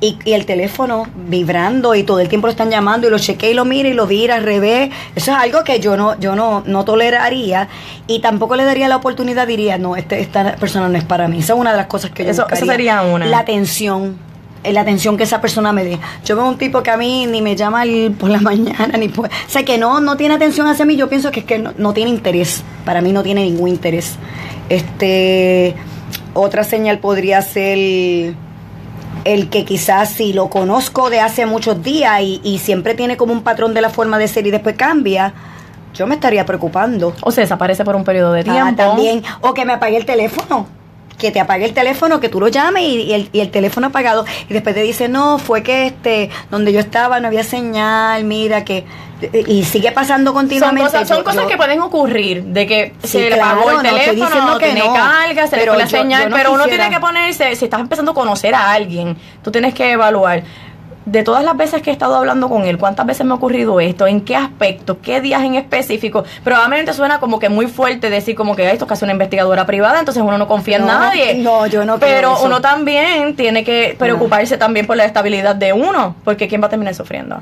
y, 0.00 0.16
y 0.24 0.34
el 0.34 0.46
teléfono 0.46 1.08
vibrando 1.26 1.96
y 1.96 2.04
todo 2.04 2.20
el 2.20 2.28
tiempo 2.28 2.46
lo 2.46 2.52
están 2.52 2.70
llamando 2.70 3.08
y 3.08 3.10
lo 3.10 3.18
chequea 3.18 3.50
y 3.50 3.54
lo 3.54 3.64
mira 3.64 3.88
y 3.88 3.94
lo 3.94 4.06
vira 4.06 4.36
al 4.36 4.44
revés. 4.44 4.90
Eso 5.16 5.32
es 5.32 5.36
algo 5.36 5.64
que 5.64 5.80
yo 5.80 5.96
no, 5.96 6.18
yo 6.20 6.36
no, 6.36 6.62
no 6.66 6.84
toleraría 6.84 7.68
y 8.06 8.20
tampoco 8.20 8.54
le 8.54 8.64
daría 8.64 8.86
la 8.86 8.94
oportunidad, 8.96 9.46
diría, 9.48 9.76
no, 9.76 9.96
este, 9.96 10.20
esta 10.20 10.54
persona 10.54 10.88
no 10.88 10.96
es 10.96 11.02
para 11.04 11.26
mí. 11.26 11.40
Esa 11.40 11.54
es 11.54 11.58
una 11.58 11.72
de 11.72 11.78
las 11.78 11.86
cosas 11.86 12.12
que 12.12 12.24
yo 12.24 12.30
Eso- 12.30 12.42
buscaría. 12.42 12.62
eso 12.64 12.72
sería 12.72 13.02
una. 13.02 13.26
La 13.26 13.38
atención. 13.40 14.16
La 14.64 14.80
atención 14.82 15.16
que 15.16 15.22
esa 15.24 15.40
persona 15.40 15.72
me 15.72 15.84
dé. 15.84 15.98
Yo 16.24 16.36
veo 16.36 16.46
un 16.46 16.58
tipo 16.58 16.82
que 16.82 16.90
a 16.90 16.96
mí 16.96 17.26
ni 17.26 17.40
me 17.42 17.54
llama 17.56 17.84
el- 17.84 18.12
por 18.18 18.28
la 18.30 18.40
mañana, 18.42 18.96
ni 18.98 19.08
por. 19.08 19.26
O 19.26 19.30
sea, 19.46 19.64
que 19.64 19.78
no, 19.78 20.00
no 20.00 20.16
tiene 20.16 20.34
atención 20.34 20.66
hacia 20.66 20.84
mí. 20.84 20.96
Yo 20.96 21.08
pienso 21.08 21.30
que 21.30 21.40
es 21.40 21.46
que 21.46 21.58
no, 21.58 21.72
no 21.78 21.92
tiene 21.92 22.10
interés. 22.10 22.62
Para 22.84 23.00
mí 23.00 23.12
no 23.12 23.22
tiene 23.22 23.42
ningún 23.42 23.68
interés. 23.68 24.16
Este. 24.68 25.74
Otra 26.34 26.62
señal 26.64 26.98
podría 26.98 27.40
ser 27.42 28.34
el 29.24 29.48
que 29.50 29.64
quizás 29.64 30.10
si 30.10 30.32
lo 30.32 30.48
conozco 30.50 31.10
de 31.10 31.20
hace 31.20 31.46
muchos 31.46 31.82
días 31.82 32.20
y, 32.22 32.40
y 32.44 32.58
siempre 32.58 32.94
tiene 32.94 33.16
como 33.16 33.32
un 33.32 33.42
patrón 33.42 33.74
de 33.74 33.80
la 33.80 33.90
forma 33.90 34.18
de 34.18 34.28
ser 34.28 34.46
y 34.46 34.50
después 34.50 34.76
cambia, 34.76 35.34
yo 35.94 36.06
me 36.06 36.14
estaría 36.14 36.46
preocupando. 36.46 37.14
O 37.22 37.30
se 37.30 37.40
desaparece 37.42 37.84
por 37.84 37.96
un 37.96 38.04
periodo 38.04 38.32
de 38.32 38.44
tiempo. 38.44 38.62
Ah, 38.64 38.74
también. 38.76 39.22
O 39.40 39.52
que 39.54 39.64
me 39.64 39.72
apague 39.72 39.96
el 39.96 40.04
teléfono. 40.06 40.66
Que 41.18 41.30
te 41.32 41.40
apague 41.40 41.64
el 41.64 41.74
teléfono, 41.74 42.20
que 42.20 42.28
tú 42.28 42.40
lo 42.40 42.48
llames 42.48 42.82
y, 42.84 43.02
y 43.02 43.12
el, 43.12 43.28
y 43.32 43.40
el 43.40 43.50
teléfono 43.50 43.88
apagado. 43.88 44.24
Y 44.48 44.52
después 44.54 44.74
te 44.74 44.82
dice, 44.82 45.08
no, 45.08 45.38
fue 45.38 45.62
que 45.62 45.86
este, 45.88 46.30
donde 46.50 46.72
yo 46.72 46.80
estaba 46.80 47.18
no 47.20 47.26
había 47.28 47.42
señal, 47.44 48.24
mira 48.24 48.64
que. 48.64 48.84
Y 49.48 49.64
sigue 49.64 49.90
pasando 49.90 50.30
Son 50.30 50.36
continuamente. 50.42 50.84
cosas, 50.92 51.08
son 51.08 51.16
Yo- 51.18 51.24
cosas 51.24 51.42
yo- 51.42 51.48
que 51.48 51.56
pueden 51.56 51.80
ocurrir, 51.80 52.44
de 52.44 52.68
que 52.68 52.94
Sí, 53.02 53.08
se 53.08 53.30
le 53.30 53.40
apagó 53.40 53.68
el 53.72 53.76
no 53.78 53.82
teléfono, 53.82 54.46
no 54.46 54.58
que 54.58 54.66
tiene 54.66 54.80
no, 54.86 54.94
carga, 54.94 55.46
se 55.48 55.56
le 55.56 55.66
fue 55.66 55.76
la 55.76 55.84
yo- 55.86 55.90
señal, 55.90 56.30
no 56.30 56.36
pero 56.36 56.52
uno 56.52 56.66
tiene 56.66 56.88
que 56.88 57.00
ponerse, 57.00 57.56
si 57.56 57.64
estás 57.64 57.80
empezando 57.80 58.12
a 58.12 58.14
conocer 58.14 58.54
a 58.54 58.70
alguien, 58.70 59.16
tú 59.42 59.50
tienes 59.50 59.74
que 59.74 59.90
evaluar. 59.90 60.44
De 61.10 61.22
todas 61.22 61.42
las 61.42 61.56
veces 61.56 61.80
que 61.80 61.88
he 61.88 61.92
estado 61.92 62.16
hablando 62.16 62.50
con 62.50 62.64
él, 62.66 62.76
¿cuántas 62.76 63.06
veces 63.06 63.24
me 63.24 63.32
ha 63.32 63.36
ocurrido 63.36 63.80
esto? 63.80 64.06
¿En 64.06 64.20
qué 64.20 64.36
aspecto? 64.36 65.00
¿Qué 65.00 65.22
días 65.22 65.42
en 65.42 65.54
específico? 65.54 66.22
Probablemente 66.44 66.92
suena 66.92 67.18
como 67.18 67.38
que 67.38 67.48
muy 67.48 67.66
fuerte 67.66 68.10
decir 68.10 68.34
como 68.36 68.54
que 68.54 68.66
"Ay, 68.66 68.72
esto 68.72 68.84
es 68.84 68.88
casi 68.90 69.04
una 69.04 69.12
investigadora 69.12 69.64
privada, 69.64 69.98
entonces 70.00 70.22
uno 70.22 70.36
no 70.36 70.46
confía 70.46 70.76
en 70.76 70.86
nadie. 70.86 71.34
no, 71.36 71.66
yo 71.66 71.86
no 71.86 71.98
Pero 71.98 72.38
uno 72.42 72.60
también 72.60 73.34
tiene 73.36 73.64
que 73.64 73.96
preocuparse 73.98 74.58
también 74.58 74.86
por 74.86 74.98
la 74.98 75.06
estabilidad 75.06 75.56
de 75.56 75.72
uno, 75.72 76.14
porque 76.24 76.46
¿quién 76.46 76.60
va 76.62 76.66
a 76.66 76.70
terminar 76.70 76.94
sufriendo? 76.94 77.40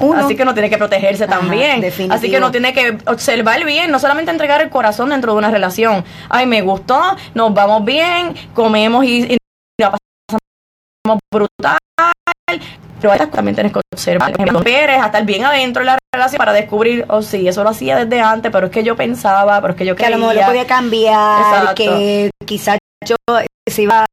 Uno. 0.00 0.24
Así 0.24 0.34
que 0.34 0.42
uno 0.42 0.54
tiene 0.54 0.70
que 0.70 0.78
protegerse 0.78 1.24
Ajá, 1.24 1.38
también. 1.38 1.82
definitivo. 1.82 2.14
Así 2.16 2.30
que 2.30 2.38
uno 2.38 2.50
tiene 2.50 2.72
que 2.72 2.96
observar 3.06 3.62
bien, 3.66 3.90
no 3.90 3.98
solamente 3.98 4.30
entregar 4.30 4.62
el 4.62 4.70
corazón 4.70 5.10
dentro 5.10 5.32
de 5.32 5.38
una 5.38 5.50
relación. 5.50 6.02
Ay, 6.30 6.46
me 6.46 6.62
gustó, 6.62 6.98
nos 7.34 7.52
vamos 7.52 7.84
bien, 7.84 8.34
comemos 8.54 9.04
y, 9.04 9.36
brutal. 11.32 11.78
Pero 13.00 13.30
también 13.30 13.54
tienes 13.56 13.72
que 13.72 13.80
observar. 13.92 14.38
No 14.52 14.58
esperes 14.58 15.00
a 15.02 15.06
estar 15.06 15.24
bien 15.24 15.44
adentro 15.44 15.80
de 15.80 15.86
la 15.86 15.98
relación 16.14 16.38
para 16.38 16.52
descubrir, 16.52 17.04
oh 17.08 17.22
sí, 17.22 17.48
eso 17.48 17.64
lo 17.64 17.70
hacía 17.70 17.96
desde 17.96 18.20
antes, 18.20 18.52
pero 18.52 18.66
es 18.66 18.72
que 18.72 18.84
yo 18.84 18.94
pensaba, 18.94 19.60
pero 19.60 19.72
es 19.72 19.78
que 19.78 19.84
yo 19.84 19.96
que 19.96 20.04
a 20.04 20.06
quería. 20.06 20.16
lo 20.18 20.26
mejor 20.28 20.40
lo 20.40 20.46
podía 20.46 20.66
cambiar, 20.66 21.40
Exacto. 21.40 21.74
que 21.74 22.30
quizás 22.46 22.78
yo 23.04 23.16
se 23.68 23.82
iba 23.82 24.06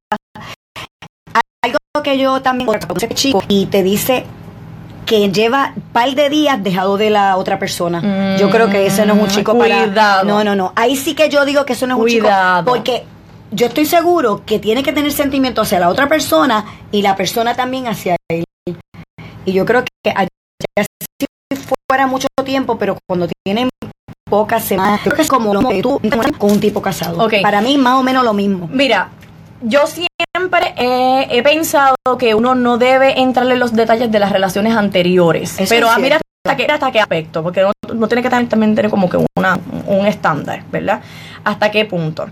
algo 1.64 1.78
que 2.04 2.18
yo 2.18 2.42
también 2.42 2.68
chico 3.14 3.44
y 3.48 3.68
te 3.68 3.84
dice 3.84 4.26
que 5.06 5.30
lleva 5.32 5.74
un 5.76 5.82
par 5.92 6.10
de 6.12 6.30
días 6.30 6.64
dejado 6.64 6.98
de 6.98 7.10
la 7.12 7.38
otra 7.38 7.60
persona. 7.60 8.38
yo 8.40 8.50
creo 8.50 8.70
que 8.70 8.88
ese 8.88 9.06
no 9.06 9.14
es 9.14 9.22
un 9.22 9.28
chico 9.28 9.56
para 9.58 9.84
Cuidado. 9.86 10.24
No, 10.24 10.44
no, 10.44 10.56
no. 10.56 10.74
Ahí 10.76 10.96
sí 10.96 11.14
que 11.14 11.30
yo 11.30 11.46
digo 11.46 11.66
que 11.66 11.74
eso 11.74 11.86
no 11.86 11.96
es 11.96 12.00
Cuidado. 12.02 12.60
un 12.60 12.66
chico 12.66 12.76
porque 12.76 13.06
yo 13.52 13.68
estoy 13.68 13.86
seguro 13.86 14.44
que 14.46 14.60
tiene 14.60 14.84
que 14.84 14.94
tener 14.94 15.12
sentimiento 15.12 15.62
hacia 15.62 15.80
la 15.80 15.90
otra 15.90 16.08
persona 16.08 16.66
y 16.92 17.02
la 17.02 17.16
persona 17.16 17.56
también 17.56 17.88
hacia 17.88 18.16
él. 18.30 18.44
Y 19.46 19.54
yo 19.54 19.66
creo 19.66 19.84
que 20.04 20.12
allá 20.16 20.30
si 20.78 21.58
fuera 21.90 22.08
mucho 22.08 22.28
tiempo, 22.46 22.78
pero 22.78 22.98
cuando 23.08 23.28
tienen 23.44 23.70
pocas 24.30 24.64
semanas, 24.64 25.02
creo 25.04 25.16
que 25.16 25.24
es 25.24 25.28
como 25.28 25.54
lo 25.54 25.68
que 25.68 25.82
tú 25.82 26.00
con 26.38 26.52
un 26.52 26.60
tipo 26.60 26.82
casado. 26.82 27.24
Ok. 27.24 27.36
Para 27.42 27.62
mí 27.62 27.78
más 27.78 27.96
o 27.96 28.04
menos 28.04 28.24
lo 28.24 28.34
mismo. 28.34 28.70
Mira, 28.72 29.10
yo 29.62 29.82
siempre 29.88 30.74
he, 30.78 31.28
he 31.32 31.44
pensado 31.44 31.96
que 32.20 32.36
uno 32.36 32.54
no 32.54 32.78
debe 32.78 33.20
entrarle 33.20 33.54
en 33.54 33.60
los 33.60 33.74
detalles 33.74 34.12
de 34.12 34.20
las 34.20 34.32
relaciones 34.32 34.76
anteriores. 34.76 35.60
Eso 35.60 35.70
pero 35.70 35.88
mira 36.00 36.20
hasta 36.46 36.56
qué, 36.56 36.72
hasta 36.72 36.92
qué 36.92 37.00
aspecto, 37.00 37.44
porque 37.44 37.62
no, 37.62 37.72
no 37.94 38.08
tiene 38.08 38.22
que 38.22 38.30
también, 38.30 38.50
también 38.50 38.76
tener 38.76 38.92
como 38.92 39.10
que 39.10 39.18
una, 39.38 39.60
un 39.88 40.06
estándar, 40.06 40.64
¿verdad? 40.72 41.02
¿Hasta 41.44 41.72
qué 41.72 41.86
punto? 41.86 42.28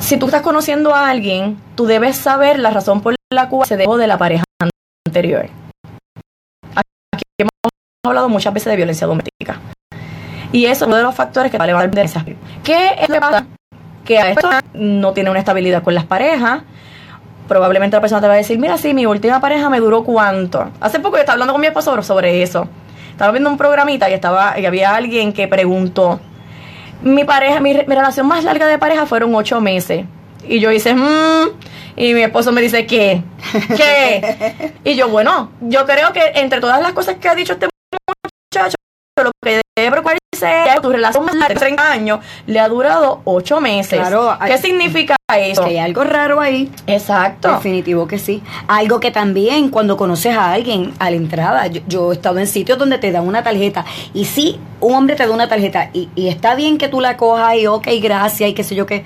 Si 0.00 0.16
tú 0.18 0.26
estás 0.26 0.42
conociendo 0.42 0.94
a 0.94 1.08
alguien, 1.08 1.58
tú 1.74 1.86
debes 1.86 2.16
saber 2.16 2.58
la 2.58 2.70
razón 2.70 3.00
por 3.00 3.14
la 3.32 3.48
cual 3.48 3.66
se 3.66 3.76
dejó 3.76 3.96
de 3.96 4.06
la 4.06 4.18
pareja 4.18 4.44
anterior. 5.04 5.48
Aquí 6.74 7.24
hemos 7.38 7.50
hablado 8.04 8.28
muchas 8.28 8.54
veces 8.54 8.70
de 8.70 8.76
violencia 8.76 9.06
doméstica. 9.06 9.60
Y 10.52 10.66
eso 10.66 10.84
es 10.84 10.88
uno 10.88 10.96
de 10.96 11.02
los 11.02 11.14
factores 11.14 11.50
que 11.50 11.58
va 11.58 11.64
a 11.64 11.66
levantar 11.66 12.04
esa. 12.04 12.24
¿Qué 12.62 12.96
es 13.00 13.08
lo 13.08 13.14
que 13.16 13.20
pasa? 13.20 13.46
Que 14.04 14.18
a 14.18 14.30
esto 14.30 14.48
no 14.74 15.12
tiene 15.12 15.30
una 15.30 15.40
estabilidad 15.40 15.82
con 15.82 15.94
las 15.94 16.04
parejas. 16.04 16.62
Probablemente 17.48 17.96
la 17.96 18.00
persona 18.00 18.20
te 18.20 18.28
va 18.28 18.34
a 18.34 18.36
decir, 18.36 18.58
mira, 18.58 18.78
sí, 18.78 18.94
mi 18.94 19.06
última 19.06 19.40
pareja 19.40 19.68
me 19.70 19.80
duró 19.80 20.04
cuánto. 20.04 20.70
Hace 20.80 21.00
poco 21.00 21.16
yo 21.16 21.20
estaba 21.20 21.34
hablando 21.34 21.52
con 21.52 21.60
mi 21.60 21.66
esposo 21.66 22.00
sobre 22.02 22.42
eso. 22.42 22.68
Estaba 23.10 23.32
viendo 23.32 23.50
un 23.50 23.56
programita 23.56 24.08
y 24.08 24.12
estaba 24.12 24.58
y 24.58 24.66
había 24.66 24.94
alguien 24.94 25.32
que 25.32 25.48
preguntó, 25.48 26.20
mi 27.02 27.24
pareja, 27.24 27.60
mi, 27.60 27.74
mi 27.74 27.94
relación 27.94 28.26
más 28.26 28.44
larga 28.44 28.66
de 28.66 28.78
pareja 28.78 29.06
fueron 29.06 29.34
ocho 29.34 29.60
meses. 29.60 30.04
Y 30.48 30.60
yo 30.60 30.70
hice, 30.70 30.94
mmm, 30.94 31.48
y 31.96 32.14
mi 32.14 32.22
esposo 32.22 32.52
me 32.52 32.60
dice, 32.60 32.86
¿qué? 32.86 33.22
¿Qué? 33.76 34.72
y 34.84 34.94
yo, 34.94 35.08
bueno, 35.08 35.50
yo 35.60 35.86
creo 35.86 36.12
que 36.12 36.20
entre 36.34 36.60
todas 36.60 36.80
las 36.80 36.92
cosas 36.92 37.16
que 37.16 37.28
ha 37.28 37.34
dicho 37.34 37.54
este 37.54 37.68
muchacho, 38.52 38.76
lo 39.24 39.30
que 39.42 39.62
debe 39.74 39.90
preocuparse 39.90 40.18
es 40.32 40.74
que 40.74 40.80
tu 40.82 40.90
relación 40.90 41.24
de 41.26 41.54
30 41.54 41.90
años 41.90 42.20
le 42.46 42.60
ha 42.60 42.68
durado 42.68 43.22
ocho 43.24 43.60
meses. 43.62 43.98
Claro, 43.98 44.36
¿Qué 44.44 44.52
hay- 44.52 44.58
significa 44.58 45.16
eso? 45.34 45.62
Que 45.64 45.70
hay 45.70 45.78
algo 45.78 46.04
raro 46.04 46.38
ahí. 46.40 46.70
Exacto. 46.86 47.50
Definitivo 47.52 48.06
que 48.06 48.18
sí. 48.18 48.42
Algo 48.68 49.00
que 49.00 49.10
también 49.10 49.70
cuando 49.70 49.96
conoces 49.96 50.36
a 50.36 50.52
alguien 50.52 50.92
a 50.98 51.08
la 51.08 51.16
entrada, 51.16 51.66
yo, 51.68 51.80
yo 51.88 52.12
he 52.12 52.14
estado 52.16 52.38
en 52.38 52.46
sitios 52.46 52.76
donde 52.78 52.98
te 52.98 53.10
dan 53.10 53.26
una 53.26 53.42
tarjeta 53.42 53.86
y 54.12 54.26
sí, 54.26 54.60
un 54.80 54.94
hombre 54.94 55.16
te 55.16 55.26
da 55.26 55.32
una 55.32 55.48
tarjeta 55.48 55.88
y, 55.94 56.10
y 56.14 56.28
está 56.28 56.54
bien 56.54 56.76
que 56.76 56.88
tú 56.88 57.00
la 57.00 57.16
cojas 57.16 57.56
y 57.56 57.66
ok, 57.66 57.88
gracias 58.02 58.50
y 58.50 58.52
qué 58.54 58.64
sé 58.64 58.74
yo 58.74 58.84
qué. 58.84 59.04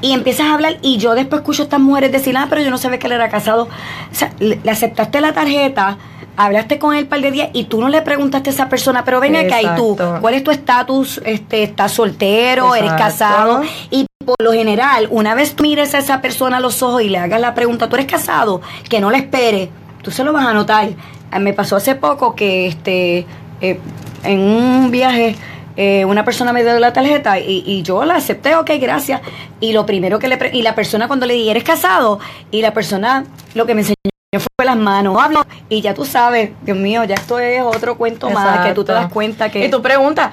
Y 0.00 0.12
empiezas 0.12 0.46
a 0.46 0.54
hablar 0.54 0.78
y 0.82 0.96
yo 0.98 1.14
después 1.14 1.42
escucho 1.42 1.62
a 1.62 1.66
estas 1.66 1.78
mujeres 1.78 2.10
decir, 2.10 2.36
ah, 2.36 2.48
pero 2.50 2.60
yo 2.62 2.70
no 2.72 2.78
sabía 2.78 2.98
que 2.98 3.06
él 3.06 3.12
era 3.12 3.28
casado. 3.28 3.68
O 4.10 4.14
sea, 4.14 4.32
le 4.40 4.58
aceptaste 4.68 5.20
la 5.20 5.32
tarjeta, 5.32 5.98
hablaste 6.36 6.78
con 6.78 6.94
él 6.94 7.04
un 7.04 7.08
par 7.08 7.20
de 7.20 7.30
días 7.30 7.48
y 7.52 7.64
tú 7.64 7.80
no 7.80 7.88
le 7.88 8.02
preguntaste 8.02 8.50
a 8.50 8.52
esa 8.52 8.68
persona, 8.68 9.04
pero 9.04 9.20
ven 9.20 9.36
acá 9.36 9.60
y 9.62 9.66
tú. 9.76 9.96
¿cuál 10.20 10.34
es 10.34 10.44
tu 10.44 10.50
estatus? 10.50 11.20
Este, 11.24 11.62
¿Estás 11.62 11.92
soltero? 11.92 12.74
¿Eres 12.74 12.92
casado? 12.92 13.62
Y 13.90 14.06
por 14.24 14.36
lo 14.40 14.52
general, 14.52 15.08
una 15.10 15.34
vez 15.34 15.54
tú 15.54 15.64
mires 15.64 15.94
a 15.94 15.98
esa 15.98 16.20
persona 16.20 16.58
a 16.58 16.60
los 16.60 16.82
ojos 16.82 17.02
y 17.02 17.08
le 17.08 17.18
hagas 17.18 17.40
la 17.40 17.54
pregunta, 17.54 17.88
¿tú 17.88 17.96
eres 17.96 18.06
casado? 18.06 18.60
Que 18.88 19.00
no 19.00 19.10
la 19.10 19.18
espere, 19.18 19.68
tú 20.02 20.10
se 20.10 20.22
lo 20.24 20.32
vas 20.32 20.46
a 20.46 20.52
notar. 20.54 20.88
Eh, 21.32 21.38
Me 21.40 21.52
pasó 21.52 21.76
hace 21.76 21.94
poco 21.96 22.34
que 22.34 22.66
este 22.68 23.26
eh, 23.60 23.78
en 24.24 24.38
un 24.40 24.90
viaje 24.90 25.36
eh, 25.76 26.04
una 26.04 26.24
persona 26.24 26.52
me 26.52 26.62
dio 26.62 26.78
la 26.78 26.92
tarjeta 26.92 27.38
y, 27.40 27.64
y 27.66 27.82
yo 27.82 28.04
la 28.04 28.16
acepté, 28.16 28.54
ok, 28.56 28.70
gracias. 28.80 29.22
Y 29.58 29.72
lo 29.72 29.86
primero 29.86 30.18
que 30.18 30.28
le... 30.28 30.36
pre- 30.36 30.50
y 30.52 30.62
la 30.62 30.74
persona 30.74 31.08
cuando 31.08 31.24
le 31.26 31.34
dije, 31.34 31.50
¿eres 31.50 31.64
casado? 31.64 32.20
Y 32.50 32.60
la 32.62 32.72
persona 32.74 33.24
lo 33.54 33.64
que 33.66 33.74
me 33.74 33.80
enseñó 33.80 33.96
fue 34.40 34.64
las 34.64 34.76
manos. 34.76 35.16
Hablo, 35.20 35.44
y 35.68 35.80
ya 35.82 35.92
tú 35.94 36.04
sabes, 36.06 36.52
Dios 36.62 36.78
mío, 36.78 37.04
ya 37.04 37.14
esto 37.16 37.38
es 37.38 37.62
otro 37.62 37.96
cuento 37.98 38.30
más, 38.30 38.66
que 38.66 38.72
tú 38.72 38.82
te 38.84 38.92
das 38.92 39.12
cuenta 39.12 39.50
que... 39.50 39.66
Y 39.66 39.70
tú 39.70 39.82
preguntas, 39.82 40.30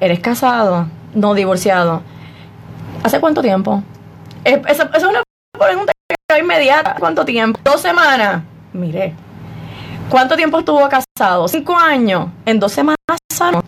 ¿eres 0.00 0.20
casado? 0.20 0.86
No, 1.14 1.32
divorciado. 1.34 2.02
¿Hace 3.02 3.20
cuánto 3.20 3.40
tiempo? 3.42 3.82
Es- 4.44 4.58
Esa 4.68 4.84
esa 4.84 4.96
es 4.98 5.04
una 5.04 5.22
pregunta 5.58 5.92
inmediata. 6.38 6.96
¿Cuánto 6.98 7.24
tiempo? 7.24 7.58
¿Dos 7.64 7.80
semanas? 7.80 8.42
Mire. 8.72 9.14
¿Cuánto 10.10 10.36
tiempo 10.36 10.58
estuvo 10.58 10.86
casado? 10.88 11.48
¿Cinco 11.48 11.74
años? 11.76 12.28
¿En 12.44 12.60
dos 12.60 12.72
semanas 12.72 12.96
sano? 13.32 13.62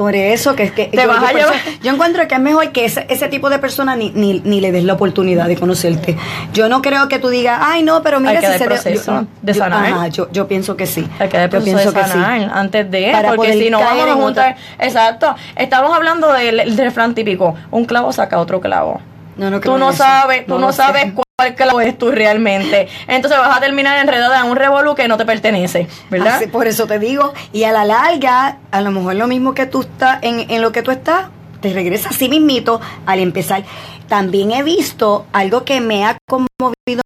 Por 0.00 0.16
eso 0.16 0.56
que 0.56 0.62
es 0.62 0.72
que 0.72 0.86
Te 0.86 1.06
vas 1.06 1.18
a 1.18 1.20
por 1.20 1.34
llevar- 1.34 1.54
eso- 1.56 1.78
yo 1.82 1.92
encuentro 1.92 2.26
que 2.26 2.34
es 2.34 2.40
mejor 2.40 2.72
que 2.72 2.86
ese, 2.86 3.04
ese 3.10 3.28
tipo 3.28 3.50
de 3.50 3.58
persona 3.58 3.96
ni, 3.96 4.08
ni, 4.12 4.40
ni 4.40 4.62
le 4.62 4.72
des 4.72 4.84
la 4.84 4.94
oportunidad 4.94 5.46
de 5.46 5.58
conocerte. 5.58 6.16
Yo 6.54 6.70
no 6.70 6.80
creo 6.80 7.06
que 7.08 7.18
tú 7.18 7.28
digas, 7.28 7.58
ay 7.62 7.82
no, 7.82 8.02
pero 8.02 8.18
mira 8.18 8.30
Hay 8.32 8.38
que 8.38 8.46
si 8.46 8.52
se 8.54 8.58
de- 8.60 8.64
proceso 8.64 9.12
yo- 9.20 9.26
de 9.42 9.52
yo- 9.52 9.58
sanar. 9.58 9.84
ajá, 9.92 10.08
yo, 10.08 10.32
yo 10.32 10.48
pienso 10.48 10.74
que 10.74 10.86
sí. 10.86 11.06
Hay 11.18 11.28
que 11.28 11.36
dar 11.36 11.48
yo 11.48 11.58
proceso 11.58 11.76
pienso 11.76 11.92
de 11.92 11.98
que 12.00 12.06
sí. 12.06 12.12
sanar 12.12 12.50
antes 12.54 12.90
de, 12.90 13.10
Para 13.12 13.34
porque 13.34 13.52
si 13.52 13.68
no 13.68 13.78
vamos 13.78 14.08
a 14.08 14.14
juntar. 14.14 14.56
otra- 14.56 14.86
Exacto. 14.86 15.34
Estamos 15.54 15.94
hablando 15.94 16.32
del, 16.32 16.56
del 16.56 16.78
refrán 16.78 17.14
típico: 17.14 17.54
un 17.70 17.84
clavo 17.84 18.10
saca 18.14 18.38
otro 18.40 18.58
clavo. 18.58 19.02
No, 19.36 19.50
no, 19.50 19.60
tú 19.60 19.76
no 19.76 19.92
sabes, 19.92 20.46
tú 20.46 20.58
no, 20.58 20.72
sé. 20.72 20.78
sabes 20.78 21.12
cuál 21.40 21.54
clavo 21.54 21.80
es 21.80 21.96
tú 21.96 22.10
realmente. 22.10 22.88
Entonces 23.06 23.38
vas 23.38 23.56
a 23.56 23.60
terminar 23.60 23.98
enredada 23.98 24.40
en 24.40 24.50
un 24.50 24.56
revolú 24.56 24.94
que 24.94 25.08
no 25.08 25.16
te 25.16 25.24
pertenece, 25.24 25.88
¿verdad? 26.10 26.34
Así, 26.34 26.48
por 26.48 26.66
eso 26.66 26.86
te 26.86 26.98
digo, 26.98 27.32
y 27.50 27.64
a 27.64 27.72
la 27.72 27.86
larga, 27.86 28.58
a 28.70 28.80
lo 28.82 28.90
mejor 28.90 29.14
lo 29.14 29.26
mismo 29.26 29.54
que 29.54 29.64
tú 29.64 29.80
estás, 29.80 30.18
en, 30.22 30.50
en 30.50 30.60
lo 30.60 30.70
que 30.70 30.82
tú 30.82 30.90
estás, 30.90 31.30
te 31.62 31.72
regresa 31.72 32.10
así 32.10 32.28
mismito 32.28 32.78
al 33.06 33.20
empezar. 33.20 33.64
También 34.06 34.50
he 34.50 34.62
visto 34.62 35.26
algo 35.32 35.64
que 35.64 35.80
me 35.80 36.04
ha 36.04 36.18
conmovido 36.28 37.00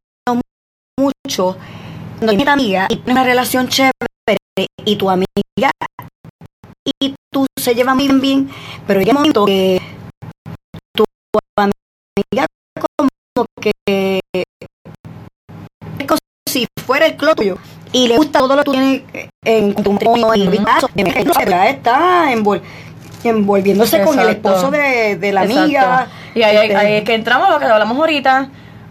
mucho, 0.99 1.57
cuando 2.19 2.37
tienes 2.37 2.49
amiga 2.49 2.87
y 2.89 2.97
tienes 2.97 3.13
una 3.13 3.25
relación 3.25 3.69
chévere 3.69 3.93
y 4.85 4.97
tu 4.97 5.11
amiga 5.11 5.71
y 7.01 7.15
tú 7.33 7.47
se 7.57 7.75
llevan 7.75 7.97
muy 7.97 8.09
bien, 8.21 8.51
pero 8.87 9.01
llega 9.01 9.13
un 9.13 9.19
momento 9.19 9.45
que 9.45 9.81
tu 10.93 11.05
amiga 11.57 12.47
como 12.97 13.47
que 13.61 13.73
si 16.61 16.67
fuera 16.87 17.07
el 17.07 17.17
clo 17.17 17.35
tuyo 17.35 17.59
y 17.93 18.09
le 18.09 18.17
gusta 18.17 18.39
todo 18.39 18.57
lo 18.57 18.63
que 18.63 18.65
tú 18.65 18.73
tienes 18.73 19.03
en 19.45 19.75
tu 19.75 19.93
matrimonio 19.93 20.35
y 20.35 20.49
vistazo, 20.49 20.89
ya 21.49 21.69
está 21.69 22.33
envol- 22.33 22.61
envolviéndose 23.23 24.03
con 24.03 24.19
el 24.19 24.29
esposo 24.31 24.71
de, 24.71 25.17
de 25.17 25.33
la 25.33 25.43
Exacto. 25.45 25.63
amiga 25.65 26.07
Y 26.35 26.43
ahí, 26.43 26.57
Este, 26.57 26.77
ahí 26.77 26.93
es 26.95 27.05
que 27.05 27.15
entramos 27.15 27.49
a 27.49 27.53
lo 27.53 27.59
que 27.59 27.67
hablamos 27.67 27.97
ahorita. 27.99 28.49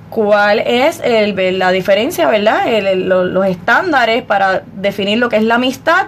¿Cuál 0.10 0.60
es 0.60 1.02
el, 1.04 1.58
la 1.58 1.72
diferencia, 1.72 2.28
verdad? 2.28 2.68
El- 2.68 2.86
el- 2.88 3.10
lo- 3.10 3.26
los 3.26 3.46
estándares 3.48 4.22
para 4.24 4.62
definir 4.76 5.18
lo 5.18 5.28
que 5.30 5.38
es 5.38 5.44
la 5.44 5.56
amistad 5.56 6.08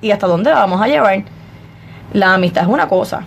y 0.00 0.12
hasta 0.12 0.26
dónde 0.28 0.50
la 0.50 0.56
vamos 0.60 0.80
a 0.80 0.86
llevar. 0.86 1.22
La 2.12 2.34
amistad 2.34 2.62
es 2.64 2.68
una 2.68 2.88
cosa, 2.88 3.22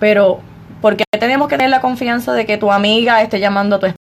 pero 0.00 0.40
¿por 0.80 0.96
qué 0.96 1.04
tenemos 1.18 1.48
que 1.48 1.56
tener 1.56 1.70
la 1.70 1.80
confianza 1.80 2.32
de 2.32 2.44
que 2.44 2.56
tu 2.58 2.72
amiga 2.72 3.22
esté 3.22 3.38
llamando 3.38 3.76
a 3.76 3.78
tu 3.78 3.86
esposo, 3.86 4.01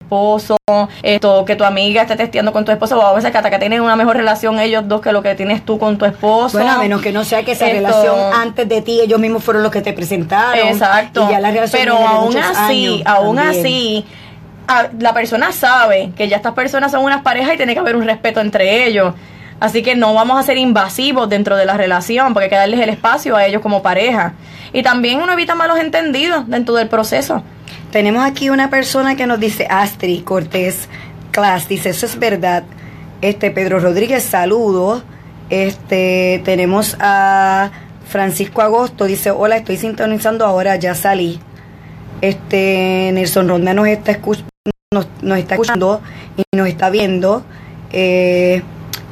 esto, 1.04 1.46
que 1.46 1.56
tu 1.56 1.64
amiga 1.64 2.04
esté 2.04 2.16
testeando 2.16 2.52
con 2.54 2.66
tu 2.66 2.72
esposo, 2.72 2.98
o 3.00 3.02
a 3.06 3.14
veces 3.14 3.32
que 3.32 3.38
hasta 3.38 3.50
que 3.50 3.60
tienen 3.60 3.82
una 3.82 3.96
mejor 3.96 4.16
relación 4.18 4.60
ellos 4.60 4.88
dos 4.88 5.02
que 5.02 5.12
lo 5.12 5.22
que 5.22 5.36
tienes 5.36 5.64
tú 5.66 5.78
con 5.78 5.98
tu 5.98 6.06
esposo. 6.06 6.58
Bueno, 6.58 6.74
a 6.74 6.78
menos 6.80 7.02
que 7.02 7.12
no 7.12 7.24
sea 7.24 7.44
que 7.44 7.52
esa 7.54 7.68
Esto- 7.68 7.78
relación 7.78 8.16
antes 8.34 8.68
de 8.70 8.82
ti, 8.82 9.00
ellos 9.02 9.20
mismos 9.20 9.44
fueron 9.44 9.64
los 9.64 9.72
que 9.72 9.82
te 9.82 9.94
presentaron. 9.94 10.68
Exacto. 10.68 11.26
Y 11.28 11.32
ya 11.32 11.40
la 11.40 11.52
relación 11.52 11.82
Pero 11.82 11.98
aún 11.98 12.38
así, 12.38 13.04
aún 13.06 13.40
así, 13.40 14.06
la 15.00 15.14
persona 15.14 15.52
sabe 15.52 16.12
que 16.16 16.28
ya 16.28 16.38
estas 16.38 16.54
personas 16.54 16.92
son 16.92 17.04
unas 17.04 17.22
parejas 17.22 17.54
y 17.54 17.58
tiene 17.58 17.74
que 17.74 17.80
haber 17.80 17.96
un 17.96 18.06
respeto 18.06 18.40
entre 18.42 18.88
ellos. 18.88 19.14
Así 19.60 19.84
que 19.84 19.96
no 19.96 20.14
vamos 20.14 20.38
a 20.38 20.44
ser 20.44 20.58
invasivos 20.58 21.30
dentro 21.30 21.56
de 21.56 21.66
la 21.66 21.78
relación, 21.78 22.34
porque 22.34 22.46
hay 22.46 22.50
que 22.50 22.56
darles 22.58 22.80
el 22.82 22.90
espacio 22.90 23.36
a 23.38 23.46
ellos 23.46 23.62
como 23.62 23.82
pareja. 23.82 24.34
Y 24.74 24.84
también 24.84 25.22
uno 25.22 25.32
evita 25.32 25.56
malos 25.56 25.80
entendidos 25.80 26.48
dentro 26.50 26.74
del 26.76 26.90
proceso. 26.90 27.42
Tenemos 27.92 28.24
aquí 28.24 28.50
una 28.50 28.70
persona 28.70 29.16
que 29.16 29.28
nos 29.28 29.40
dice, 29.40 29.68
Astrid 29.70 30.24
Cortés 30.24 30.90
Class, 31.32 31.68
dice, 31.68 31.90
eso 31.90 32.06
es 32.06 32.20
verdad. 32.20 32.64
Este, 33.22 33.52
Pedro 33.52 33.80
Rodríguez, 33.80 34.24
saludos. 34.24 35.04
Este, 35.50 36.42
tenemos 36.44 36.98
a 37.00 37.72
Francisco 38.08 38.62
Agosto, 38.62 39.06
dice, 39.06 39.32
hola, 39.32 39.58
estoy 39.58 39.78
sintonizando 39.78 40.46
ahora, 40.46 40.76
ya 40.76 40.96
salí. 40.96 41.40
Este, 42.22 43.12
Nelson 43.14 43.48
Ronda 43.48 43.74
nos 43.74 43.88
está, 43.88 44.20
nos 45.22 45.38
está 45.38 45.56
escuchando 45.56 46.02
y 46.38 46.44
nos 46.56 46.68
está 46.68 46.90
viendo. 46.90 47.44
Eh, 47.92 48.62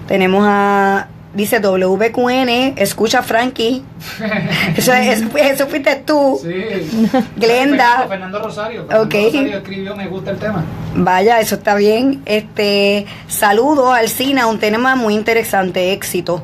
tenemos 0.08 0.46
a, 0.48 1.08
dice 1.34 1.60
WQN, 1.60 2.74
escucha 2.78 3.22
Frankie. 3.24 3.84
eso, 4.78 4.94
es- 4.94 5.24
eso 5.36 5.68
fuiste 5.68 5.96
tú. 5.98 6.40
Sí. 6.42 7.10
Glenda. 7.36 8.06
Fernando, 8.08 8.40
Rosario. 8.44 8.82
Fernando 8.88 9.06
Ok. 9.06 9.14
Rosario 9.26 9.58
escribió, 9.58 9.96
me 9.96 10.08
gusta 10.08 10.32
el 10.32 10.38
tema. 10.38 10.64
Vaya, 10.96 11.40
eso 11.40 11.56
está 11.56 11.76
bien. 11.76 12.22
Este, 12.26 13.06
saludo 13.28 13.92
al 13.94 14.10
Cina, 14.10 14.48
un 14.48 14.60
tema 14.60 14.96
muy 14.96 15.16
interesante, 15.16 15.92
éxito. 15.94 16.44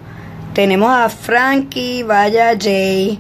Tenemos 0.53 0.91
a 0.91 1.09
Frankie, 1.09 2.03
vaya 2.03 2.57
Jay. 2.59 3.19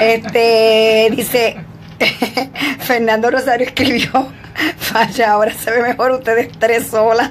Este, 0.00 1.08
dice, 1.16 1.56
Fernando 2.80 3.30
Rosario 3.30 3.66
escribió, 3.66 4.10
vaya, 4.92 5.30
ahora 5.32 5.52
se 5.52 5.70
ve 5.70 5.82
mejor 5.82 6.10
ustedes 6.12 6.50
tres 6.58 6.88
solas. 6.88 7.30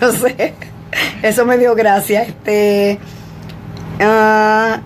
no 0.00 0.12
sé, 0.12 0.54
eso 1.22 1.44
me 1.44 1.58
dio 1.58 1.74
gracia. 1.74 2.22
Este, 2.22 2.98
ah, 4.00 4.80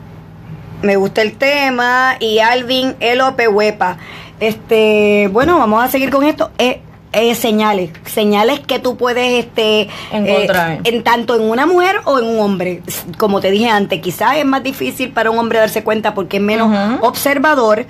me 0.82 0.96
gusta 0.96 1.22
el 1.22 1.36
tema 1.36 2.16
y 2.20 2.38
Alvin 2.38 2.96
Elope 3.00 3.48
Huepa. 3.48 3.98
Este, 4.40 5.28
bueno, 5.32 5.58
vamos 5.58 5.84
a 5.84 5.88
seguir 5.88 6.10
con 6.10 6.24
esto. 6.24 6.50
Eh, 6.58 6.80
eh, 7.12 7.34
señales, 7.34 7.90
señales 8.06 8.60
que 8.60 8.78
tú 8.78 8.96
puedes 8.96 9.44
este 9.44 9.88
Encontrar. 10.12 10.72
eh, 10.74 10.80
en 10.84 11.02
tanto 11.02 11.34
en 11.34 11.42
una 11.42 11.66
mujer 11.66 11.96
o 12.04 12.18
en 12.20 12.24
un 12.24 12.38
hombre. 12.38 12.82
Como 13.18 13.40
te 13.40 13.50
dije 13.50 13.68
antes, 13.68 14.00
quizás 14.00 14.36
es 14.36 14.44
más 14.46 14.62
difícil 14.62 15.10
para 15.10 15.30
un 15.30 15.38
hombre 15.38 15.58
darse 15.58 15.82
cuenta 15.82 16.14
porque 16.14 16.36
es 16.36 16.42
menos 16.42 16.70
observador, 17.02 17.86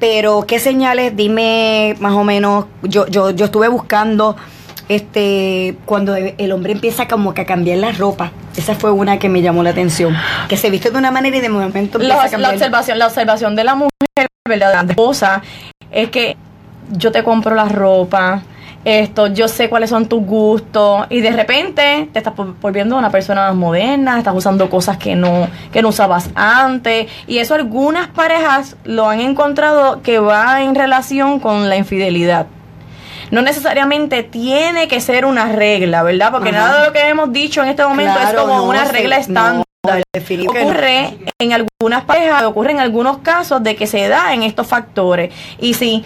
pero 0.00 0.44
qué 0.46 0.58
señales, 0.58 1.16
dime 1.16 1.94
más 2.00 2.14
o 2.14 2.24
menos. 2.24 2.66
Yo 2.82 3.06
yo 3.06 3.30
yo 3.30 3.44
estuve 3.44 3.68
buscando 3.68 4.36
este 4.88 5.76
cuando 5.84 6.14
el 6.16 6.52
hombre 6.52 6.72
empieza 6.72 7.08
como 7.08 7.34
que 7.34 7.42
a 7.42 7.46
cambiar 7.46 7.78
la 7.78 7.92
ropa. 7.92 8.32
Esa 8.56 8.74
fue 8.74 8.90
una 8.90 9.18
que 9.18 9.28
me 9.28 9.42
llamó 9.42 9.62
la 9.62 9.70
atención, 9.70 10.16
que 10.48 10.56
se 10.56 10.70
viste 10.70 10.90
de 10.90 10.98
una 10.98 11.10
manera 11.10 11.36
y 11.36 11.40
de 11.40 11.48
momento 11.48 11.98
empieza 11.98 12.16
La, 12.16 12.36
a 12.36 12.38
la 12.38 12.50
observación, 12.50 12.98
la 12.98 13.06
observación 13.06 13.56
de 13.56 13.64
la 13.64 13.74
mujer, 13.74 14.28
¿verdad? 14.48 14.84
De 14.84 14.92
esposa, 14.92 15.42
es 15.90 16.10
que 16.10 16.36
yo 16.92 17.10
te 17.10 17.24
compro 17.24 17.54
la 17.54 17.64
ropa, 17.64 18.42
esto, 18.84 19.28
yo 19.28 19.48
sé 19.48 19.70
cuáles 19.70 19.88
son 19.90 20.06
tus 20.06 20.22
gustos, 20.22 21.06
y 21.08 21.20
de 21.22 21.30
repente 21.30 22.10
te 22.12 22.18
estás 22.18 22.34
vol- 22.34 22.54
volviendo 22.60 22.96
una 22.98 23.10
persona 23.10 23.46
más 23.48 23.56
moderna, 23.56 24.18
estás 24.18 24.34
usando 24.36 24.68
cosas 24.68 24.98
que 24.98 25.16
no, 25.16 25.48
que 25.72 25.80
no 25.80 25.88
usabas 25.88 26.28
antes, 26.34 27.08
y 27.26 27.38
eso 27.38 27.54
algunas 27.54 28.08
parejas 28.08 28.76
lo 28.84 29.08
han 29.08 29.20
encontrado 29.20 30.02
que 30.02 30.18
va 30.18 30.62
en 30.62 30.74
relación 30.74 31.40
con 31.40 31.68
la 31.70 31.76
infidelidad. 31.76 32.46
No 33.30 33.42
necesariamente 33.42 34.22
tiene 34.22 34.88
que 34.88 35.00
ser 35.00 35.24
una 35.24 35.46
regla, 35.46 36.02
¿verdad? 36.02 36.30
Porque 36.30 36.50
Ajá. 36.50 36.58
nada 36.58 36.80
de 36.80 36.86
lo 36.88 36.92
que 36.92 37.08
hemos 37.08 37.32
dicho 37.32 37.62
en 37.62 37.68
este 37.70 37.84
momento 37.84 38.12
Claro, 38.18 38.38
es 38.38 38.42
como 38.44 38.56
no, 38.56 38.64
una 38.64 38.84
regla 38.84 39.16
estándar. 39.16 39.64
no. 39.84 40.44
ocurre 40.48 41.18
en 41.38 41.52
algunas 41.52 42.04
parejas, 42.04 42.42
ocurre 42.44 42.70
en 42.72 42.80
algunos 42.80 43.18
casos 43.18 43.62
de 43.62 43.76
que 43.76 43.86
se 43.86 44.08
da 44.08 44.32
en 44.32 44.42
estos 44.42 44.66
factores. 44.66 45.32
Y 45.60 45.74
si 45.74 46.04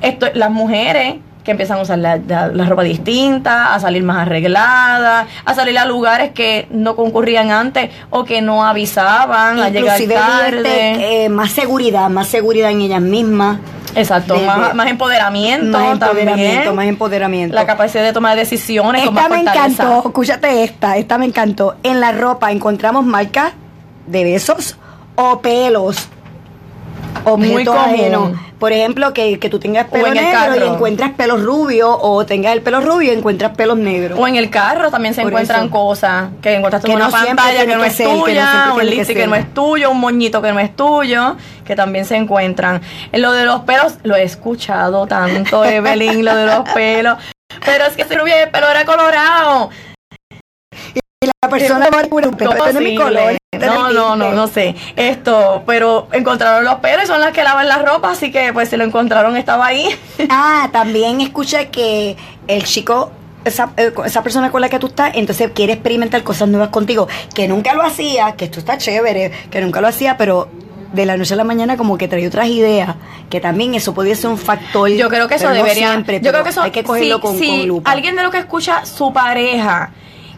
esto, 0.00 0.26
las 0.34 0.50
mujeres 0.50 1.16
que 1.44 1.50
empiezan 1.50 1.76
a 1.78 1.82
usar 1.82 1.98
la, 1.98 2.16
la- 2.26 2.46
la 2.46 2.64
ropa 2.64 2.82
distinta, 2.82 3.74
a 3.74 3.80
salir 3.80 4.02
más 4.02 4.16
arregladas, 4.18 5.26
a 5.44 5.54
salir 5.54 5.76
a 5.78 5.84
lugares 5.84 6.30
que 6.30 6.66
no 6.70 6.96
concurrían 6.96 7.50
antes 7.50 7.90
o 8.08 8.24
que 8.24 8.40
no 8.40 8.64
avisaban, 8.64 9.60
a 9.60 9.68
llegar 9.68 10.00
tarde. 10.08 11.24
eh, 11.24 11.28
más 11.28 11.50
seguridad, 11.52 12.08
más 12.08 12.28
seguridad 12.28 12.70
en 12.70 12.80
ellas 12.80 13.02
mismas. 13.02 13.58
Exacto, 13.96 14.34
de- 14.34 14.40
de- 14.40 14.46
más, 14.46 14.74
más 14.74 14.88
empoderamiento, 14.88 15.78
Más 15.78 15.92
empoderamiento, 15.92 16.54
también. 16.54 16.74
más 16.76 16.86
empoderamiento. 16.86 17.54
La 17.54 17.66
capacidad 17.66 18.02
de 18.02 18.12
tomar 18.12 18.36
decisiones 18.36 19.02
con 19.04 19.16
Esta 19.16 19.28
más 19.28 19.30
me 19.38 19.44
fortaleza. 19.44 19.82
encantó, 19.84 20.08
escúchate 20.08 20.64
esta, 20.64 20.96
esta 20.96 21.18
me 21.18 21.26
encantó. 21.26 21.76
En 21.82 22.00
la 22.00 22.12
ropa 22.12 22.50
encontramos 22.52 23.04
marcas 23.04 23.52
de 24.06 24.24
besos 24.24 24.76
o 25.16 25.40
pelos. 25.40 26.08
Muy 27.24 27.32
Objetos 27.52 27.74
común. 27.76 27.90
ajenos. 27.94 28.30
Por 28.64 28.72
ejemplo, 28.72 29.12
que, 29.12 29.38
que 29.38 29.50
tú 29.50 29.58
tengas 29.58 29.88
pelo 29.88 30.06
en 30.06 30.16
el 30.16 30.24
negro 30.24 30.56
y 30.56 30.66
encuentras 30.66 31.10
pelos 31.10 31.42
rubios, 31.42 31.98
o 32.00 32.24
tengas 32.24 32.54
el 32.54 32.62
pelo 32.62 32.80
rubio 32.80 33.12
y 33.12 33.14
encuentras 33.14 33.54
pelos 33.54 33.76
negros. 33.76 34.18
O 34.18 34.26
en 34.26 34.36
el 34.36 34.48
carro 34.48 34.90
también 34.90 35.12
se 35.12 35.20
Por 35.20 35.32
encuentran 35.32 35.64
eso. 35.64 35.70
cosas 35.70 36.30
que 36.40 36.54
encontraste 36.54 36.88
Que 36.88 36.94
una 36.96 37.04
no 37.04 37.10
pantalla 37.10 37.66
que 37.66 37.76
no 37.76 37.84
es 37.84 37.92
ser, 37.92 38.06
que 38.06 38.14
no 38.14 38.24
tuya, 38.24 38.72
un 38.74 38.86
lipstick 38.86 39.16
que, 39.18 39.26
no 39.26 39.34
es 39.34 39.52
tuyo, 39.52 39.90
un 39.90 40.00
moñito 40.00 40.40
que 40.40 40.50
no 40.50 40.60
es 40.60 40.74
tuyo, 40.74 41.36
que 41.66 41.76
también 41.76 42.06
se 42.06 42.16
encuentran. 42.16 42.80
En 43.12 43.20
lo 43.20 43.32
de 43.32 43.44
los 43.44 43.60
pelos, 43.64 43.96
lo 44.02 44.16
he 44.16 44.22
escuchado 44.22 45.06
tanto, 45.06 45.62
Evelyn, 45.62 46.24
lo 46.24 46.34
de 46.34 46.46
los 46.46 46.66
pelos. 46.74 47.18
Pero 47.66 47.84
es 47.84 47.92
que 47.92 48.06
si 48.06 48.16
rubia 48.16 48.38
y 48.38 48.42
el 48.44 48.50
pelo 48.50 48.66
era 48.70 48.86
colorado. 48.86 49.68
La 51.42 51.50
persona 51.50 51.88
va 51.92 51.98
a 51.98 52.02
decir, 52.02 52.24
este 52.24 52.44
no 52.46 52.66
es 52.66 52.74
mi 52.76 52.94
Imposible. 52.94 52.96
color. 52.96 53.36
No, 53.58 53.92
no, 53.92 54.16
no, 54.16 54.24
tinte". 54.24 54.36
no 54.36 54.46
sé. 54.48 54.74
Esto, 54.96 55.62
pero 55.66 56.08
encontraron 56.12 56.64
los 56.64 56.76
pelos 56.76 57.04
y 57.04 57.06
son 57.06 57.20
las 57.20 57.32
que 57.32 57.44
lavan 57.44 57.68
la 57.68 57.78
ropa, 57.78 58.10
así 58.10 58.30
que 58.30 58.52
pues 58.52 58.68
si 58.68 58.76
lo 58.76 58.84
encontraron 58.84 59.36
estaba 59.36 59.66
ahí. 59.66 59.88
Ah, 60.30 60.68
también 60.72 61.20
escuché 61.20 61.68
que 61.68 62.16
el 62.48 62.64
chico, 62.64 63.12
esa, 63.44 63.70
eh, 63.76 63.92
esa 64.04 64.22
persona 64.22 64.50
con 64.50 64.60
la 64.60 64.68
que 64.68 64.78
tú 64.78 64.86
estás, 64.88 65.12
entonces 65.14 65.50
quiere 65.54 65.74
experimentar 65.74 66.22
cosas 66.22 66.48
nuevas 66.48 66.70
contigo, 66.70 67.08
que 67.34 67.46
nunca 67.46 67.74
lo 67.74 67.82
hacía, 67.82 68.32
que 68.32 68.46
esto 68.46 68.58
está 68.58 68.78
chévere, 68.78 69.30
que 69.50 69.60
nunca 69.60 69.80
lo 69.80 69.88
hacía, 69.88 70.16
pero 70.16 70.48
de 70.94 71.06
la 71.06 71.16
noche 71.16 71.34
a 71.34 71.36
la 71.36 71.44
mañana 71.44 71.76
como 71.76 71.98
que 71.98 72.08
trae 72.08 72.26
otras 72.26 72.48
ideas, 72.48 72.94
que 73.28 73.40
también 73.40 73.74
eso 73.74 73.92
podría 73.94 74.14
ser 74.14 74.30
un 74.30 74.38
factor. 74.38 74.88
Yo 74.90 75.08
creo 75.08 75.28
que 75.28 75.34
eso 75.34 75.48
no 75.48 75.54
debería. 75.54 75.90
siempre, 75.90 76.20
yo 76.20 76.30
creo 76.30 76.44
que 76.44 76.50
eso. 76.50 76.62
hay 76.62 76.70
que 76.70 76.84
cogerlo 76.84 77.16
si, 77.16 77.22
con, 77.22 77.38
si 77.38 77.46
con 77.46 77.68
lupa. 77.68 77.90
alguien 77.90 78.16
de 78.16 78.22
lo 78.22 78.30
que 78.30 78.38
escucha 78.38 78.86
su 78.86 79.12
pareja 79.12 79.90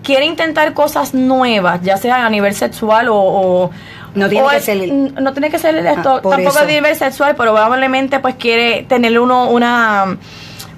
quiere 0.06 0.24
intentar 0.24 0.72
cosas 0.72 1.12
nuevas, 1.14 1.80
ya 1.82 1.96
sea 1.96 2.24
a 2.24 2.30
nivel 2.30 2.54
sexual 2.54 3.08
o. 3.08 3.16
o- 3.16 3.70
No 4.14 4.28
tiene 4.30 4.46
o 4.46 4.48
que 4.48 4.56
es- 4.56 4.64
ser- 4.64 4.88
no 5.20 5.32
tiene 5.32 5.50
que 5.50 5.58
ser 5.58 5.74
esto, 5.76 6.16
Ah, 6.16 6.22
por 6.22 6.32
tampoco 6.36 6.56
eso. 6.56 6.64
a 6.64 6.64
nivel 6.64 6.94
sexual, 6.96 7.34
pero 7.36 7.52
probablemente 7.52 8.18
pues 8.20 8.36
quiere 8.36 8.84
tener 8.88 9.18
uno 9.18 9.50
una 9.50 10.16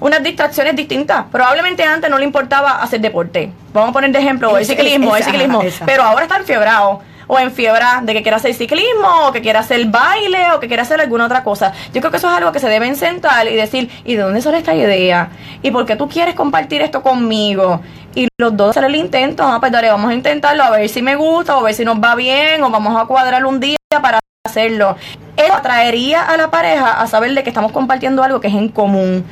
unas 0.01 0.23
distracciones 0.23 0.75
distintas. 0.75 1.25
Probablemente 1.31 1.83
antes 1.83 2.09
no 2.09 2.17
le 2.17 2.23
importaba 2.23 2.81
hacer 2.81 3.01
deporte. 3.01 3.51
Vamos 3.73 3.89
a 3.89 3.93
poner 3.93 4.11
de 4.11 4.19
ejemplo 4.19 4.57
el 4.57 4.65
ciclismo, 4.65 5.15
el 5.15 5.21
esa, 5.21 5.31
ciclismo, 5.31 5.61
esa. 5.61 5.85
pero 5.85 6.03
ahora 6.03 6.23
está 6.23 6.37
enfiebrado 6.37 7.01
o 7.31 7.37
enfiebra 7.37 8.01
de 8.01 8.13
que 8.13 8.23
quiera 8.23 8.37
hacer 8.37 8.55
ciclismo 8.55 9.27
o 9.27 9.31
que 9.31 9.41
quiera 9.41 9.59
hacer 9.59 9.85
baile 9.85 10.51
o 10.51 10.59
que 10.59 10.67
quiera 10.67 10.81
hacer 10.81 10.99
alguna 10.99 11.25
otra 11.25 11.43
cosa. 11.43 11.71
Yo 11.93 12.01
creo 12.01 12.09
que 12.09 12.17
eso 12.17 12.27
es 12.27 12.35
algo 12.35 12.51
que 12.51 12.59
se 12.59 12.67
deben 12.67 12.95
sentar 12.95 13.47
y 13.47 13.55
decir, 13.55 13.87
¿y 14.03 14.15
de 14.15 14.23
dónde 14.23 14.41
sale 14.41 14.57
esta 14.57 14.73
idea? 14.73 15.29
¿Y 15.61 15.69
por 15.69 15.85
qué 15.85 15.95
tú 15.95 16.09
quieres 16.09 16.33
compartir 16.33 16.81
esto 16.81 17.03
conmigo? 17.03 17.81
Y 18.15 18.27
los 18.39 18.57
dos 18.57 18.71
hacer 18.71 18.85
el 18.85 18.95
intento, 18.95 19.43
ah, 19.43 19.59
pues 19.59 19.71
vamos 19.71 20.09
a 20.09 20.13
intentarlo 20.15 20.63
a 20.63 20.71
ver 20.71 20.89
si 20.89 21.03
me 21.03 21.15
gusta 21.15 21.55
o 21.55 21.59
a 21.59 21.63
ver 21.63 21.75
si 21.75 21.85
nos 21.85 21.97
va 21.97 22.15
bien 22.15 22.63
o 22.63 22.71
vamos 22.71 22.99
a 22.99 23.05
cuadrar 23.05 23.45
un 23.45 23.59
día 23.59 23.77
para 24.01 24.19
hacerlo. 24.43 24.97
Eso 25.37 25.53
atraería 25.53 26.23
a 26.23 26.35
la 26.35 26.49
pareja 26.49 26.99
a 26.99 27.05
saber 27.05 27.35
de 27.35 27.43
que 27.43 27.51
estamos 27.51 27.71
compartiendo 27.71 28.23
algo 28.23 28.41
que 28.41 28.47
es 28.47 28.55
en 28.55 28.69
común. 28.69 29.23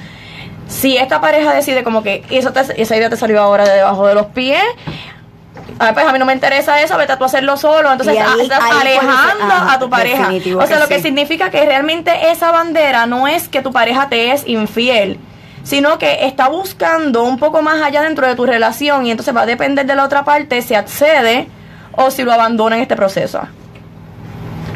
Si 0.67 0.97
esta 0.97 1.19
pareja 1.19 1.51
decide 1.51 1.83
como 1.83 2.03
que 2.03 2.23
eso 2.29 2.53
esa 2.55 2.95
idea 2.95 3.09
te 3.09 3.17
salió 3.17 3.41
ahora 3.41 3.65
de 3.67 3.73
debajo 3.73 4.05
de 4.05 4.13
los 4.13 4.27
pies, 4.27 4.61
ah, 5.79 5.91
pues 5.93 6.05
a 6.05 6.11
mí 6.13 6.19
no 6.19 6.25
me 6.25 6.33
interesa 6.33 6.81
eso, 6.81 6.97
vete 6.97 7.15
tú 7.17 7.23
a 7.23 7.27
hacerlo 7.27 7.57
solo. 7.57 7.91
Entonces 7.91 8.17
ahí- 8.17 8.23
ah, 8.25 8.35
estás 8.41 8.63
ser- 8.63 8.73
alejando 8.81 9.43
ah, 9.43 9.73
a 9.73 9.79
tu 9.79 9.89
pareja. 9.89 10.29
O 10.57 10.67
sea, 10.67 10.79
lo 10.79 10.87
que 10.87 10.97
sí. 10.97 11.03
significa 11.03 11.49
que 11.49 11.65
realmente 11.65 12.31
esa 12.31 12.51
bandera 12.51 13.05
no 13.05 13.27
es 13.27 13.47
que 13.47 13.61
tu 13.61 13.71
pareja 13.71 14.09
te 14.09 14.31
es 14.31 14.47
infiel, 14.47 15.19
sino 15.63 15.97
que 15.97 16.25
está 16.25 16.47
buscando 16.49 17.23
un 17.23 17.37
poco 17.37 17.61
más 17.61 17.81
allá 17.81 18.01
dentro 18.01 18.25
de 18.27 18.35
tu 18.35 18.45
relación 18.45 19.05
y 19.05 19.11
entonces 19.11 19.35
va 19.35 19.41
a 19.41 19.45
depender 19.45 19.85
de 19.85 19.95
la 19.95 20.03
otra 20.05 20.23
parte 20.23 20.61
si 20.61 20.73
accede 20.75 21.47
o 21.93 22.09
si 22.11 22.23
lo 22.23 22.31
abandona 22.31 22.75
en 22.77 22.83
este 22.83 22.95
proceso. 22.95 23.41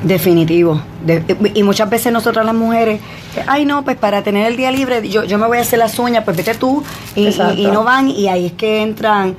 Definitivo. 0.03 0.81
De- 1.05 1.23
y 1.53 1.61
muchas 1.63 1.87
veces 1.89 2.11
nosotras 2.11 2.43
las 2.45 2.55
mujeres, 2.55 2.99
ay 3.47 3.65
no, 3.65 3.83
pues 3.83 3.97
para 3.97 4.23
tener 4.23 4.47
el 4.47 4.57
día 4.57 4.71
libre, 4.71 5.07
yo, 5.07 5.23
yo 5.23 5.37
me 5.37 5.45
voy 5.45 5.59
a 5.59 5.61
hacer 5.61 5.77
las 5.77 5.97
uñas, 5.99 6.23
pues 6.23 6.35
vete 6.35 6.55
tú, 6.55 6.83
y, 7.15 7.21
y- 7.23 7.27
Exacto. 7.27 7.53
y 7.61 7.67
no 7.67 7.83
van, 7.83 8.09
y 8.09 8.27
ahí 8.27 8.47
es 8.47 8.53
que 8.53 8.81
entran, 8.81 9.35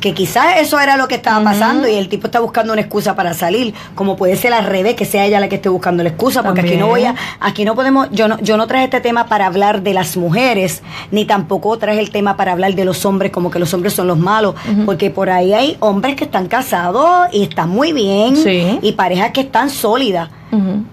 que 0.00 0.12
quizás 0.12 0.58
eso 0.60 0.78
era 0.80 0.96
lo 0.98 1.08
que 1.08 1.14
estaba 1.14 1.42
pasando 1.42 1.88
y 1.88 1.94
el 1.94 2.08
tipo 2.10 2.26
está 2.26 2.38
buscando 2.40 2.72
una 2.74 2.82
excusa 2.82 3.16
para 3.16 3.32
salir, 3.32 3.72
como 3.94 4.16
puede 4.16 4.36
ser 4.36 4.52
al 4.52 4.66
revés, 4.66 4.94
que 4.96 5.06
sea 5.06 5.24
ella 5.24 5.40
la 5.40 5.48
que 5.48 5.54
esté 5.56 5.70
buscando 5.70 6.02
la 6.02 6.10
excusa, 6.10 6.42
porque 6.42 6.60
aquí 6.60 6.76
no 6.76 6.88
voy 6.88 7.04
a, 7.04 7.14
aquí 7.40 7.64
no 7.64 7.74
podemos, 7.74 8.08
yo 8.10 8.28
no, 8.28 8.38
yo 8.40 8.56
no 8.58 8.66
traje 8.66 8.84
este 8.84 9.00
tema 9.00 9.26
para 9.26 9.46
hablar 9.46 9.82
de 9.82 9.94
las 9.94 10.16
mujeres, 10.18 10.82
ni 11.10 11.24
tampoco 11.24 11.78
traje 11.78 12.00
el 12.00 12.10
tema 12.10 12.36
para 12.36 12.52
hablar 12.52 12.74
de 12.74 12.84
los 12.84 13.06
hombres, 13.06 13.32
como 13.32 13.50
que 13.50 13.58
los 13.58 13.72
hombres 13.72 13.94
son 13.94 14.06
los 14.06 14.18
malos, 14.18 14.54
porque 14.84 15.10
por 15.10 15.30
ahí 15.30 15.54
hay 15.54 15.76
hombres 15.80 16.16
que 16.16 16.24
están 16.24 16.48
casados 16.48 17.28
y 17.32 17.42
están 17.44 17.70
muy 17.70 17.92
bien, 17.94 18.36
Sí. 18.36 18.78
y 18.82 18.92
parejas 18.92 19.30
que 19.32 19.40
están 19.42 19.70
sólidas. 19.70 20.28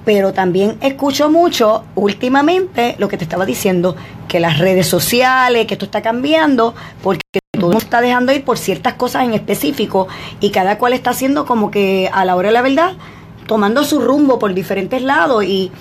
Pero 0.05 0.33
también 0.33 0.77
escucho 0.81 1.29
mucho 1.29 1.83
últimamente 1.93 2.95
lo 2.97 3.07
que 3.07 3.17
te 3.17 3.25
estaba 3.25 3.45
diciendo, 3.45 3.95
que 4.27 4.39
las 4.39 4.57
redes 4.57 4.87
sociales, 4.87 5.67
que 5.67 5.73
esto 5.75 5.85
está 5.85 6.01
cambiando, 6.01 6.73
porque 7.03 7.40
todo 7.61 7.77
está 7.77 8.01
dejando 8.01 8.33
ir 8.33 8.43
por 8.43 8.57
ciertas 8.57 8.95
cosas 8.95 9.23
en 9.23 9.33
específico 9.33 10.07
y 10.39 10.51
cada 10.51 10.77
cual 10.77 10.93
está 10.93 11.11
haciendo 11.11 11.45
como 11.45 11.71
que 11.71 12.09
a 12.11 12.25
la 12.25 12.35
hora 12.35 12.49
de 12.49 12.53
la 12.53 12.61
verdad, 12.61 12.93
tomando 13.47 13.83
su 13.83 14.01
rumbo 14.01 14.39
por 14.39 14.53
diferentes 14.53 15.01
lados 15.01 15.43
y, 15.43 15.71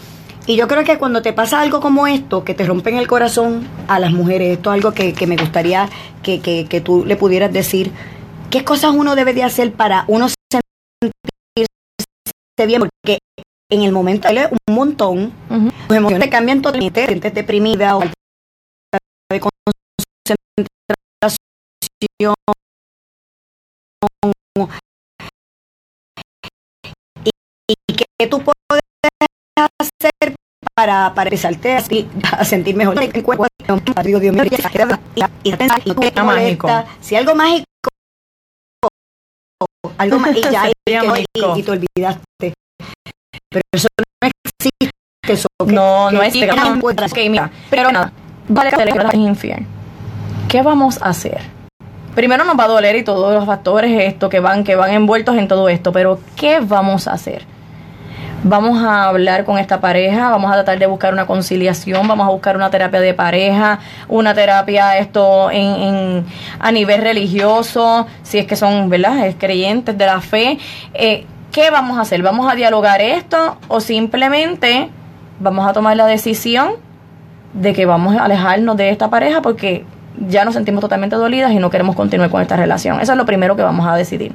y 0.46 0.56
yo 0.56 0.68
creo 0.68 0.84
que 0.84 0.98
cuando 0.98 1.22
te 1.22 1.32
pasa 1.32 1.60
algo 1.60 1.80
como 1.80 2.06
esto, 2.06 2.44
que 2.44 2.54
te 2.54 2.64
rompen 2.64 2.96
el 2.96 3.06
corazón 3.06 3.66
a 3.88 3.98
las 3.98 4.12
mujeres, 4.12 4.56
esto 4.56 4.70
es 4.70 4.74
algo 4.74 4.92
que, 4.92 5.12
que 5.12 5.26
me 5.26 5.36
gustaría 5.36 5.88
que, 6.22 6.40
que, 6.40 6.66
que 6.66 6.80
tú 6.80 7.04
le 7.04 7.16
pudieras 7.16 7.52
decir, 7.52 7.92
¿qué 8.50 8.64
cosas 8.64 8.92
uno 8.94 9.14
debe 9.14 9.32
de 9.32 9.42
hacer 9.44 9.72
para 9.72 10.04
uno 10.08 10.28
sentirse 10.28 11.66
bien? 12.66 12.80
Porque 12.80 13.18
en 13.70 13.82
el 13.82 13.92
momento 13.92 14.28
un 14.68 14.74
montón, 14.74 15.32
tus 15.88 15.96
emociones 15.96 16.28
cambian 16.28 16.60
totalmente, 16.60 17.02
te 17.02 17.06
sientes 17.06 17.34
deprimida 17.34 17.96
o 17.96 18.00
falta 18.00 18.18
de 19.30 19.40
concentración. 19.40 21.36
Y, 27.68 27.74
qué 27.94 28.26
tú 28.28 28.42
puedes 28.42 28.82
hacer 29.56 30.34
para, 30.74 31.14
para 31.14 31.28
empezarte 31.28 31.74
a, 31.74 31.80
sentir- 31.80 32.08
a 32.32 32.44
sentir 32.44 32.74
mejor. 32.76 32.98
Dios 32.98 34.22
mío, 34.22 34.44
y, 34.44 34.50
te 35.52 36.22
Mágico. 36.22 36.68
Si 37.00 37.16
algo 37.16 37.34
mágico, 37.34 37.64
algo 39.98 40.18
más, 40.18 40.36
y 40.36 40.40
ya, 40.42 40.68
y, 40.68 40.72
que- 40.84 41.02
mágico. 41.06 41.54
te 41.64 41.70
olvidaste. 41.70 42.54
Pero 43.50 43.62
eso 43.72 43.88
no 43.98 44.28
existe. 44.28 44.90
Eso, 45.28 45.48
que- 45.58 45.72
No, 45.72 46.10
no 46.10 46.20
que- 46.20 46.26
es 46.26 46.32
que 46.34 46.46
no 46.46 46.74
encuentras. 46.74 47.12
Ok, 47.12 47.18
mira, 47.28 47.50
pero 47.68 47.92
nada, 47.92 48.12
vale 48.48 48.70
que 48.70 48.82
es 48.82 49.14
infiel. 49.14 49.66
¿Qué 50.48 50.62
vamos 50.62 51.00
a 51.02 51.10
hacer? 51.10 51.59
Primero 52.14 52.44
nos 52.44 52.58
va 52.58 52.64
a 52.64 52.68
doler 52.68 52.96
y 52.96 53.04
todos 53.04 53.32
los 53.34 53.46
factores 53.46 54.00
esto 54.02 54.28
que 54.28 54.40
van 54.40 54.64
que 54.64 54.74
van 54.76 54.90
envueltos 54.90 55.36
en 55.36 55.46
todo 55.48 55.68
esto, 55.68 55.92
pero 55.92 56.18
¿qué 56.36 56.60
vamos 56.60 57.06
a 57.06 57.12
hacer? 57.12 57.44
Vamos 58.42 58.82
a 58.82 59.04
hablar 59.04 59.44
con 59.44 59.58
esta 59.58 59.80
pareja, 59.82 60.30
vamos 60.30 60.50
a 60.50 60.54
tratar 60.54 60.78
de 60.78 60.86
buscar 60.86 61.12
una 61.12 61.26
conciliación, 61.26 62.08
vamos 62.08 62.26
a 62.26 62.30
buscar 62.30 62.56
una 62.56 62.70
terapia 62.70 63.00
de 63.00 63.12
pareja, 63.12 63.80
una 64.08 64.34
terapia 64.34 64.96
esto 64.96 65.50
en, 65.50 65.60
en- 65.82 66.26
a 66.58 66.72
nivel 66.72 67.02
religioso, 67.02 68.06
si 68.22 68.38
es 68.38 68.46
que 68.46 68.56
son, 68.56 68.88
¿verdad? 68.88 69.26
Es 69.26 69.36
creyentes 69.38 69.96
de 69.96 70.06
la 70.06 70.20
fe. 70.22 70.58
Eh, 70.94 71.26
¿Qué 71.52 71.70
vamos 71.70 71.98
a 71.98 72.02
hacer? 72.02 72.22
¿Vamos 72.22 72.50
a 72.50 72.54
dialogar 72.54 73.00
esto 73.02 73.58
o 73.68 73.80
simplemente 73.80 74.88
vamos 75.38 75.68
a 75.68 75.72
tomar 75.74 75.96
la 75.96 76.06
decisión 76.06 76.70
de 77.52 77.72
que 77.74 77.84
vamos 77.84 78.16
a 78.16 78.24
alejarnos 78.24 78.76
de 78.76 78.88
esta 78.90 79.10
pareja 79.10 79.42
porque 79.42 79.84
ya 80.28 80.44
nos 80.44 80.54
sentimos 80.54 80.80
totalmente 80.80 81.16
dolidas 81.16 81.52
y 81.52 81.56
no 81.58 81.70
queremos 81.70 81.96
continuar 81.96 82.30
con 82.30 82.42
esta 82.42 82.56
relación. 82.56 83.00
Eso 83.00 83.12
es 83.12 83.18
lo 83.18 83.24
primero 83.26 83.56
que 83.56 83.62
vamos 83.62 83.86
a 83.88 83.94
decidir. 83.96 84.32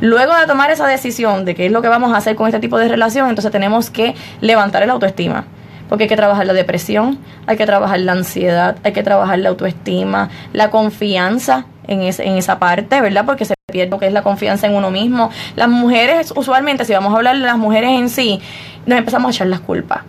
Luego 0.00 0.34
de 0.36 0.46
tomar 0.46 0.70
esa 0.70 0.86
decisión 0.86 1.44
de 1.44 1.54
qué 1.54 1.66
es 1.66 1.72
lo 1.72 1.82
que 1.82 1.88
vamos 1.88 2.12
a 2.14 2.16
hacer 2.18 2.36
con 2.36 2.46
este 2.46 2.60
tipo 2.60 2.78
de 2.78 2.88
relación, 2.88 3.28
entonces 3.28 3.50
tenemos 3.52 3.90
que 3.90 4.14
levantar 4.40 4.82
el 4.82 4.90
autoestima. 4.90 5.44
Porque 5.88 6.04
hay 6.04 6.08
que 6.08 6.16
trabajar 6.16 6.46
la 6.46 6.52
depresión, 6.52 7.18
hay 7.46 7.56
que 7.56 7.64
trabajar 7.66 7.98
la 8.00 8.12
ansiedad, 8.12 8.76
hay 8.84 8.92
que 8.92 9.02
trabajar 9.02 9.38
la 9.38 9.48
autoestima, 9.48 10.28
la 10.52 10.70
confianza 10.70 11.64
en, 11.86 12.02
ese- 12.02 12.26
en 12.26 12.36
esa 12.36 12.58
parte, 12.58 13.00
¿verdad? 13.00 13.24
Porque 13.24 13.46
se 13.46 13.54
pierde 13.72 13.90
lo 13.90 13.98
que 13.98 14.06
es 14.06 14.12
la 14.12 14.22
confianza 14.22 14.66
en 14.66 14.74
uno 14.74 14.90
mismo. 14.90 15.30
Las 15.56 15.68
mujeres, 15.68 16.32
usualmente, 16.36 16.84
si 16.84 16.92
vamos 16.92 17.12
a 17.14 17.16
hablar 17.16 17.36
de 17.36 17.42
las 17.44 17.56
mujeres 17.56 17.90
en 17.90 18.10
sí, 18.10 18.38
nos 18.84 18.98
empezamos 18.98 19.28
a 19.28 19.30
echar 19.34 19.46
las 19.46 19.60
culpas. 19.60 20.00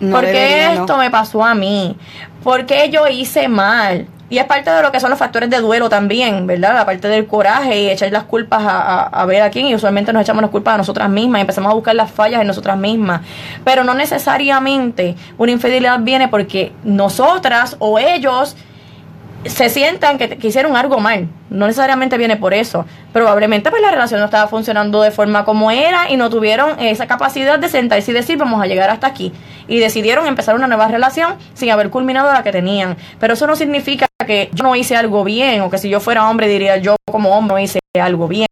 No 0.00 0.16
¿Por 0.16 0.24
qué 0.26 0.62
no. 0.74 0.80
esto 0.80 0.96
me 0.96 1.10
pasó 1.10 1.44
a 1.44 1.54
mí? 1.54 1.94
¿Por 2.42 2.64
qué 2.64 2.88
yo 2.90 3.06
hice 3.08 3.48
mal? 3.48 4.06
Y 4.30 4.36
es 4.38 4.44
parte 4.44 4.70
de 4.70 4.82
lo 4.82 4.92
que 4.92 5.00
son 5.00 5.08
los 5.10 5.18
factores 5.18 5.48
de 5.48 5.58
duelo 5.58 5.88
también, 5.88 6.46
¿verdad? 6.46 6.74
La 6.74 6.84
parte 6.84 7.08
del 7.08 7.26
coraje 7.26 7.80
y 7.82 7.88
echar 7.88 8.12
las 8.12 8.24
culpas 8.24 8.62
a, 8.62 9.02
a- 9.04 9.24
ver 9.24 9.40
a 9.42 9.48
quién. 9.50 9.66
Y 9.68 9.74
usualmente 9.74 10.12
nos 10.12 10.20
echamos 10.22 10.42
las 10.42 10.50
culpas 10.50 10.74
a 10.74 10.76
nosotras 10.78 11.08
mismas 11.08 11.38
y 11.38 11.42
empezamos 11.42 11.70
a 11.72 11.74
buscar 11.74 11.94
las 11.94 12.10
fallas 12.10 12.40
en 12.42 12.46
nosotras 12.46 12.76
mismas. 12.76 13.22
Pero 13.64 13.84
no 13.84 13.94
necesariamente 13.94 15.16
una 15.38 15.52
infidelidad 15.52 15.98
viene 16.00 16.28
porque 16.28 16.72
nosotras 16.84 17.76
o 17.78 17.98
ellos 17.98 18.54
se 19.44 19.68
sientan 19.70 20.18
que, 20.18 20.38
hicieron 20.42 20.76
algo 20.76 20.98
mal. 20.98 21.28
No 21.50 21.66
necesariamente 21.66 22.18
viene 22.18 22.36
por 22.36 22.54
eso. 22.54 22.84
Probablemente 23.12 23.70
pues 23.70 23.80
la 23.82 23.90
relación 23.90 24.20
no 24.20 24.26
estaba 24.26 24.48
funcionando 24.48 25.02
de 25.02 25.10
forma 25.10 25.44
como 25.44 25.70
era 25.70 26.10
y 26.10 26.16
no 26.16 26.28
tuvieron 26.30 26.78
esa 26.80 27.06
capacidad 27.06 27.58
de 27.58 27.68
sentarse 27.68 28.10
y 28.10 28.14
decir 28.14 28.36
vamos 28.36 28.62
a 28.62 28.66
llegar 28.66 28.90
hasta 28.90 29.06
aquí. 29.06 29.32
Y 29.66 29.78
decidieron 29.78 30.26
empezar 30.26 30.54
una 30.54 30.66
nueva 30.66 30.88
relación 30.88 31.34
sin 31.54 31.70
haber 31.70 31.90
culminado 31.90 32.32
la 32.32 32.42
que 32.42 32.52
tenían. 32.52 32.96
Pero 33.18 33.34
eso 33.34 33.46
no 33.46 33.56
significa 33.56 34.06
que 34.26 34.50
yo 34.52 34.64
no 34.64 34.74
hice 34.76 34.96
algo 34.96 35.24
bien 35.24 35.60
o 35.62 35.70
que 35.70 35.78
si 35.78 35.88
yo 35.88 36.00
fuera 36.00 36.28
hombre 36.28 36.48
diría 36.48 36.76
yo 36.76 36.96
como 37.10 37.30
hombre 37.30 37.54
no 37.54 37.58
hice 37.60 37.80
algo 38.00 38.28
bien. 38.28 38.46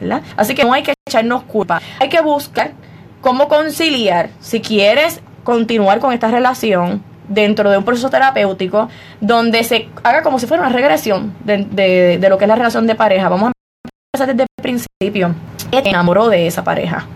¿verdad? 0.00 0.22
Así 0.36 0.54
que 0.54 0.64
no 0.64 0.72
hay 0.72 0.82
que 0.82 0.94
echarnos 1.08 1.42
culpa. 1.44 1.80
Hay 1.98 2.08
que 2.08 2.20
buscar 2.20 2.72
cómo 3.20 3.48
conciliar 3.48 4.30
si 4.40 4.60
quieres 4.60 5.20
continuar 5.44 5.98
con 5.98 6.12
esta 6.12 6.28
relación 6.28 7.02
dentro 7.28 7.70
de 7.70 7.78
un 7.78 7.84
proceso 7.84 8.10
terapéutico 8.10 8.88
donde 9.20 9.64
se 9.64 9.88
haga 10.02 10.22
como 10.22 10.38
si 10.38 10.46
fuera 10.46 10.62
una 10.62 10.72
regresión 10.72 11.34
de, 11.44 11.58
de- 11.70 12.18
de 12.18 12.28
lo 12.28 12.38
que 12.38 12.44
es 12.44 12.48
la 12.48 12.56
relación 12.56 12.86
de 12.86 12.94
pareja. 12.94 13.28
Vamos 13.28 13.50
a 13.50 13.52
empezar 14.14 14.34
desde 14.34 14.42
el 14.58 14.62
principio. 14.62 15.34
¿Qué 15.70 15.82
te 15.82 15.88
enamoró 15.90 16.28
de 16.28 16.46
esa 16.46 16.62
pareja? 16.64 17.06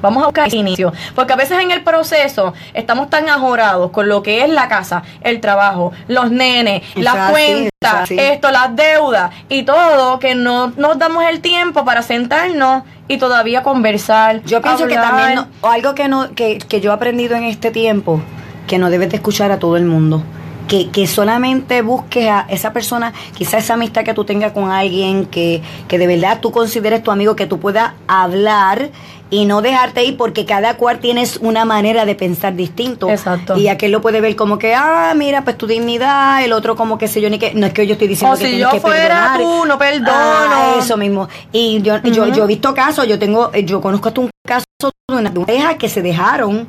Vamos 0.00 0.22
a 0.22 0.26
buscar 0.26 0.46
ese 0.46 0.56
inicio. 0.58 0.92
Porque 1.16 1.32
a 1.32 1.36
veces 1.36 1.58
en 1.60 1.72
el 1.72 1.82
proceso 1.82 2.54
estamos 2.72 3.10
tan 3.10 3.28
ajorados 3.28 3.90
con 3.90 4.08
lo 4.08 4.22
que 4.22 4.44
es 4.44 4.48
la 4.48 4.68
casa, 4.68 5.02
el 5.22 5.40
trabajo, 5.40 5.92
los 6.06 6.30
nenes, 6.30 6.82
las 6.94 7.14
es 7.16 7.20
así, 7.20 7.32
cuentas, 7.32 8.10
es 8.12 8.18
esto, 8.34 8.50
las 8.52 8.76
deudas 8.76 9.32
y 9.48 9.64
todo, 9.64 10.20
que 10.20 10.36
no 10.36 10.72
nos 10.76 10.98
damos 11.00 11.24
el 11.24 11.40
tiempo 11.40 11.84
para 11.84 12.02
sentarnos 12.02 12.84
y 13.08 13.18
todavía 13.18 13.64
conversar. 13.64 14.40
Yo 14.44 14.62
pienso 14.62 14.86
que 14.86 14.94
también, 14.94 15.34
no- 15.34 15.48
o 15.62 15.68
algo 15.68 15.96
que, 15.96 16.06
no, 16.06 16.32
que, 16.32 16.58
que 16.58 16.80
yo 16.80 16.92
he 16.92 16.94
aprendido 16.94 17.34
en 17.34 17.42
este 17.42 17.72
tiempo, 17.72 18.20
que 18.68 18.78
no 18.78 18.90
debes 18.90 19.10
de 19.10 19.16
escuchar 19.16 19.50
a 19.50 19.58
todo 19.58 19.76
el 19.76 19.84
mundo. 19.84 20.22
Que, 20.68 20.90
que 20.90 21.06
solamente 21.06 21.80
busques 21.80 22.28
a 22.28 22.44
esa 22.50 22.74
persona, 22.74 23.14
quizás 23.34 23.64
esa 23.64 23.72
amistad 23.72 24.04
que 24.04 24.12
tú 24.12 24.24
tengas 24.24 24.52
con 24.52 24.70
alguien 24.70 25.24
que, 25.24 25.62
que 25.88 25.96
de 25.98 26.06
verdad 26.06 26.40
tú 26.42 26.52
consideres 26.52 27.02
tu 27.02 27.10
amigo, 27.10 27.34
que 27.34 27.46
tú 27.46 27.58
puedas 27.58 27.92
hablar 28.06 28.90
y 29.30 29.46
no 29.46 29.62
dejarte 29.62 30.04
ir 30.04 30.18
porque 30.18 30.44
cada 30.44 30.76
cual 30.76 30.98
tienes 30.98 31.38
una 31.38 31.64
manera 31.64 32.04
de 32.04 32.14
pensar 32.14 32.54
distinto. 32.54 33.08
Exacto. 33.08 33.56
Y 33.56 33.68
aquel 33.68 33.92
lo 33.92 34.02
puede 34.02 34.20
ver 34.20 34.36
como 34.36 34.58
que, 34.58 34.74
ah, 34.74 35.14
mira, 35.16 35.42
pues 35.42 35.56
tu 35.56 35.66
dignidad, 35.66 36.44
el 36.44 36.52
otro 36.52 36.76
como 36.76 36.98
que 36.98 37.08
sé 37.08 37.22
yo 37.22 37.30
ni 37.30 37.38
que, 37.38 37.54
no 37.54 37.66
es 37.66 37.72
que 37.72 37.86
yo 37.86 37.94
estoy 37.94 38.08
diciendo 38.08 38.36
O 38.36 38.38
que 38.38 38.44
si 38.44 38.50
tienes 38.50 38.66
yo 38.66 38.72
que 38.72 38.80
fuera 38.80 39.32
perdonar. 39.36 39.40
tú, 39.40 39.64
no 39.66 39.78
perdono. 39.78 40.12
Ah, 40.12 40.76
eso 40.78 40.98
mismo. 40.98 41.28
Y 41.50 41.80
yo, 41.80 42.02
yo, 42.02 42.26
yo 42.28 42.44
he 42.44 42.46
visto 42.46 42.74
casos, 42.74 43.06
yo 43.08 43.18
tengo, 43.18 43.50
eh, 43.54 43.64
yo 43.64 43.80
conozco 43.80 44.08
hasta 44.08 44.20
un 44.20 44.30
caso 44.46 44.64
de 44.82 45.16
una, 45.16 45.30
de 45.30 45.38
una 45.38 45.46
pareja 45.46 45.78
que 45.78 45.88
se 45.88 46.02
dejaron 46.02 46.68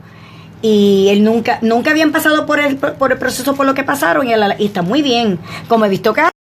y 0.62 1.08
él 1.10 1.24
nunca, 1.24 1.60
nunca 1.62 1.92
habían 1.92 2.12
pasado 2.12 2.46
por 2.46 2.60
el, 2.60 2.78
por 2.78 3.12
el 3.12 3.18
proceso 3.18 3.56
por 3.56 3.66
lo 3.66 3.74
que 3.74 3.84
pasaron 3.84 4.28
y, 4.28 4.34
él- 4.34 4.56
y 4.60 4.66
está 4.66 4.82
muy 4.82 5.02
bien. 5.02 5.40
Como 5.68 5.86
he 5.86 5.90
visto 5.90 6.14
casos 6.14 6.32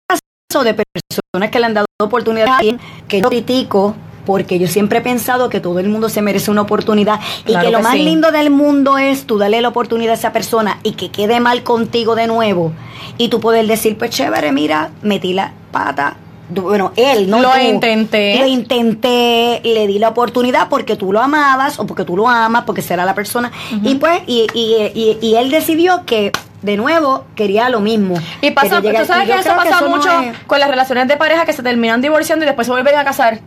de 0.65 0.73
personas 0.73 1.51
que 1.51 1.59
le 1.59 1.65
han 1.65 1.73
dado 1.73 1.85
oportunidad 2.01 2.47
a 2.47 2.57
alguien 2.57 2.79
que 3.07 3.21
yo 3.21 3.29
critico 3.29 3.95
porque 4.25 4.59
yo 4.59 4.67
siempre 4.67 4.99
he 4.99 5.01
pensado 5.01 5.49
que 5.49 5.59
todo 5.59 5.79
el 5.79 5.89
mundo 5.89 6.07
se 6.09 6.21
merece 6.21 6.51
una 6.51 6.61
oportunidad 6.61 7.19
y 7.47 7.55
que 7.55 7.71
lo 7.71 7.77
que 7.77 7.83
más 7.83 7.93
sí. 7.93 8.03
lindo 8.03 8.31
del 8.31 8.49
mundo 8.51 8.97
es 8.97 9.25
tú 9.25 9.37
darle 9.37 9.61
la 9.61 9.69
oportunidad 9.69 10.11
a 10.11 10.17
esa 10.17 10.31
persona 10.33 10.79
y 10.83 10.91
que 10.93 11.09
quede 11.09 11.39
mal 11.39 11.63
contigo 11.63 12.15
de 12.15 12.27
nuevo 12.27 12.71
y 13.17 13.29
tú 13.29 13.39
poder 13.39 13.65
decir 13.67 13.97
pues 13.97 14.11
chévere 14.11 14.51
mira 14.51 14.91
metí 15.01 15.33
la 15.33 15.53
pata 15.71 16.17
bueno 16.49 16.91
él 16.95 17.29
no 17.29 17.41
Lo 17.41 17.51
tú. 17.51 17.59
intenté. 17.59 18.37
lo 18.39 18.45
intenté 18.47 19.61
le 19.63 19.87
di 19.87 19.99
la 19.99 20.09
oportunidad 20.09 20.67
porque 20.69 20.95
tú 20.95 21.11
lo 21.13 21.19
amabas 21.21 21.79
o 21.79 21.85
porque 21.85 22.05
tú 22.05 22.17
lo 22.17 22.27
amas 22.27 22.63
porque 22.65 22.81
será 22.81 23.05
la 23.05 23.15
persona 23.15 23.51
y 23.83 23.95
pues 23.95 24.21
y, 24.27 24.47
y, 24.53 24.91
y, 24.93 25.17
y 25.21 25.35
él 25.35 25.51
decidió 25.51 26.05
que 26.05 26.31
de 26.61 26.75
nuevo 26.75 27.25
quería 27.35 27.69
lo 27.69 27.79
mismo 27.79 28.15
Y 28.41 28.51
pasa, 28.51 28.81
tú 28.81 28.87
sabes 29.05 29.29
que 29.29 29.39
eso 29.39 29.55
pasa 29.55 29.81
no 29.81 29.89
mucho 29.89 30.09
es- 30.21 30.37
con 30.47 30.59
las 30.59 30.69
relaciones 30.69 31.07
de 31.07 31.15
pareja 31.17 31.45
que 31.45 31.53
se 31.53 31.63
terminan 31.63 32.01
divorciando 32.01 32.43
y 32.43 32.47
después 32.47 32.65
se 32.67 32.71
vuelven 32.73 32.95
a 32.97 33.03
casar. 33.05 33.39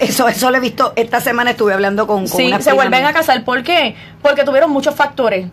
Eso, 0.00 0.26
eso 0.28 0.50
lo 0.50 0.56
he 0.56 0.60
visto, 0.60 0.92
esta 0.96 1.20
semana 1.20 1.50
estuve 1.52 1.72
hablando 1.72 2.06
con, 2.08 2.26
con 2.26 2.28
Sí, 2.28 2.46
una 2.48 2.60
se 2.60 2.72
vuelven 2.72 3.00
mía. 3.02 3.10
a 3.10 3.12
casar. 3.12 3.44
¿Por 3.44 3.62
qué? 3.62 3.94
Porque 4.22 4.42
tuvieron 4.44 4.70
muchos 4.70 4.94
factores. 4.94 5.46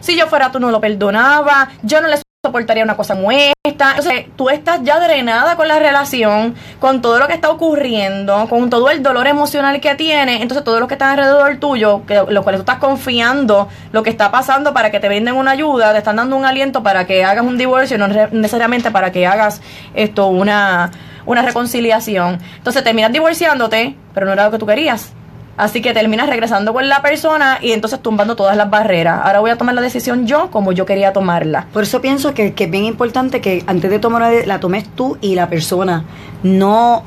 Si 0.00 0.16
yo 0.16 0.26
fuera 0.28 0.50
tú 0.50 0.58
no 0.60 0.70
lo 0.70 0.80
perdonaba, 0.80 1.68
yo 1.82 2.00
no 2.00 2.08
le 2.08 2.16
soportaría 2.46 2.84
una 2.84 2.96
cosa 2.96 3.14
como 3.14 3.30
esta. 3.32 3.54
Entonces, 3.64 4.26
tú 4.36 4.48
estás 4.48 4.80
ya 4.82 5.00
drenada 5.00 5.56
con 5.56 5.68
la 5.68 5.78
relación, 5.78 6.54
con 6.78 7.02
todo 7.02 7.18
lo 7.18 7.26
que 7.26 7.34
está 7.34 7.50
ocurriendo, 7.50 8.46
con 8.48 8.70
todo 8.70 8.90
el 8.90 9.02
dolor 9.02 9.26
emocional 9.26 9.80
que 9.80 9.94
tiene. 9.96 10.42
Entonces, 10.42 10.64
todo 10.64 10.80
lo 10.80 10.86
que 10.86 10.94
está 10.94 11.10
alrededor 11.10 11.56
tuyo, 11.56 12.06
que 12.06 12.14
los 12.28 12.42
cuales 12.44 12.58
tú 12.58 12.62
estás 12.62 12.78
confiando 12.78 13.68
lo 13.92 14.02
que 14.02 14.10
está 14.10 14.30
pasando 14.30 14.72
para 14.72 14.90
que 14.90 15.00
te 15.00 15.08
venden 15.08 15.34
una 15.34 15.50
ayuda, 15.52 15.92
te 15.92 15.98
están 15.98 16.16
dando 16.16 16.36
un 16.36 16.44
aliento 16.44 16.82
para 16.82 17.06
que 17.06 17.24
hagas 17.24 17.44
un 17.44 17.58
divorcio, 17.58 17.98
no 17.98 18.08
necesariamente 18.08 18.90
para 18.90 19.10
que 19.10 19.26
hagas 19.26 19.60
esto 19.94 20.28
una, 20.28 20.90
una 21.26 21.42
reconciliación. 21.42 22.38
Entonces, 22.56 22.84
terminas 22.84 23.12
divorciándote, 23.12 23.96
pero 24.14 24.26
no 24.26 24.32
era 24.32 24.44
lo 24.44 24.50
que 24.52 24.58
tú 24.58 24.66
querías. 24.66 25.12
Así 25.56 25.80
que 25.80 25.94
terminas 25.94 26.28
regresando 26.28 26.72
con 26.72 26.88
la 26.88 27.00
persona 27.00 27.58
y 27.62 27.72
entonces 27.72 28.00
tumbando 28.00 28.36
todas 28.36 28.56
las 28.56 28.68
barreras. 28.68 29.20
Ahora 29.24 29.40
voy 29.40 29.50
a 29.50 29.56
tomar 29.56 29.74
la 29.74 29.80
decisión 29.80 30.26
yo 30.26 30.50
como 30.50 30.72
yo 30.72 30.84
quería 30.84 31.12
tomarla. 31.12 31.66
Por 31.72 31.84
eso 31.84 32.00
pienso 32.00 32.34
que, 32.34 32.52
que 32.52 32.64
es 32.64 32.70
bien 32.70 32.84
importante 32.84 33.40
que 33.40 33.64
antes 33.66 33.90
de 33.90 33.98
tomar 33.98 34.20
la, 34.22 34.46
la 34.46 34.60
tomes 34.60 34.88
tú 34.94 35.16
y 35.20 35.34
la 35.34 35.48
persona, 35.48 36.04
no 36.42 37.04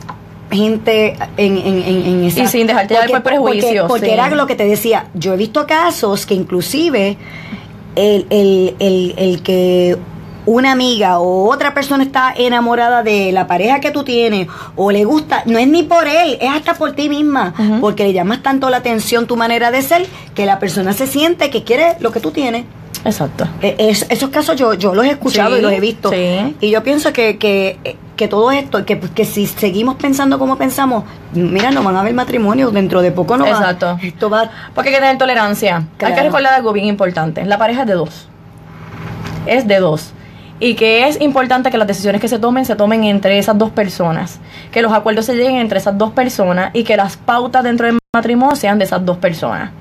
gente 0.52 1.16
en, 1.38 1.58
en, 1.58 1.84
en, 1.84 2.06
en 2.06 2.24
esa... 2.24 2.41
Y 2.41 2.47
sin 2.47 2.66
dejarte 2.66 2.95
llevar 2.95 3.12
por 3.12 3.22
prejuicios, 3.24 3.64
Porque, 3.64 3.88
porque 3.88 4.06
sí. 4.08 4.12
era 4.12 4.30
lo 4.30 4.47
que 4.47 4.56
te 4.56 4.66
decía, 4.66 5.06
yo 5.14 5.36
he 5.36 5.38
visto 5.38 5.68
casos 5.68 6.26
que 6.26 6.34
inclusive 6.34 7.18
el, 7.95 8.26
el, 8.32 8.76
el, 8.80 9.14
el 9.18 9.43
que 9.43 9.95
una 10.52 10.72
amiga 10.72 11.20
o 11.20 11.47
otra 11.50 11.74
persona 11.74 12.04
está 12.04 12.34
enamorada 12.36 13.04
de 13.04 13.32
la 13.32 13.45
pareja 13.45 13.80
que 13.80 13.91
tú 13.91 14.04
tienes 14.04 14.47
o 14.76 14.91
le 14.91 15.04
gusta, 15.06 15.43
no 15.45 15.58
es 15.60 15.68
ni 15.68 15.84
por 15.84 16.08
él, 16.08 16.38
es 16.41 16.50
hasta 16.50 16.74
por 16.74 16.93
ti 16.93 17.08
misma, 17.10 17.54
porque 17.82 18.04
le 18.04 18.14
llamas 18.14 18.41
tanto 18.41 18.70
la 18.70 18.78
atención 18.78 19.28
tu 19.28 19.36
manera 19.38 19.70
de 19.72 19.82
ser 19.82 20.06
que 20.34 20.45
la 20.45 20.58
persona 20.60 20.93
se 20.93 21.06
siente 21.08 21.50
que 21.50 21.64
quiere 21.64 21.97
lo 22.00 22.12
que 22.12 22.20
tú 22.20 22.32
tienes. 22.32 22.66
Exacto. 23.06 23.47
Es- 23.62 24.06
esos 24.10 24.30
casos 24.30 24.56
yo, 24.58 24.74
yo 24.74 24.93
los 24.93 25.06
he 25.06 25.12
escuchado 25.12 25.54
Sí, 25.54 25.60
y 25.60 25.62
los 25.62 25.72
he 25.72 25.80
visto. 25.80 26.10
sí. 26.10 26.56
Y 26.60 26.70
yo 26.72 26.84
pienso 26.84 27.14
que, 27.14 27.38
que, 27.38 27.97
que 28.18 28.28
todo 28.28 28.52
esto, 28.52 28.84
que, 28.86 29.00
que 29.00 29.24
si 29.26 29.45
seguimos 29.47 29.95
pensando 29.95 30.38
como 30.39 30.58
pensamos, 30.58 31.04
mira, 31.34 31.72
no 31.72 31.82
van 31.84 31.95
a 31.95 32.02
haber 32.02 32.14
matrimonio, 32.14 32.72
dentro 32.72 33.02
de 33.02 33.12
poco 33.12 33.38
no 33.38 33.45
va- 33.45 33.52
Exacto. 33.52 33.97
Esto 34.02 34.30
va... 34.30 34.50
Porque 34.76 34.89
hay 34.89 34.95
que 34.95 35.02
tener 35.02 35.18
tolerancia. 35.18 35.78
Hay 35.78 35.84
Claro. 35.97 36.16
que 36.16 36.24
recordar 36.24 36.54
algo 36.56 36.74
bien 36.74 36.88
importante. 36.88 37.45
La 37.45 37.58
pareja 37.58 37.82
es 37.82 37.88
de 37.88 37.93
dos. 37.93 38.28
Es 39.45 39.68
de 39.68 39.80
dos. 39.80 40.12
Y 40.60 40.76
que 40.76 41.07
es 41.07 41.22
importante 41.22 41.72
que 41.72 41.78
las 41.78 41.88
decisiones 41.88 42.20
que 42.20 42.28
se 42.28 42.39
tomen 42.39 42.66
se 42.66 42.76
tomen 42.76 43.05
entre 43.05 43.38
esas 43.38 43.57
dos 43.57 43.72
personas. 43.72 44.39
Que 44.72 44.82
los 44.82 44.91
acuerdos 44.91 45.26
se 45.26 45.36
lleguen 45.36 45.55
entre 45.55 45.80
esas 45.80 45.97
dos 45.97 46.12
personas 46.12 46.72
y 46.74 46.84
que 46.84 46.97
las 46.97 47.18
pautas 47.18 47.64
dentro 47.64 47.88
del 47.88 47.97
matrimonio 48.14 48.55
sean 48.55 48.78
de 48.78 48.86
esas 48.86 49.05
dos 49.05 49.18
personas. 49.18 49.72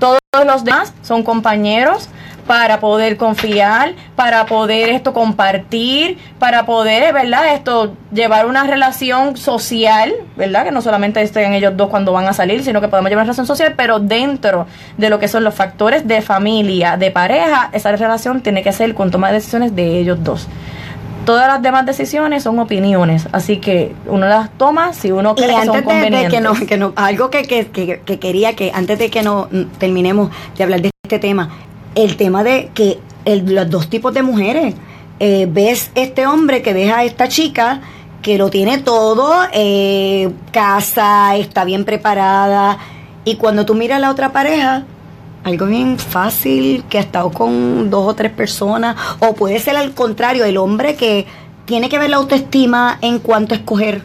Todos 0.00 0.18
los 0.44 0.64
demás 0.64 0.92
son 1.02 1.22
compañeros 1.22 2.08
para 2.46 2.80
poder 2.80 3.16
confiar, 3.16 3.94
para 4.14 4.46
poder 4.46 4.90
esto 4.90 5.12
compartir, 5.12 6.18
para 6.38 6.64
poder, 6.64 7.12
¿verdad? 7.12 7.54
Esto 7.54 7.94
llevar 8.12 8.46
una 8.46 8.64
relación 8.64 9.36
social, 9.36 10.14
¿verdad? 10.36 10.64
Que 10.64 10.70
no 10.70 10.80
solamente 10.80 11.20
estén 11.20 11.52
ellos 11.52 11.76
dos 11.76 11.88
cuando 11.88 12.12
van 12.12 12.26
a 12.26 12.32
salir, 12.32 12.62
sino 12.62 12.80
que 12.80 12.88
podemos 12.88 13.10
llevar 13.10 13.24
una 13.24 13.32
relación 13.32 13.46
social, 13.46 13.74
pero 13.76 13.98
dentro 13.98 14.66
de 14.96 15.10
lo 15.10 15.18
que 15.18 15.28
son 15.28 15.44
los 15.44 15.54
factores 15.54 16.06
de 16.06 16.22
familia, 16.22 16.96
de 16.96 17.10
pareja, 17.10 17.70
esa 17.72 17.90
relación 17.92 18.40
tiene 18.40 18.62
que 18.62 18.72
ser 18.72 18.94
con 18.94 19.10
toma 19.10 19.28
de 19.28 19.34
decisiones 19.34 19.74
de 19.74 19.98
ellos 19.98 20.22
dos. 20.22 20.48
Todas 21.24 21.48
las 21.48 21.60
demás 21.60 21.84
decisiones 21.84 22.44
son 22.44 22.60
opiniones, 22.60 23.26
así 23.32 23.56
que 23.56 23.96
uno 24.06 24.28
las 24.28 24.48
toma 24.50 24.92
si 24.92 25.10
uno 25.10 25.34
Y 25.36 25.42
cree 25.42 25.56
que 25.56 25.64
son 25.64 25.76
de, 25.78 25.82
convenientes. 25.82 26.32
que 26.32 26.40
no, 26.40 26.54
que 26.54 26.76
no, 26.76 26.92
algo 26.94 27.30
que, 27.30 27.42
que, 27.42 27.66
que, 27.66 28.00
que 28.04 28.18
quería 28.20 28.54
que 28.54 28.70
antes 28.72 29.00
de 29.00 29.10
que 29.10 29.24
no 29.24 29.48
mm, 29.50 29.62
terminemos 29.78 30.30
de 30.56 30.62
hablar 30.62 30.82
de 30.82 30.90
este 31.02 31.18
tema, 31.18 31.50
el 31.96 32.16
tema 32.16 32.44
de 32.44 32.70
que 32.74 33.00
los 33.24 33.68
dos 33.68 33.90
tipos 33.90 34.14
de 34.14 34.22
mujeres, 34.22 34.74
eh, 35.18 35.48
ves 35.50 35.90
este 35.94 36.26
hombre 36.26 36.62
que 36.62 36.74
deja 36.74 36.98
a 36.98 37.04
esta 37.04 37.26
chica 37.26 37.80
que 38.22 38.38
lo 38.38 38.50
tiene 38.50 38.78
todo, 38.78 39.34
eh, 39.52 40.30
casa, 40.52 41.36
está 41.36 41.64
bien 41.64 41.84
preparada, 41.84 42.78
y 43.24 43.36
cuando 43.36 43.64
tú 43.64 43.74
miras 43.74 43.96
a 43.96 44.00
la 44.00 44.10
otra 44.10 44.32
pareja, 44.32 44.84
algo 45.42 45.66
bien 45.66 45.98
fácil, 45.98 46.84
que 46.88 46.98
ha 46.98 47.00
estado 47.00 47.30
con 47.30 47.88
dos 47.88 48.06
o 48.06 48.14
tres 48.14 48.30
personas, 48.30 48.96
o 49.20 49.34
puede 49.34 49.58
ser 49.58 49.76
al 49.76 49.92
contrario, 49.94 50.44
el 50.44 50.58
hombre 50.58 50.96
que 50.96 51.26
tiene 51.64 51.88
que 51.88 51.98
ver 51.98 52.10
la 52.10 52.16
autoestima 52.16 52.98
en 53.00 53.20
cuanto 53.20 53.54
a 53.54 53.58
escoger. 53.58 54.02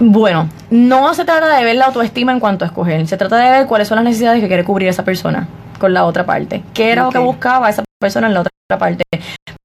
Bueno, 0.00 0.48
no 0.70 1.12
se 1.12 1.24
trata 1.24 1.54
de 1.56 1.64
ver 1.64 1.76
la 1.76 1.86
autoestima 1.86 2.32
en 2.32 2.40
cuanto 2.40 2.64
a 2.64 2.68
escoger, 2.68 3.06
se 3.06 3.16
trata 3.16 3.36
de 3.36 3.50
ver 3.50 3.66
cuáles 3.66 3.88
son 3.88 3.96
las 3.96 4.04
necesidades 4.04 4.40
que 4.40 4.48
quiere 4.48 4.64
cubrir 4.64 4.88
esa 4.88 5.04
persona 5.04 5.48
con 5.78 5.92
la 5.94 6.04
otra 6.04 6.24
parte. 6.24 6.62
¿Qué 6.74 6.92
era 6.92 7.04
lo 7.04 7.10
que 7.10 7.18
buscaba 7.18 7.68
esa 7.70 7.84
persona 8.00 8.26
en 8.28 8.34
la 8.34 8.40
otra 8.40 8.78
parte? 8.78 9.04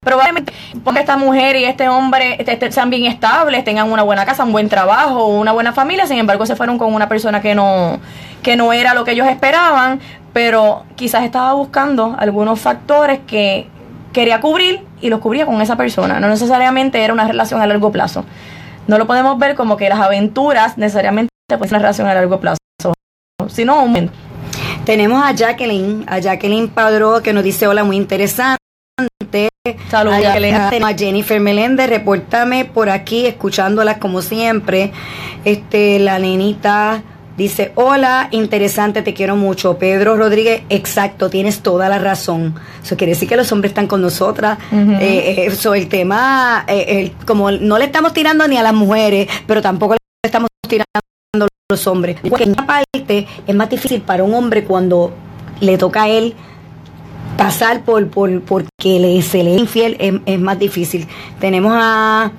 Probablemente 0.00 0.52
porque 0.84 1.00
esta 1.00 1.16
mujer 1.16 1.56
y 1.56 1.64
este 1.64 1.88
hombre 1.88 2.36
este- 2.38 2.52
este- 2.52 2.72
sean 2.72 2.90
bien 2.90 3.04
estables, 3.06 3.62
tengan 3.64 3.90
una 3.90 4.02
buena 4.02 4.24
casa, 4.24 4.44
un 4.44 4.52
buen 4.52 4.68
trabajo, 4.68 5.26
una 5.26 5.52
buena 5.52 5.72
familia, 5.72 6.06
sin 6.06 6.18
embargo 6.18 6.46
se 6.46 6.56
fueron 6.56 6.78
con 6.78 6.92
una 6.94 7.08
persona 7.08 7.40
que 7.40 7.54
no, 7.54 8.00
que 8.42 8.56
no 8.56 8.72
era 8.72 8.94
lo 8.94 9.04
que 9.04 9.12
ellos 9.12 9.26
esperaban, 9.28 10.00
pero 10.32 10.84
quizás 10.96 11.24
estaba 11.24 11.52
buscando 11.52 12.16
algunos 12.18 12.58
factores 12.60 13.20
que 13.26 13.68
quería 14.12 14.40
cubrir 14.40 14.84
y 15.00 15.08
los 15.08 15.20
cubría 15.20 15.46
con 15.46 15.60
esa 15.60 15.76
persona. 15.76 16.20
No 16.20 16.28
necesariamente 16.28 17.02
era 17.02 17.12
una 17.12 17.26
relación 17.26 17.60
a 17.62 17.66
largo 17.66 17.92
plazo. 17.92 18.24
No 18.88 18.98
lo 18.98 19.06
podemos 19.06 19.38
ver 19.38 19.54
como 19.54 19.76
que 19.76 19.88
las 19.88 20.00
aventuras 20.00 20.76
necesariamente 20.78 21.30
pues 21.58 21.70
una 21.70 21.78
relación 21.80 22.08
a 22.08 22.14
largo 22.14 22.40
plazo, 22.40 22.56
sino 23.48 23.74
un 23.82 23.88
momento. 23.88 24.12
Tenemos 24.84 25.22
a 25.24 25.32
Jacqueline, 25.32 26.04
a 26.08 26.18
Jacqueline 26.18 26.68
Padró, 26.68 27.22
que 27.22 27.32
nos 27.32 27.44
dice 27.44 27.66
hola, 27.68 27.84
muy 27.84 27.96
interesante. 27.96 28.58
Saludos, 29.90 30.18
a, 30.18 30.20
Jacqueline. 30.20 30.54
a- 30.56 30.68
a 30.88 30.94
Jennifer 30.96 31.40
Meléndez, 31.40 31.88
repórtame 31.88 32.64
por 32.64 32.90
aquí, 32.90 33.26
escuchándolas 33.26 33.98
como 33.98 34.22
siempre. 34.22 34.90
Este, 35.44 36.00
la 36.00 36.18
nenita 36.18 37.02
dice, 37.36 37.70
hola, 37.76 38.26
interesante, 38.32 39.02
te 39.02 39.14
quiero 39.14 39.36
mucho. 39.36 39.78
Pedro 39.78 40.16
Rodríguez, 40.16 40.62
exacto, 40.68 41.30
tienes 41.30 41.60
toda 41.60 41.88
la 41.88 41.98
razón. 41.98 42.56
Eso 42.82 42.96
quiere 42.96 43.12
decir 43.12 43.28
que 43.28 43.36
los 43.36 43.52
hombres 43.52 43.70
están 43.70 43.86
con 43.86 44.02
nosotras. 44.02 44.58
Ujú. 44.72 44.94
Eh, 45.00 45.46
eso, 45.46 45.74
el 45.74 45.88
tema, 45.88 46.64
eh, 46.66 46.84
el- 46.88 47.24
como 47.24 47.52
no 47.52 47.78
le 47.78 47.84
estamos 47.84 48.12
tirando 48.12 48.48
ni 48.48 48.56
a 48.56 48.62
las 48.64 48.74
mujeres, 48.74 49.28
pero 49.46 49.62
tampoco 49.62 49.92
le 49.94 49.98
estamos 50.26 50.48
tirando 50.68 50.86
los 51.70 51.86
hombres. 51.86 52.18
Porque 52.28 52.44
en 52.44 52.50
una 52.50 52.66
parte 52.66 53.26
es 53.46 53.54
más 53.54 53.70
difícil 53.70 54.02
para 54.02 54.22
un 54.22 54.34
hombre 54.34 54.64
cuando 54.64 55.12
le 55.60 55.78
toca 55.78 56.02
a 56.02 56.08
él 56.08 56.34
pasar 57.38 57.84
por, 57.84 58.06
por 58.10 58.42
porque 58.42 59.00
le, 59.00 59.22
se 59.22 59.42
le 59.42 59.54
es 59.54 59.60
infiel 59.60 59.96
es, 59.98 60.14
es 60.26 60.38
más 60.38 60.58
difícil. 60.58 61.08
Tenemos 61.40 61.72
a, 61.74 62.32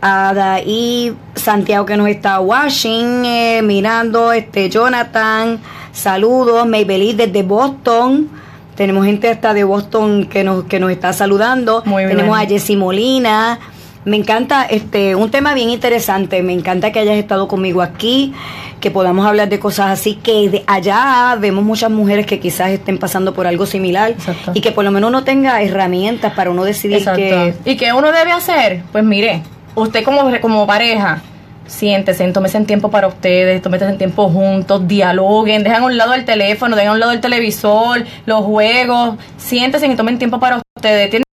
a 0.00 0.34
Daí 0.34 1.16
Santiago 1.34 1.84
que 1.84 1.96
nos 1.96 2.08
está 2.08 2.38
watching, 2.40 3.24
eh, 3.24 3.62
mirando, 3.62 4.32
este 4.32 4.70
Jonathan, 4.70 5.58
saludos, 5.90 6.68
Maybelline 6.68 7.16
desde 7.16 7.42
Boston. 7.42 8.28
Tenemos 8.76 9.04
gente 9.04 9.28
hasta 9.28 9.52
de 9.52 9.64
Boston 9.64 10.26
que 10.26 10.44
nos, 10.44 10.64
que 10.64 10.78
nos 10.78 10.92
está 10.92 11.12
saludando. 11.12 11.82
Muy 11.84 12.04
bien. 12.04 12.16
Tenemos 12.16 12.38
a 12.38 12.46
Jessy 12.46 12.76
Molina. 12.76 13.58
Me 14.04 14.16
encanta 14.16 14.64
este 14.64 15.14
un 15.14 15.30
tema 15.30 15.52
bien 15.54 15.70
interesante. 15.70 16.42
Me 16.42 16.52
encanta 16.52 16.90
que 16.90 17.00
hayas 17.00 17.16
estado 17.16 17.48
conmigo 17.48 17.82
aquí, 17.82 18.32
que 18.80 18.90
podamos 18.90 19.26
hablar 19.26 19.48
de 19.48 19.58
cosas 19.58 19.90
así. 19.90 20.14
Que 20.14 20.48
de 20.48 20.64
allá 20.66 21.36
vemos 21.38 21.64
muchas 21.64 21.90
mujeres 21.90 22.26
que 22.26 22.40
quizás 22.40 22.70
estén 22.70 22.98
pasando 22.98 23.34
por 23.34 23.46
algo 23.46 23.66
similar 23.66 24.12
Exacto. 24.12 24.52
y 24.54 24.60
que 24.60 24.72
por 24.72 24.84
lo 24.84 24.90
menos 24.90 25.08
uno 25.08 25.24
tenga 25.24 25.62
herramientas 25.62 26.32
para 26.32 26.50
uno 26.50 26.64
decidir 26.64 26.98
Exacto. 26.98 27.20
que 27.20 27.54
¿Y 27.64 27.76
qué 27.76 27.92
uno 27.92 28.10
debe 28.10 28.32
hacer? 28.32 28.82
Pues 28.90 29.04
mire, 29.04 29.42
usted 29.74 30.02
como, 30.02 30.30
como 30.40 30.66
pareja, 30.66 31.22
siéntese, 31.66 32.26
tómese 32.32 32.56
en 32.56 32.66
tiempo 32.66 32.90
para 32.90 33.06
ustedes, 33.06 33.60
tómese 33.60 33.84
en 33.84 33.98
tiempo 33.98 34.28
juntos, 34.30 34.88
dialoguen, 34.88 35.62
dejan 35.62 35.82
a 35.82 35.86
un 35.86 35.96
lado 35.96 36.14
el 36.14 36.24
teléfono, 36.24 36.74
dejan 36.74 36.90
a 36.90 36.94
un 36.94 37.00
lado 37.00 37.12
el 37.12 37.20
televisor, 37.20 38.04
los 38.24 38.44
juegos, 38.44 39.16
siéntese 39.36 39.86
y 39.86 39.94
tomen 39.94 40.18
tiempo 40.18 40.40
para 40.40 40.60
ustedes. 40.76 41.10
Tienen 41.10 41.24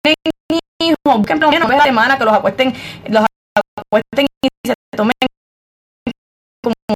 busquen 1.05 1.39
por 1.39 1.47
lo 1.47 1.51
menos 1.51 1.67
una 1.67 1.75
vez 1.75 1.75
a 1.75 1.77
la 1.77 1.83
semana 1.83 2.17
que 2.17 2.25
los 2.25 2.33
acuesten, 2.33 2.73
los 3.07 3.25
acuesten 3.75 4.25
y 4.43 4.67
se 4.67 4.73
tomen 4.95 5.13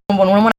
como 0.08 0.24
una 0.24 0.52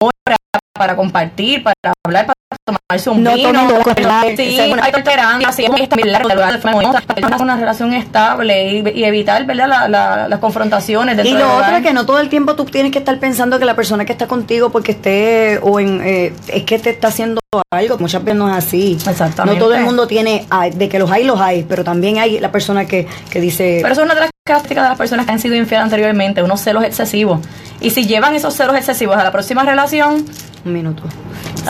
hora 0.00 0.36
para 0.72 0.96
compartir, 0.96 1.62
para 1.62 1.92
hablar, 2.04 2.26
para 2.26 2.39
tomarse 2.64 3.10
un 3.10 3.22
No 3.22 3.34
vino. 3.34 3.52
loco. 3.52 3.90
Sí, 4.36 4.58
hay 4.60 4.92
tolerancia, 5.02 5.48
así 5.48 5.64
es 5.64 7.40
una 7.40 7.56
relación 7.56 7.92
estable 7.94 8.72
y, 8.72 8.88
y 9.00 9.04
evitar 9.04 9.44
¿verdad? 9.46 9.68
La- 9.68 9.88
la- 9.88 10.28
las 10.28 10.38
confrontaciones 10.38 11.18
Y 11.24 11.32
lo 11.32 11.56
otro 11.56 11.76
es 11.76 11.82
que 11.82 11.92
no 11.92 12.06
todo 12.06 12.20
el 12.20 12.28
tiempo 12.28 12.54
tú 12.54 12.64
tienes 12.64 12.92
que 12.92 12.98
estar 12.98 13.18
pensando 13.18 13.58
que 13.58 13.64
la 13.64 13.74
persona 13.76 14.04
que 14.04 14.12
está 14.12 14.26
contigo 14.26 14.70
porque 14.70 14.92
esté 14.92 15.58
o 15.62 15.80
en 15.80 16.00
eh, 16.04 16.32
es 16.48 16.64
que 16.64 16.78
te 16.78 16.90
está 16.90 17.08
haciendo 17.08 17.40
algo, 17.72 17.98
muchas 17.98 18.22
veces 18.22 18.38
no 18.38 18.48
es 18.50 18.56
así. 18.64 18.92
Exactamente. 19.06 19.58
No 19.58 19.64
todo 19.64 19.74
el 19.74 19.82
mundo 19.84 20.06
tiene, 20.06 20.46
ay, 20.50 20.70
de 20.70 20.88
que 20.88 20.98
los 20.98 21.10
hay, 21.10 21.24
los 21.24 21.40
hay, 21.40 21.64
pero 21.64 21.82
también 21.82 22.18
hay 22.18 22.38
la 22.38 22.52
persona 22.52 22.84
que, 22.86 23.06
que 23.30 23.40
dice... 23.40 23.78
Pero 23.82 23.92
eso 23.92 24.02
es 24.02 24.04
una 24.04 24.14
de 24.14 24.20
las 24.20 24.30
características 24.44 24.84
de 24.84 24.88
las 24.90 24.98
personas 24.98 25.26
que 25.26 25.32
han 25.32 25.38
sido 25.40 25.54
infieles 25.56 25.84
anteriormente, 25.84 26.42
unos 26.42 26.60
celos 26.60 26.84
excesivos. 26.84 27.40
Y 27.80 27.90
si 27.90 28.06
llevan 28.06 28.34
esos 28.34 28.54
ceros 28.54 28.76
excesivos 28.76 29.16
a 29.16 29.24
la 29.24 29.32
próxima 29.32 29.64
relación, 29.64 30.24
Un 30.64 30.72
minuto. 30.72 31.02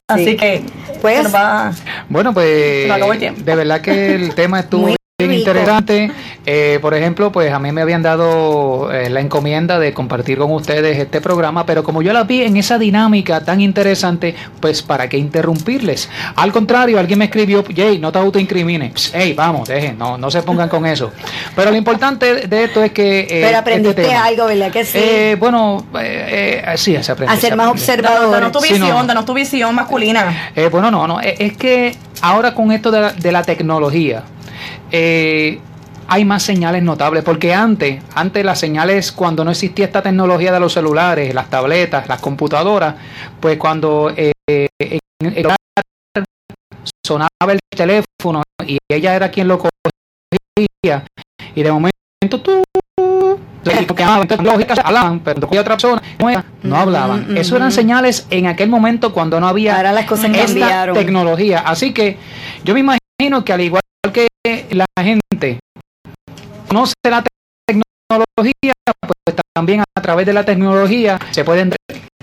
Así 0.09 0.25
Sí. 0.25 0.37
que 0.37 0.63
Pues- 1.01 1.35
va- 1.35 1.73
Bueno, 2.09 2.35
pues 2.35 2.89
de 2.89 3.55
verdad 3.55 3.81
que 3.81 4.15
el 4.15 4.35
tema 4.35 4.61
estuvo 4.61 4.83
Muy 4.83 4.97
bien 5.29 5.41
interesante. 5.41 6.11
Eh, 6.47 6.79
por 6.81 6.95
ejemplo, 6.95 7.31
pues 7.33 7.53
a 7.53 7.59
mí 7.59 7.71
me 7.73 7.83
habían 7.83 8.03
dado 8.03 8.91
eh, 8.93 9.11
la 9.11 9.21
encomienda 9.21 9.79
de 9.79 9.93
compartir 9.93 10.39
con 10.39 10.51
ustedes 10.53 10.99
este 10.99 11.21
programa, 11.21 11.67
pero 11.67 11.83
como 11.85 12.03
yo 12.03 12.13
la 12.13 12.25
vi 12.25 12.43
en 12.43 12.57
esa 12.57 12.79
dinámica 12.79 13.45
tan 13.45 13.61
interesante, 13.61 14.35
pues 14.61 14.83
para 14.83 15.09
qué 15.09 15.19
interrumpirles. 15.19 16.09
Al 16.37 16.53
contrario, 16.53 16.99
alguien 16.99 17.19
me 17.19 17.27
escribió, 17.27 17.65
Jay, 17.75 17.99
no 17.99 18.11
te 18.13 18.19
autoincrimines. 18.19 19.13
Hey, 19.15 19.35
vamos, 19.37 19.69
dejen, 19.69 19.99
no, 19.99 20.17
no 20.19 20.31
se 20.31 20.43
pongan 20.43 20.69
con 20.69 20.87
eso. 20.87 21.13
Pero 21.55 21.71
lo 21.71 21.77
importante 21.77 22.47
de 22.47 22.65
esto 22.65 22.83
es 22.83 22.93
que... 22.93 23.21
eh, 23.21 23.43
Pero 23.47 23.59
aprendiste 23.59 24.01
este 24.03 24.13
tema- 24.15 24.25
algo, 24.25 24.47
¿verdad 24.47 24.71
que 24.71 24.85
sí? 24.85 24.99
Eh, 24.99 25.37
bueno, 25.39 25.85
eh, 26.01 26.63
eh, 26.67 26.73
sí, 26.79 26.97
se 27.03 27.13
aprende. 27.13 27.35
a 27.35 27.37
ser 27.39 27.57
más 27.57 27.69
observador. 27.69 28.31
Danos 28.31 28.53
tu 28.53 28.61
Sí, 28.61 28.73
visión, 28.75 28.89
no. 28.91 29.05
danos 29.07 29.25
tu 29.25 29.35
visión 29.35 29.75
masculina. 29.75 30.53
Eh, 30.57 30.69
bueno, 30.71 30.91
no, 30.91 31.07
no. 31.07 31.21
Es 31.21 31.57
que 31.57 31.95
ahora 32.23 32.55
con 32.55 32.73
esto 32.73 32.91
de 32.91 33.01
la, 33.01 33.13
de 33.13 33.33
la 33.33 33.43
tecnología, 33.43 34.23
eh, 34.91 35.61
hay 36.09 36.25
más 36.25 36.43
señales 36.43 36.83
notables. 36.83 37.23
Porque 37.23 37.55
antes, 37.55 38.03
antes 38.15 38.45
las 38.45 38.59
señales, 38.59 39.13
cuando 39.13 39.45
no 39.45 39.51
existía 39.51 39.85
esta 39.85 40.03
tecnología 40.03 40.53
de 40.53 40.61
los 40.61 40.73
celulares, 40.73 41.35
las 41.35 41.49
tabletas, 41.49 42.09
las 42.09 42.21
computadoras, 42.21 42.97
pues 43.39 43.57
cuando 43.59 44.13
eh, 44.17 44.33
en 44.49 44.99
el 45.23 45.47
hogar 45.47 45.57
sonaba 47.07 47.53
el 47.53 47.59
teléfono 47.75 48.43
y 48.67 48.79
ella 48.91 49.15
era 49.15 49.31
quien 49.31 49.49
lo 49.49 49.59
cogía, 49.59 51.05
y 51.55 51.63
de 51.63 51.73
momento 51.73 52.41
tú 52.43 52.63
entonces, 53.63 54.41
lógicas 54.41 54.79
hablaban, 54.83 55.21
pero 55.21 55.47
otra 55.47 55.77
persona, 55.77 56.03
no, 56.19 56.45
no 56.63 56.77
hablaban. 56.77 57.33
Mm, 57.33 57.37
Eso 57.37 57.57
eran 57.57 57.69
mm. 57.69 57.73
señales 57.73 58.27
en 58.31 58.47
aquel 58.47 58.69
momento 58.69 59.13
cuando 59.13 59.39
no 59.39 59.49
había 59.49 59.77
Ahora 59.77 59.93
las 59.93 60.07
cosas 60.07 60.31
esta 60.31 60.47
cambiaron. 60.47 60.95
tecnología. 60.95 61.61
Así 61.61 61.93
que 61.93 62.17
yo 62.65 62.75
me 62.75 62.81
imagino 62.81 63.45
que 63.45 63.53
al 63.53 63.61
igual 63.61 63.83
la 64.71 64.87
gente 65.03 65.59
conoce 66.69 66.95
la 67.09 67.23
te- 67.23 67.31
tecnología, 67.67 68.73
pues 69.25 69.37
también 69.55 69.81
a 69.97 70.01
través 70.01 70.27
de 70.27 70.33
la 70.33 70.45
tecnología 70.45 71.19
se 71.31 71.45
pueden 71.45 71.73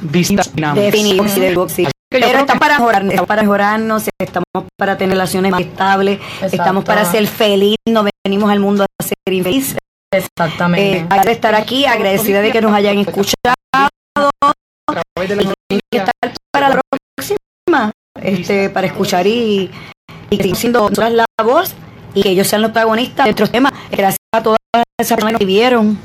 distintas 0.01 0.53
dinámicas. 0.55 0.93
Sí, 0.93 1.85
que 2.09 2.21
yo 2.21 2.27
Pero 2.27 2.39
estamos 2.39 2.59
para 2.59 2.77
mejorarnos, 2.79 3.11
estamos 3.13 3.27
para 3.27 3.41
mejorarnos, 3.41 4.03
estamos 4.19 4.45
para 4.77 4.97
tener 4.97 5.13
relaciones 5.13 5.51
más 5.51 5.61
estables, 5.61 6.19
Exacto. 6.19 6.55
estamos 6.55 6.85
para 6.85 7.05
ser 7.05 7.27
feliz, 7.27 7.75
no 7.87 8.05
venimos 8.25 8.49
al 8.49 8.59
mundo 8.61 8.83
a 8.83 9.03
ser 9.03 9.17
infelices. 9.33 9.77
Exactamente. 10.13 10.99
Eh, 10.99 11.25
de 11.25 11.31
estar 11.33 11.53
aquí, 11.53 11.85
agradecida 11.85 12.41
de 12.41 12.51
que 12.51 12.61
nos 12.61 12.73
hayan 12.73 12.97
escuchado 12.99 13.53
y 15.69 15.97
estar 15.97 16.13
para 16.51 16.69
la 16.69 16.81
próxima, 17.15 17.91
este, 18.21 18.69
para 18.69 18.87
escuchar 18.87 19.27
y, 19.27 19.69
y 20.29 20.37
seguir 20.37 20.55
siendo 20.55 20.89
la 20.89 21.25
voz 21.43 21.75
y 22.17 22.23
que 22.23 22.29
ellos 22.29 22.47
sean 22.47 22.63
los 22.63 22.71
protagonistas 22.71 23.25
de 23.25 23.29
nuestros 23.29 23.51
temas. 23.51 23.71
Gracias 23.91 24.17
a 24.35 24.41
todas 24.41 24.57
esas 24.99 25.17
personas 25.17 25.39
que 25.39 25.45
vieron. 25.45 25.97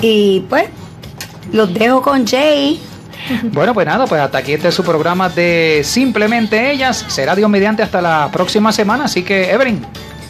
Y 0.00 0.40
pues, 0.48 0.68
los 1.52 1.72
dejo 1.74 2.02
con 2.02 2.26
Jay. 2.26 2.80
Bueno, 3.52 3.74
pues 3.74 3.86
nada, 3.86 4.06
pues 4.06 4.18
hasta 4.18 4.38
aquí 4.38 4.54
este 4.54 4.68
es 4.68 4.74
su 4.74 4.82
programa 4.82 5.28
de 5.28 5.82
Simplemente 5.84 6.72
Ellas. 6.72 7.04
Será 7.08 7.36
Dios 7.36 7.50
mediante 7.50 7.82
hasta 7.82 8.00
la 8.00 8.30
próxima 8.32 8.72
semana. 8.72 9.04
Así 9.04 9.22
que, 9.22 9.50
Evelyn, 9.50 9.84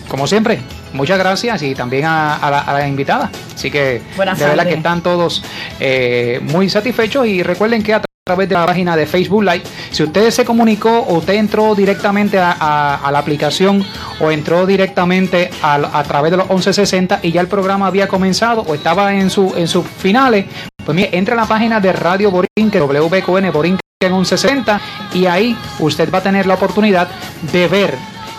como 0.08 0.26
siempre, 0.26 0.58
muchas 0.92 1.16
gracias 1.16 1.62
y 1.62 1.76
también 1.76 2.04
a, 2.04 2.36
a 2.36 2.50
la, 2.50 2.58
a 2.58 2.72
la 2.74 2.88
invitada. 2.88 3.30
Así 3.54 3.70
que, 3.70 4.02
Buenas 4.16 4.40
de 4.40 4.44
verdad 4.44 4.66
que 4.66 4.74
están 4.74 5.02
todos 5.02 5.42
eh, 5.78 6.40
muy 6.42 6.68
satisfechos 6.68 7.26
y 7.28 7.44
recuerden 7.44 7.84
que 7.84 7.94
a 7.94 8.02
través 8.26 8.48
de 8.50 8.54
la 8.54 8.66
página 8.66 8.96
de 8.96 9.06
Facebook 9.06 9.42
Live, 9.42 9.62
si 9.90 10.02
usted 10.02 10.30
se 10.30 10.44
comunicó 10.44 10.90
o 11.00 11.14
usted 11.18 11.34
entró 11.34 11.74
directamente 11.74 12.38
a, 12.38 12.52
a- 12.52 12.96
a 12.96 13.10
la 13.10 13.18
aplicación 13.18 13.84
o 14.20 14.30
entró 14.30 14.66
directamente 14.66 15.50
a, 15.62 15.76
a 15.98 16.02
través 16.04 16.30
de 16.30 16.36
los 16.36 16.46
1160 16.48 17.20
y 17.22 17.32
ya 17.32 17.40
el 17.40 17.48
programa 17.48 17.86
había 17.86 18.08
comenzado 18.08 18.60
o 18.62 18.74
estaba 18.74 19.14
en, 19.14 19.30
su, 19.30 19.54
en 19.56 19.66
sus 19.66 19.86
finales, 19.86 20.44
pues 20.84 20.94
mire, 20.94 21.08
entre 21.16 21.32
a 21.32 21.36
la 21.38 21.46
página 21.46 21.80
de 21.80 21.92
Radio 21.92 22.30
Borinquen, 22.30 22.82
WBQN 22.82 23.50
Borinquen 23.52 23.80
1160 24.02 24.80
y 25.14 25.26
ahí 25.26 25.56
usted 25.78 26.12
va 26.12 26.18
a 26.18 26.22
tener 26.22 26.46
la 26.46 26.54
oportunidad 26.54 27.08
de 27.52 27.68
ver 27.68 27.94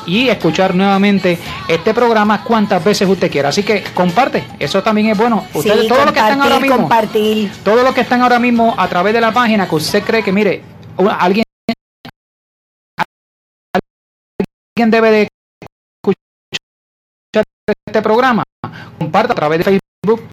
y 0.05 0.29
escuchar 0.29 0.73
nuevamente 0.75 1.37
este 1.67 1.93
programa 1.93 2.43
cuantas 2.43 2.83
veces 2.83 3.07
usted 3.07 3.31
quiera. 3.31 3.49
Así 3.49 3.63
que 3.63 3.83
comparte, 3.93 4.43
eso 4.59 4.81
también 4.83 5.07
es 5.07 5.17
bueno. 5.17 5.45
Ustedes, 5.53 5.81
sí, 5.81 5.87
todos 5.87 6.05
los 6.05 6.13
que 6.13 6.19
están 6.19 6.41
ahora 6.41 6.59
mismo, 6.59 6.77
compartir. 6.77 7.51
todos 7.63 7.83
los 7.83 7.93
que 7.93 8.01
están 8.01 8.21
ahora 8.21 8.39
mismo 8.39 8.73
a 8.77 8.87
través 8.87 9.13
de 9.13 9.21
la 9.21 9.31
página 9.31 9.67
que 9.67 9.75
usted 9.75 10.03
cree 10.03 10.23
que, 10.23 10.31
mire, 10.31 10.61
alguien, 11.19 11.43
alguien 14.77 14.91
debe 14.91 15.11
de 15.11 15.27
escuchar 16.01 17.43
este 17.87 18.01
programa, 18.01 18.43
comparta 18.99 19.33
a 19.33 19.35
través 19.35 19.59
de 19.59 19.63
Facebook 20.03 20.29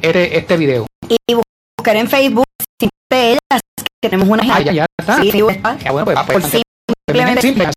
este, 0.00 0.38
este 0.38 0.56
video. 0.56 0.86
Y 1.08 1.34
buscar 1.34 1.96
en 1.96 2.08
Facebook, 2.08 2.44
siempre 2.78 3.30
ellas, 3.32 3.60
que 4.02 4.08
tenemos 4.08 4.28
una 4.28 4.42
Ah, 4.54 4.60
ya, 4.60 4.72
ya 4.72 4.86
está. 4.98 5.20
Sí, 5.22 5.30
sí, 5.30 5.38
Ya, 5.84 5.92
bueno, 5.92 6.04
pues, 6.04 6.18
pues, 6.26 6.62
Simplemente- 7.08 7.54
que 7.54 7.70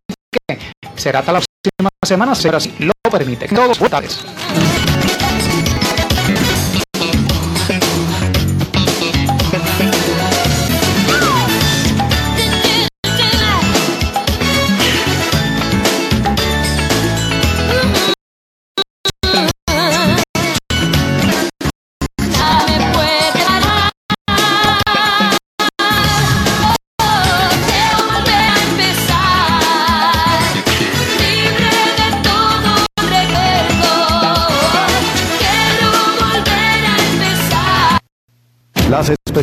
será 1.03 1.19
hasta 1.19 1.33
la 1.33 1.41
próxima 1.41 1.89
semana, 2.01 2.33
si 2.33 2.47
lo 2.79 2.93
permite. 3.11 3.49
Todos 3.49 3.77
buenas. 3.77 4.23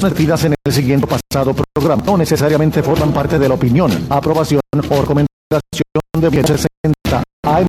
Vertidas 0.01 0.45
en 0.45 0.55
el 0.65 0.73
siguiente 0.73 1.07
pasado 1.07 1.55
programa. 1.75 2.03
No 2.07 2.17
necesariamente 2.17 2.83
forman 2.83 3.13
parte 3.13 3.39
de 3.39 3.49
la 3.49 3.55
opinión, 3.55 4.07
aprobación 4.09 4.61
o 4.75 5.01
recomendación 5.01 5.29
de 6.19 6.31
1060 6.31 7.23
AM 7.43 7.67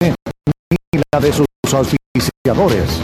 ni 0.00 1.02
la 1.12 1.20
de 1.20 1.32
sus 1.32 1.46
auspiciadores. 1.72 3.02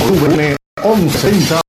WM 0.00 0.56
1160 0.82 1.60